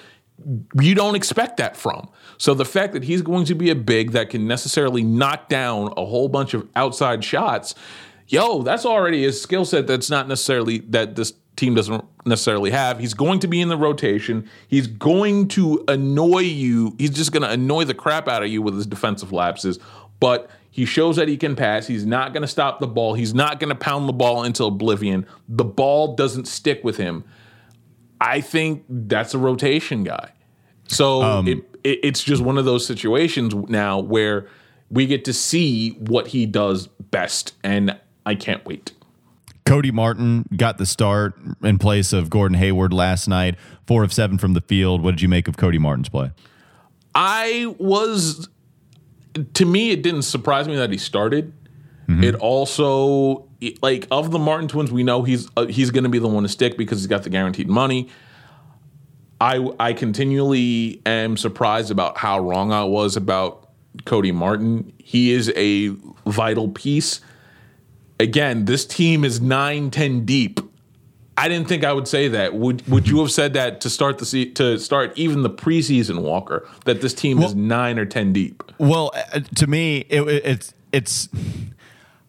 you 0.81 0.95
don't 0.95 1.15
expect 1.15 1.57
that 1.59 1.77
from. 1.77 2.09
So 2.37 2.55
the 2.55 2.65
fact 2.65 2.93
that 2.95 3.05
he's 3.05 3.23
going 3.23 3.45
to 3.47 3.55
be 3.55 3.71
a 3.71 3.75
big 3.75 4.13
that 4.13 4.31
can 4.31 4.47
necessarily 4.47 5.03
knock 5.03 5.49
down 5.49 5.93
a 5.97 6.05
whole 6.05 6.29
bunch 6.29 6.55
of 6.55 6.69
outside 6.75 7.25
shots, 7.25 7.75
yo, 8.27 8.63
that's 8.63 8.87
already 8.87 9.25
a 9.25 9.33
skill 9.33 9.65
set 9.65 9.87
that's 9.87 10.11
not 10.11 10.29
necessarily 10.29 10.79
that 10.79 11.17
this 11.17 11.33
team 11.59 11.75
doesn't 11.75 12.05
necessarily 12.25 12.71
have. 12.71 12.99
He's 12.99 13.14
going 13.14 13.40
to 13.40 13.49
be 13.49 13.61
in 13.61 13.68
the 13.68 13.77
rotation. 13.77 14.49
He's 14.68 14.87
going 14.87 15.49
to 15.49 15.85
annoy 15.88 16.40
you. 16.40 16.94
He's 16.99 17.11
just 17.11 17.33
going 17.33 17.42
to 17.42 17.51
annoy 17.51 17.85
the 17.85 17.94
crap 17.94 18.29
out 18.29 18.42
of 18.42 18.49
you 18.49 18.62
with 18.62 18.75
his 18.75 18.87
defensive 18.87 19.33
lapses. 19.33 19.79
But 20.21 20.51
he 20.71 20.85
shows 20.85 21.16
that 21.16 21.29
he 21.29 21.37
can 21.37 21.57
pass. 21.57 21.87
He's 21.87 22.07
not 22.07 22.33
going 22.33 22.42
to 22.42 22.49
stop 22.49 22.81
the 22.81 22.87
ball. 22.87 23.14
He's 23.14 23.35
not 23.35 23.61
going 23.61 23.71
to 23.71 23.75
pound 23.75 24.09
the 24.09 24.12
ball 24.12 24.44
into 24.44 24.64
oblivion. 24.64 25.27
The 25.49 25.64
ball 25.64 26.14
doesn't 26.14 26.47
stick 26.47 26.83
with 26.85 26.97
him. 26.97 27.25
I 28.21 28.40
think 28.40 28.85
that's 28.88 29.35
a 29.35 29.38
rotation 29.38 30.05
guy. 30.05 30.33
So 30.88 31.23
um, 31.23 31.49
it, 31.49 31.59
it, 31.85 32.01
it's 32.03 32.25
just 32.25 32.42
one 32.42 32.59
of 32.59 32.64
those 32.64 32.87
situations 32.87 33.55
now 33.68 34.01
where 34.01 34.49
we 34.90 35.07
get 35.07 35.25
to 35.27 35.33
see 35.33 35.90
what 35.92 36.29
he 36.29 36.47
does 36.47 36.87
best, 36.87 37.55
and 37.62 37.99
I 38.25 38.35
can't 38.35 38.64
wait. 38.64 38.92
Cody 39.68 39.90
Martin 39.90 40.46
got 40.57 40.78
the 40.78 40.87
start 40.87 41.38
in 41.62 41.76
place 41.78 42.14
of 42.14 42.31
Gordon 42.31 42.57
Hayward 42.57 42.92
last 42.92 43.28
night, 43.28 43.57
four 43.87 44.02
of 44.02 44.14
seven 44.14 44.38
from 44.38 44.54
the 44.54 44.62
field. 44.62 45.02
What 45.02 45.11
did 45.12 45.20
you 45.20 45.28
make 45.28 45.46
of 45.46 45.59
Cody 45.59 45.76
Martin's 45.76 46.09
play? 46.09 46.31
I 47.14 47.74
was, 47.78 48.48
to 49.52 49.66
me, 49.66 49.90
it 49.90 50.02
didn't 50.02 50.22
surprise 50.22 50.66
me 50.66 50.76
that 50.76 50.90
he 50.90 50.96
started. 50.96 51.52
Mm-hmm. 52.09 52.24
It 52.24 52.35
also, 52.37 53.46
like, 53.83 54.07
of 54.11 54.31
the 54.31 54.38
Martin 54.38 54.68
twins, 54.68 54.90
we 54.90 55.02
know 55.02 55.22
he's 55.22 55.48
uh, 55.54 55.66
he's 55.66 55.90
going 55.90 56.04
to 56.04 56.11
be 56.11 56.18
the 56.18 56.28
one 56.28 56.44
to 56.44 56.48
stick 56.48 56.78
because 56.78 57.00
he's 57.00 57.07
got 57.07 57.24
the 57.24 57.31
guaranteed 57.31 57.68
money. 57.68 58.09
I 59.38 59.70
I 59.78 59.92
continually 59.92 61.02
am 61.04 61.37
surprised 61.37 61.90
about 61.90 62.16
how 62.16 62.40
wrong 62.40 62.72
I 62.72 62.85
was 62.85 63.16
about 63.16 63.68
Cody 64.07 64.33
Martin. 64.33 64.94
He 64.96 65.33
is 65.33 65.52
a 65.54 65.88
vital 66.24 66.70
piece 66.70 67.20
again, 68.20 68.64
this 68.64 68.85
team 68.85 69.24
is 69.24 69.40
9 69.40 69.90
10 69.90 70.24
deep. 70.24 70.61
I 71.37 71.46
didn't 71.46 71.68
think 71.68 71.85
I 71.85 71.92
would 71.92 72.09
say 72.09 72.26
that. 72.28 72.54
Would 72.54 72.87
would 72.88 73.09
you 73.09 73.20
have 73.20 73.31
said 73.31 73.52
that 73.52 73.81
to 73.83 73.90
start 73.90 74.18
the 74.18 74.26
se- 74.26 74.52
to 74.54 74.76
start 74.78 75.16
even 75.16 75.42
the 75.42 75.50
preseason 75.50 76.22
Walker 76.22 76.68
that 76.85 77.00
this 77.00 77.14
team 77.14 77.38
well, 77.38 77.48
is 77.48 77.54
9 77.54 77.98
or 77.98 78.04
10 78.04 78.33
deep? 78.33 78.62
Well, 78.78 79.12
uh, 79.33 79.40
to 79.54 79.66
me 79.68 79.98
it, 80.09 80.22
it's 80.22 80.74
it's 80.90 81.28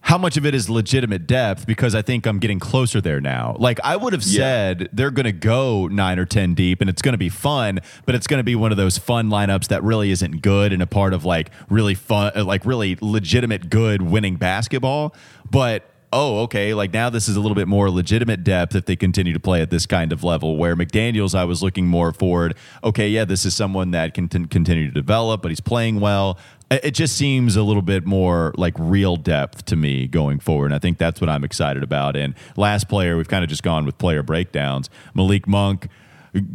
how 0.01 0.17
much 0.17 0.37
of 0.37 0.45
it 0.45 0.55
is 0.55 0.69
legitimate 0.69 1.27
depth 1.27 1.67
because 1.67 1.93
I 1.93 2.01
think 2.01 2.25
I'm 2.25 2.39
getting 2.39 2.59
closer 2.59 3.01
there 3.01 3.21
now. 3.21 3.55
Like 3.59 3.79
I 3.83 3.95
would 3.95 4.13
have 4.13 4.23
said 4.23 4.81
yeah. 4.81 4.87
they're 4.93 5.11
going 5.11 5.25
to 5.25 5.31
go 5.31 5.87
9 5.87 6.19
or 6.19 6.25
10 6.25 6.53
deep 6.53 6.81
and 6.81 6.89
it's 6.89 7.01
going 7.01 7.13
to 7.13 7.19
be 7.19 7.29
fun, 7.29 7.79
but 8.05 8.15
it's 8.15 8.25
going 8.25 8.39
to 8.39 8.43
be 8.43 8.55
one 8.55 8.71
of 8.71 8.77
those 8.77 8.97
fun 8.97 9.29
lineups 9.29 9.67
that 9.67 9.83
really 9.83 10.11
isn't 10.11 10.41
good 10.41 10.73
and 10.73 10.81
a 10.81 10.87
part 10.87 11.13
of 11.13 11.25
like 11.25 11.51
really 11.69 11.95
fun 11.95 12.31
uh, 12.35 12.43
like 12.43 12.65
really 12.65 12.97
legitimate 13.01 13.69
good 13.69 14.01
winning 14.01 14.35
basketball. 14.35 15.13
But 15.49 15.89
oh, 16.11 16.39
okay, 16.39 16.73
like 16.73 16.93
now 16.93 17.09
this 17.09 17.27
is 17.27 17.35
a 17.35 17.39
little 17.39 17.55
bit 17.55 17.67
more 17.67 17.89
legitimate 17.89 18.43
depth 18.43 18.75
if 18.75 18.85
they 18.85 18.95
continue 18.95 19.33
to 19.33 19.39
play 19.39 19.61
at 19.61 19.69
this 19.69 19.85
kind 19.85 20.11
of 20.11 20.23
level. 20.23 20.57
Where 20.57 20.75
McDaniels, 20.75 21.35
I 21.35 21.43
was 21.43 21.61
looking 21.61 21.87
more 21.87 22.11
forward. 22.11 22.55
Okay, 22.83 23.09
yeah, 23.09 23.25
this 23.25 23.45
is 23.45 23.55
someone 23.55 23.91
that 23.91 24.13
can 24.13 24.27
t- 24.27 24.45
continue 24.47 24.87
to 24.87 24.93
develop, 24.93 25.41
but 25.41 25.49
he's 25.51 25.59
playing 25.59 25.99
well. 25.99 26.37
It 26.71 26.91
just 26.91 27.17
seems 27.17 27.55
a 27.55 27.63
little 27.63 27.81
bit 27.81 28.05
more 28.05 28.53
like 28.55 28.75
real 28.77 29.15
depth 29.15 29.65
to 29.65 29.75
me 29.75 30.07
going 30.07 30.39
forward. 30.39 30.67
And 30.67 30.75
I 30.75 30.79
think 30.79 30.99
that's 30.99 31.19
what 31.19 31.29
I'm 31.29 31.43
excited 31.43 31.81
about. 31.81 32.15
And 32.15 32.35
last 32.55 32.87
player, 32.87 33.17
we've 33.17 33.27
kind 33.27 33.43
of 33.43 33.49
just 33.49 33.63
gone 33.63 33.85
with 33.85 33.97
player 33.97 34.21
breakdowns. 34.21 34.89
Malik 35.15 35.47
Monk 35.47 35.87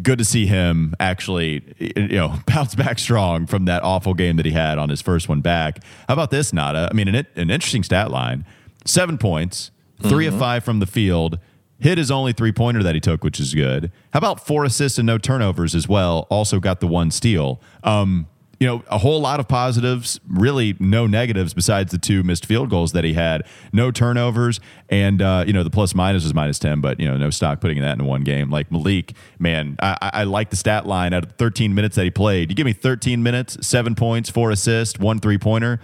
good 0.03 0.19
to 0.19 0.25
see 0.25 0.47
him 0.47 0.95
actually 1.01 1.63
you 1.79 2.09
know 2.09 2.39
bounce 2.47 2.75
back 2.75 2.99
strong 2.99 3.47
from 3.47 3.65
that 3.65 3.83
awful 3.83 4.15
game 4.15 4.37
that 4.37 4.47
he 4.47 4.53
had 4.53 4.79
on 4.79 4.89
his 4.89 5.03
first 5.03 5.29
one 5.29 5.41
back. 5.41 5.83
How 6.09 6.15
about 6.15 6.31
this, 6.31 6.53
Nada? 6.53 6.89
I 6.91 6.95
mean, 6.95 7.09
an, 7.09 7.27
an 7.37 7.51
interesting 7.51 7.83
stat 7.83 8.11
line 8.11 8.45
seven 8.85 9.19
points, 9.19 9.71
3 10.03 10.11
mm-hmm. 10.11 10.35
of 10.35 10.41
five 10.41 10.65
from 10.65 10.81
the 10.81 10.87
field. 10.87 11.39
Hit 11.81 11.99
his 11.99 12.11
only 12.11 12.33
three 12.33 12.53
pointer 12.53 12.83
that 12.83 12.95
he 12.95 13.01
took, 13.01 13.25
which 13.25 13.41
is 13.41 13.53
good. 13.53 13.91
How 14.13 14.19
about 14.19 14.47
four 14.47 14.65
assists 14.65 14.97
and 14.97 15.07
no 15.07 15.19
turnovers 15.19 15.75
as 15.75 15.89
well? 15.89 16.27
Also 16.31 16.61
got 16.61 16.81
the 16.81 16.87
one 16.87 17.11
steal. 17.11 17.61
Um, 17.83 18.29
you 18.61 18.67
know, 18.67 18.83
a 18.89 18.99
whole 18.99 19.21
lot 19.21 19.41
of 19.41 19.49
positives, 19.49 20.21
really 20.29 20.77
no 20.79 21.07
negatives 21.07 21.55
besides 21.55 21.93
the 21.93 21.99
two 21.99 22.23
missed 22.23 22.47
field 22.47 22.71
goals 22.71 22.93
that 22.93 23.05
he 23.05 23.15
had. 23.15 23.43
No 23.73 23.91
turnovers, 23.91 24.61
and 24.89 25.21
uh, 25.21 25.45
you 25.47 25.53
know 25.53 25.63
the 25.63 25.71
plus 25.71 25.95
minus 25.95 26.25
was 26.25 26.35
minus 26.35 26.59
ten, 26.59 26.81
but 26.81 27.01
you 27.01 27.07
know 27.07 27.17
no 27.17 27.31
stock 27.31 27.61
putting 27.61 27.81
that 27.81 27.99
in 27.99 28.05
one 28.05 28.23
game. 28.23 28.51
Like 28.51 28.71
Malik, 28.71 29.15
man, 29.39 29.77
I, 29.81 30.11
I 30.13 30.25
like 30.25 30.51
the 30.51 30.57
stat 30.57 30.87
line 30.87 31.13
out 31.13 31.25
of 31.25 31.33
13 31.33 31.75
minutes 31.75 31.97
that 31.97 32.05
he 32.05 32.11
played. 32.11 32.51
You 32.51 32.57
give 32.57 32.67
me 32.67 32.73
13 32.73 33.23
minutes, 33.23 33.67
seven 33.67 33.95
points, 33.95 34.31
four 34.31 34.51
assists, 34.51 34.99
one 34.99 35.19
three 35.19 35.39
pointer 35.39 35.81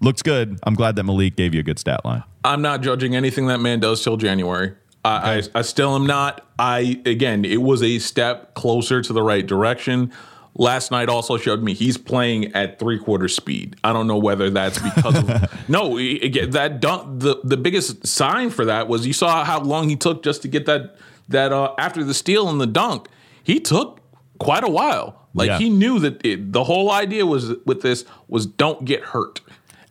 looks 0.00 0.22
good. 0.22 0.58
I'm 0.62 0.74
glad 0.74 0.96
that 0.96 1.04
Malik 1.04 1.36
gave 1.36 1.54
you 1.54 1.60
a 1.60 1.62
good 1.62 1.78
stat 1.78 2.04
line. 2.04 2.22
I'm 2.44 2.62
not 2.62 2.82
judging 2.82 3.16
anything 3.16 3.46
that 3.48 3.58
man 3.58 3.80
does 3.80 4.02
till 4.02 4.16
January. 4.16 4.74
I, 5.04 5.38
I, 5.38 5.42
I 5.56 5.62
still 5.62 5.94
am 5.94 6.06
not. 6.06 6.46
I 6.58 7.00
again, 7.06 7.44
it 7.44 7.62
was 7.62 7.82
a 7.82 7.98
step 7.98 8.54
closer 8.54 9.00
to 9.02 9.12
the 9.12 9.22
right 9.22 9.46
direction. 9.46 10.12
Last 10.60 10.90
night 10.90 11.08
also 11.08 11.36
showed 11.38 11.62
me 11.62 11.72
he's 11.72 11.96
playing 11.96 12.52
at 12.54 12.78
three 12.80 12.98
quarter 12.98 13.28
speed. 13.28 13.76
I 13.84 13.92
don't 13.92 14.06
know 14.08 14.18
whether 14.18 14.50
that's 14.50 14.78
because 14.80 15.16
of 15.16 15.68
no. 15.68 15.96
That 15.98 16.78
dunk, 16.80 17.20
the 17.20 17.40
the 17.44 17.56
biggest 17.56 18.06
sign 18.06 18.50
for 18.50 18.64
that 18.64 18.88
was 18.88 19.06
you 19.06 19.12
saw 19.12 19.44
how 19.44 19.60
long 19.60 19.88
he 19.88 19.94
took 19.96 20.22
just 20.24 20.42
to 20.42 20.48
get 20.48 20.66
that 20.66 20.96
that 21.28 21.52
uh, 21.52 21.74
after 21.78 22.02
the 22.02 22.12
steal 22.14 22.48
and 22.48 22.60
the 22.60 22.66
dunk. 22.66 23.06
He 23.44 23.60
took 23.60 24.00
quite 24.38 24.64
a 24.64 24.68
while. 24.68 25.28
Like 25.32 25.48
Yeah. 25.48 25.58
he 25.58 25.70
knew 25.70 26.00
that 26.00 26.24
it, 26.26 26.52
the 26.52 26.64
whole 26.64 26.90
idea 26.90 27.24
was 27.24 27.54
with 27.64 27.82
this 27.82 28.04
was 28.26 28.44
don't 28.44 28.84
get 28.84 29.02
hurt, 29.02 29.40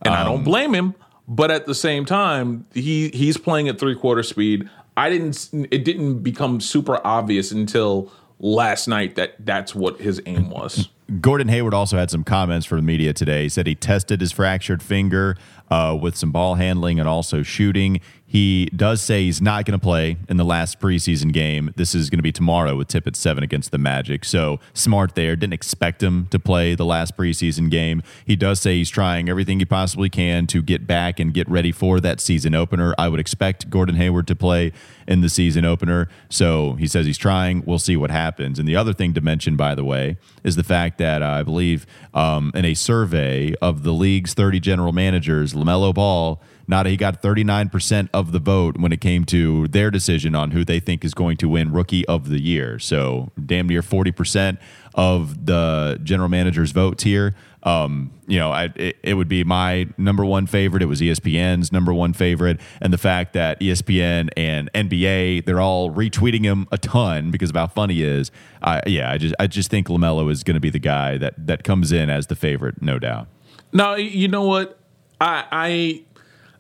and 0.03 0.13
I 0.13 0.21
Um, 0.21 0.27
don't 0.27 0.43
blame 0.43 0.75
him. 0.75 0.93
But 1.30 1.49
at 1.49 1.65
the 1.65 1.75
same 1.75 2.03
time, 2.06 2.65
he 2.73 3.10
he's 3.13 3.38
playing 3.38 3.67
at 3.69 3.80
three 3.80 3.95
quarter 3.95 4.21
speed. 4.23 4.69
I 4.97 5.10
didn't. 5.10 5.49
It 5.71 5.86
didn't 5.86 6.19
become 6.23 6.60
super 6.60 6.99
obvious 7.08 7.52
until 7.52 8.12
last 8.40 8.88
night 8.88 9.15
that 9.15 9.33
that's 9.46 9.73
what 9.73 10.00
his 10.00 10.21
aim 10.25 10.50
was. 10.50 10.90
Gordon 11.21 11.47
Hayward 11.47 11.73
also 11.73 11.97
had 11.97 12.12
some 12.12 12.23
comments 12.23 12.65
for 12.65 12.75
the 12.75 12.81
media 12.81 13.13
today. 13.13 13.43
He 13.43 13.49
said 13.49 13.65
he 13.65 13.75
tested 13.75 14.19
his 14.19 14.33
fractured 14.33 14.83
finger 14.83 15.37
uh, 15.69 15.97
with 15.99 16.15
some 16.17 16.31
ball 16.31 16.55
handling 16.55 16.99
and 16.99 17.08
also 17.08 17.43
shooting. 17.43 18.01
He 18.29 18.65
does 18.75 19.01
say 19.01 19.23
he's 19.23 19.41
not 19.41 19.63
going 19.63 19.79
to 19.79 19.83
play 19.83 20.17
in 20.27 20.35
the 20.35 20.43
last 20.43 20.81
preseason 20.81 21.31
game. 21.31 21.73
This 21.77 21.95
is 21.95 22.10
going 22.10 22.17
to 22.17 22.23
be 22.23 22.33
tomorrow 22.33 22.75
with 22.75 22.89
tip 22.89 23.08
at 23.08 23.15
seven 23.15 23.41
against 23.41 23.71
the 23.71 23.77
Magic. 23.77 24.25
So 24.25 24.60
smart 24.73 25.15
there. 25.15 25.37
Didn't 25.37 25.53
expect 25.53 26.03
him 26.03 26.27
to 26.31 26.39
play 26.39 26.75
the 26.75 26.83
last 26.83 27.15
preseason 27.15 27.71
game. 27.71 28.03
He 28.25 28.35
does 28.35 28.60
say 28.60 28.75
he's 28.75 28.89
trying 28.89 29.29
everything 29.29 29.60
he 29.60 29.65
possibly 29.65 30.10
can 30.10 30.45
to 30.47 30.62
get 30.62 30.85
back 30.85 31.21
and 31.21 31.33
get 31.33 31.47
ready 31.49 31.71
for 31.71 32.01
that 32.01 32.19
season 32.19 32.53
opener. 32.53 32.93
I 32.97 33.08
would 33.08 33.21
expect 33.21 33.69
Gordon 33.69 33.95
Hayward 33.95 34.27
to 34.27 34.35
play 34.35 34.73
in 35.08 35.21
the 35.21 35.29
season 35.29 35.63
opener. 35.63 36.10
So 36.29 36.73
he 36.73 36.85
says 36.85 37.05
he's 37.05 37.17
trying. 37.17 37.63
We'll 37.65 37.79
see 37.79 37.95
what 37.95 38.12
happens. 38.12 38.60
And 38.60 38.67
the 38.67 38.75
other 38.75 38.91
thing 38.91 39.13
to 39.13 39.21
mention, 39.21 39.55
by 39.55 39.73
the 39.73 39.85
way, 39.85 40.17
is 40.43 40.58
the 40.58 40.65
fact 40.65 40.96
that 40.98 41.21
uh, 41.21 41.27
I 41.27 41.43
believe 41.43 41.85
um, 42.13 42.52
in 42.56 42.65
a 42.65 42.73
survey 42.73 43.54
of 43.62 43.83
the 43.83 43.91
league's 43.93 44.33
30 44.33 44.60
general 44.60 44.93
managers, 44.93 45.54
LaMelo 45.54 45.93
Ball, 45.93 46.41
not 46.67 46.85
he 46.85 46.97
got 46.97 47.21
39% 47.21 48.09
of 48.13 48.31
the 48.31 48.39
vote 48.39 48.77
when 48.77 48.91
it 48.91 49.01
came 49.01 49.25
to 49.25 49.67
their 49.69 49.89
decision 49.89 50.35
on 50.35 50.51
who 50.51 50.65
they 50.65 50.79
think 50.79 51.05
is 51.05 51.13
going 51.13 51.37
to 51.37 51.49
win 51.49 51.71
rookie 51.71 52.05
of 52.07 52.29
the 52.29 52.41
year. 52.41 52.77
So 52.79 53.31
damn 53.43 53.67
near 53.67 53.81
40% 53.81 54.57
of 54.93 55.45
the 55.45 55.99
general 56.03 56.27
managers' 56.27 56.71
votes 56.71 57.03
here. 57.03 57.35
Um, 57.63 58.11
you 58.27 58.39
know, 58.39 58.51
I, 58.51 58.71
it, 58.75 58.97
it 59.03 59.13
would 59.13 59.27
be 59.27 59.43
my 59.43 59.87
number 59.97 60.23
one 60.23 60.47
favorite. 60.47 60.81
It 60.81 60.87
was 60.87 61.01
ESPN's 61.01 61.71
number 61.71 61.93
one 61.93 62.13
favorite, 62.13 62.59
and 62.81 62.93
the 62.93 62.97
fact 62.97 63.33
that 63.33 63.59
ESPN 63.59 64.29
and 64.37 64.71
NBA 64.73 65.45
they're 65.45 65.59
all 65.59 65.91
retweeting 65.91 66.43
him 66.43 66.67
a 66.71 66.77
ton 66.77 67.29
because 67.29 67.49
of 67.49 67.55
how 67.55 67.67
funny 67.67 67.95
he 67.95 68.03
is. 68.03 68.31
I, 68.61 68.81
yeah, 68.87 69.11
I 69.11 69.17
just 69.17 69.35
I 69.37 69.47
just 69.47 69.69
think 69.69 69.87
Lamelo 69.87 70.31
is 70.31 70.43
going 70.43 70.55
to 70.55 70.61
be 70.61 70.69
the 70.69 70.79
guy 70.79 71.17
that 71.17 71.47
that 71.47 71.63
comes 71.63 71.91
in 71.91 72.09
as 72.09 72.27
the 72.27 72.35
favorite, 72.35 72.81
no 72.81 72.99
doubt. 72.99 73.27
Now 73.73 73.95
you 73.95 74.27
know 74.29 74.43
what 74.43 74.79
I 75.19 75.45
I 75.51 76.03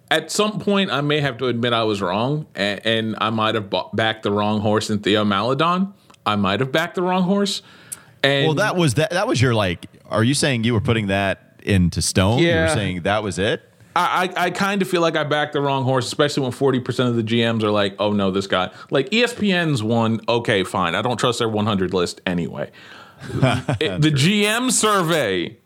at 0.09 0.31
some 0.31 0.59
point 0.59 0.91
I 0.91 1.01
may 1.01 1.19
have 1.21 1.37
to 1.39 1.47
admit 1.47 1.73
I 1.73 1.83
was 1.83 2.01
wrong, 2.01 2.45
and, 2.55 2.85
and 2.85 3.15
I 3.19 3.29
might 3.29 3.55
have 3.55 3.69
bought, 3.69 3.95
backed 3.95 4.23
the 4.23 4.31
wrong 4.31 4.61
horse 4.61 4.89
in 4.89 4.99
Theo 4.99 5.23
Maledon. 5.25 5.93
I 6.25 6.35
might 6.35 6.59
have 6.59 6.71
backed 6.71 6.95
the 6.95 7.01
wrong 7.01 7.23
horse. 7.23 7.61
And 8.23 8.45
Well, 8.47 8.55
that 8.55 8.75
was 8.75 8.95
that. 8.95 9.11
That 9.11 9.27
was 9.27 9.41
your 9.41 9.53
like. 9.53 9.85
Are 10.09 10.23
you 10.23 10.33
saying 10.33 10.63
you 10.63 10.73
were 10.73 10.81
putting 10.81 11.07
that 11.07 11.61
into 11.63 12.01
stone? 12.01 12.39
You 12.39 12.53
were 12.55 12.69
saying 12.69 13.01
that 13.03 13.23
was 13.23 13.37
it. 13.39 13.61
I, 13.95 14.31
I, 14.35 14.45
I 14.45 14.49
kind 14.51 14.81
of 14.81 14.87
feel 14.89 15.01
like 15.01 15.15
I 15.15 15.23
backed 15.23 15.53
the 15.53 15.61
wrong 15.61 15.83
horse, 15.83 16.05
especially 16.05 16.43
when 16.43 16.51
40% 16.51 17.07
of 17.09 17.15
the 17.15 17.23
GMs 17.23 17.63
are 17.63 17.71
like, 17.71 17.95
oh 17.99 18.11
no, 18.11 18.29
this 18.31 18.45
guy. 18.45 18.71
Like 18.91 19.09
ESPN's 19.09 19.81
one, 19.81 20.21
okay, 20.29 20.63
fine. 20.63 20.93
I 20.93 21.01
don't 21.01 21.17
trust 21.17 21.39
their 21.39 21.49
100 21.49 21.93
list 21.93 22.21
anyway. 22.25 22.71
It- 23.79 24.01
the 24.01 24.11
GM 24.11 24.71
survey, 24.71 25.57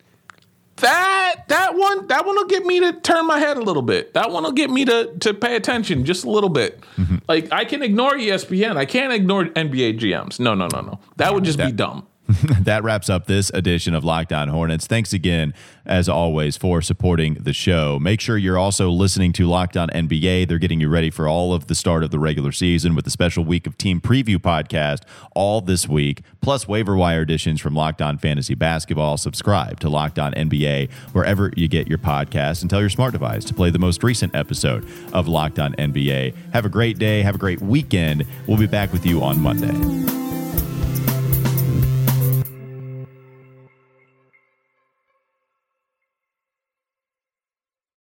that 0.82 1.43
that 1.47 1.75
one 1.75 2.07
that 2.07 2.25
one 2.25 2.36
will 2.36 2.47
get 2.47 2.65
me 2.65 2.79
to 2.82 2.93
turn 2.93 3.25
my 3.25 3.39
head 3.39 3.57
a 3.57 3.61
little 3.61 3.82
bit. 3.82 4.13
That 4.13 4.32
one 4.32 4.43
will 4.43 4.51
get 4.51 4.69
me 4.69 4.86
to 4.86 5.13
to 5.21 5.34
pay 5.34 5.55
attention 5.55 6.05
just 6.05 6.25
a 6.25 6.29
little 6.29 6.49
bit. 6.49 6.82
Mm-hmm. 6.97 7.17
Like 7.27 7.51
I 7.51 7.65
can 7.65 7.82
ignore 7.82 8.13
ESPN. 8.13 8.77
I 8.77 8.86
can't 8.86 9.13
ignore 9.13 9.45
NBA 9.45 9.99
GMs. 9.99 10.39
No, 10.39 10.53
no, 10.53 10.67
no, 10.67 10.82
no. 10.82 10.99
That 11.17 11.34
would 11.34 11.43
just 11.43 11.57
be 11.57 11.71
dumb. 11.71 12.07
that 12.61 12.84
wraps 12.84 13.09
up 13.09 13.25
this 13.25 13.49
edition 13.53 13.93
of 13.93 14.03
Locked 14.03 14.34
On 14.34 14.47
Hornets. 14.47 14.88
Thanks 14.88 15.13
again, 15.13 15.53
as 15.86 16.07
always, 16.07 16.57
for 16.57 16.82
supporting 16.82 17.36
the 17.36 17.53
show. 17.53 17.99
Make 17.99 18.21
sure 18.21 18.38
you're 18.38 18.57
also 18.57 18.89
listening 18.89 19.34
to 19.34 19.47
Locked 19.47 19.77
On 19.77 19.89
NBA. 19.89 20.47
They're 20.47 20.57
getting 20.57 20.79
you 20.79 20.89
ready 20.89 21.09
for 21.09 21.27
all 21.27 21.53
of 21.53 21.67
the 21.67 21.75
start 21.75 22.03
of 22.03 22.11
the 22.11 22.19
regular 22.19 22.51
season 22.51 22.95
with 22.95 23.05
a 23.07 23.09
special 23.09 23.43
week 23.43 23.67
of 23.67 23.77
team 23.77 23.99
preview 23.99 24.38
podcast 24.38 25.03
all 25.36 25.61
this 25.61 25.88
week, 25.88 26.21
plus 26.41 26.67
waiver 26.67 26.95
wire 26.95 27.21
editions 27.21 27.59
from 27.59 27.75
Locked 27.75 28.01
On 28.01 28.17
Fantasy 28.17 28.55
Basketball. 28.55 29.17
Subscribe 29.17 29.79
to 29.79 29.89
Locked 29.89 30.19
On 30.19 30.34
NBA 30.34 30.91
wherever 31.13 31.51
you 31.55 31.67
get 31.67 31.88
your 31.88 31.97
podcast 31.97 32.61
and 32.61 32.69
tell 32.69 32.79
your 32.79 32.89
smart 32.89 33.13
device 33.13 33.43
to 33.45 33.53
play 33.53 33.69
the 33.69 33.79
most 33.79 34.03
recent 34.03 34.36
episode 34.36 34.88
of 35.13 35.27
Locked 35.27 35.59
On 35.59 35.73
NBA. 35.73 36.36
Have 36.53 36.65
a 36.65 36.69
great 36.69 36.97
day. 36.97 37.21
Have 37.21 37.36
a 37.36 37.39
great 37.39 37.61
weekend. 37.61 38.25
We'll 38.47 38.57
be 38.57 38.67
back 38.67 38.93
with 38.93 39.05
you 39.05 39.21
on 39.23 39.39
Monday. 39.39 40.30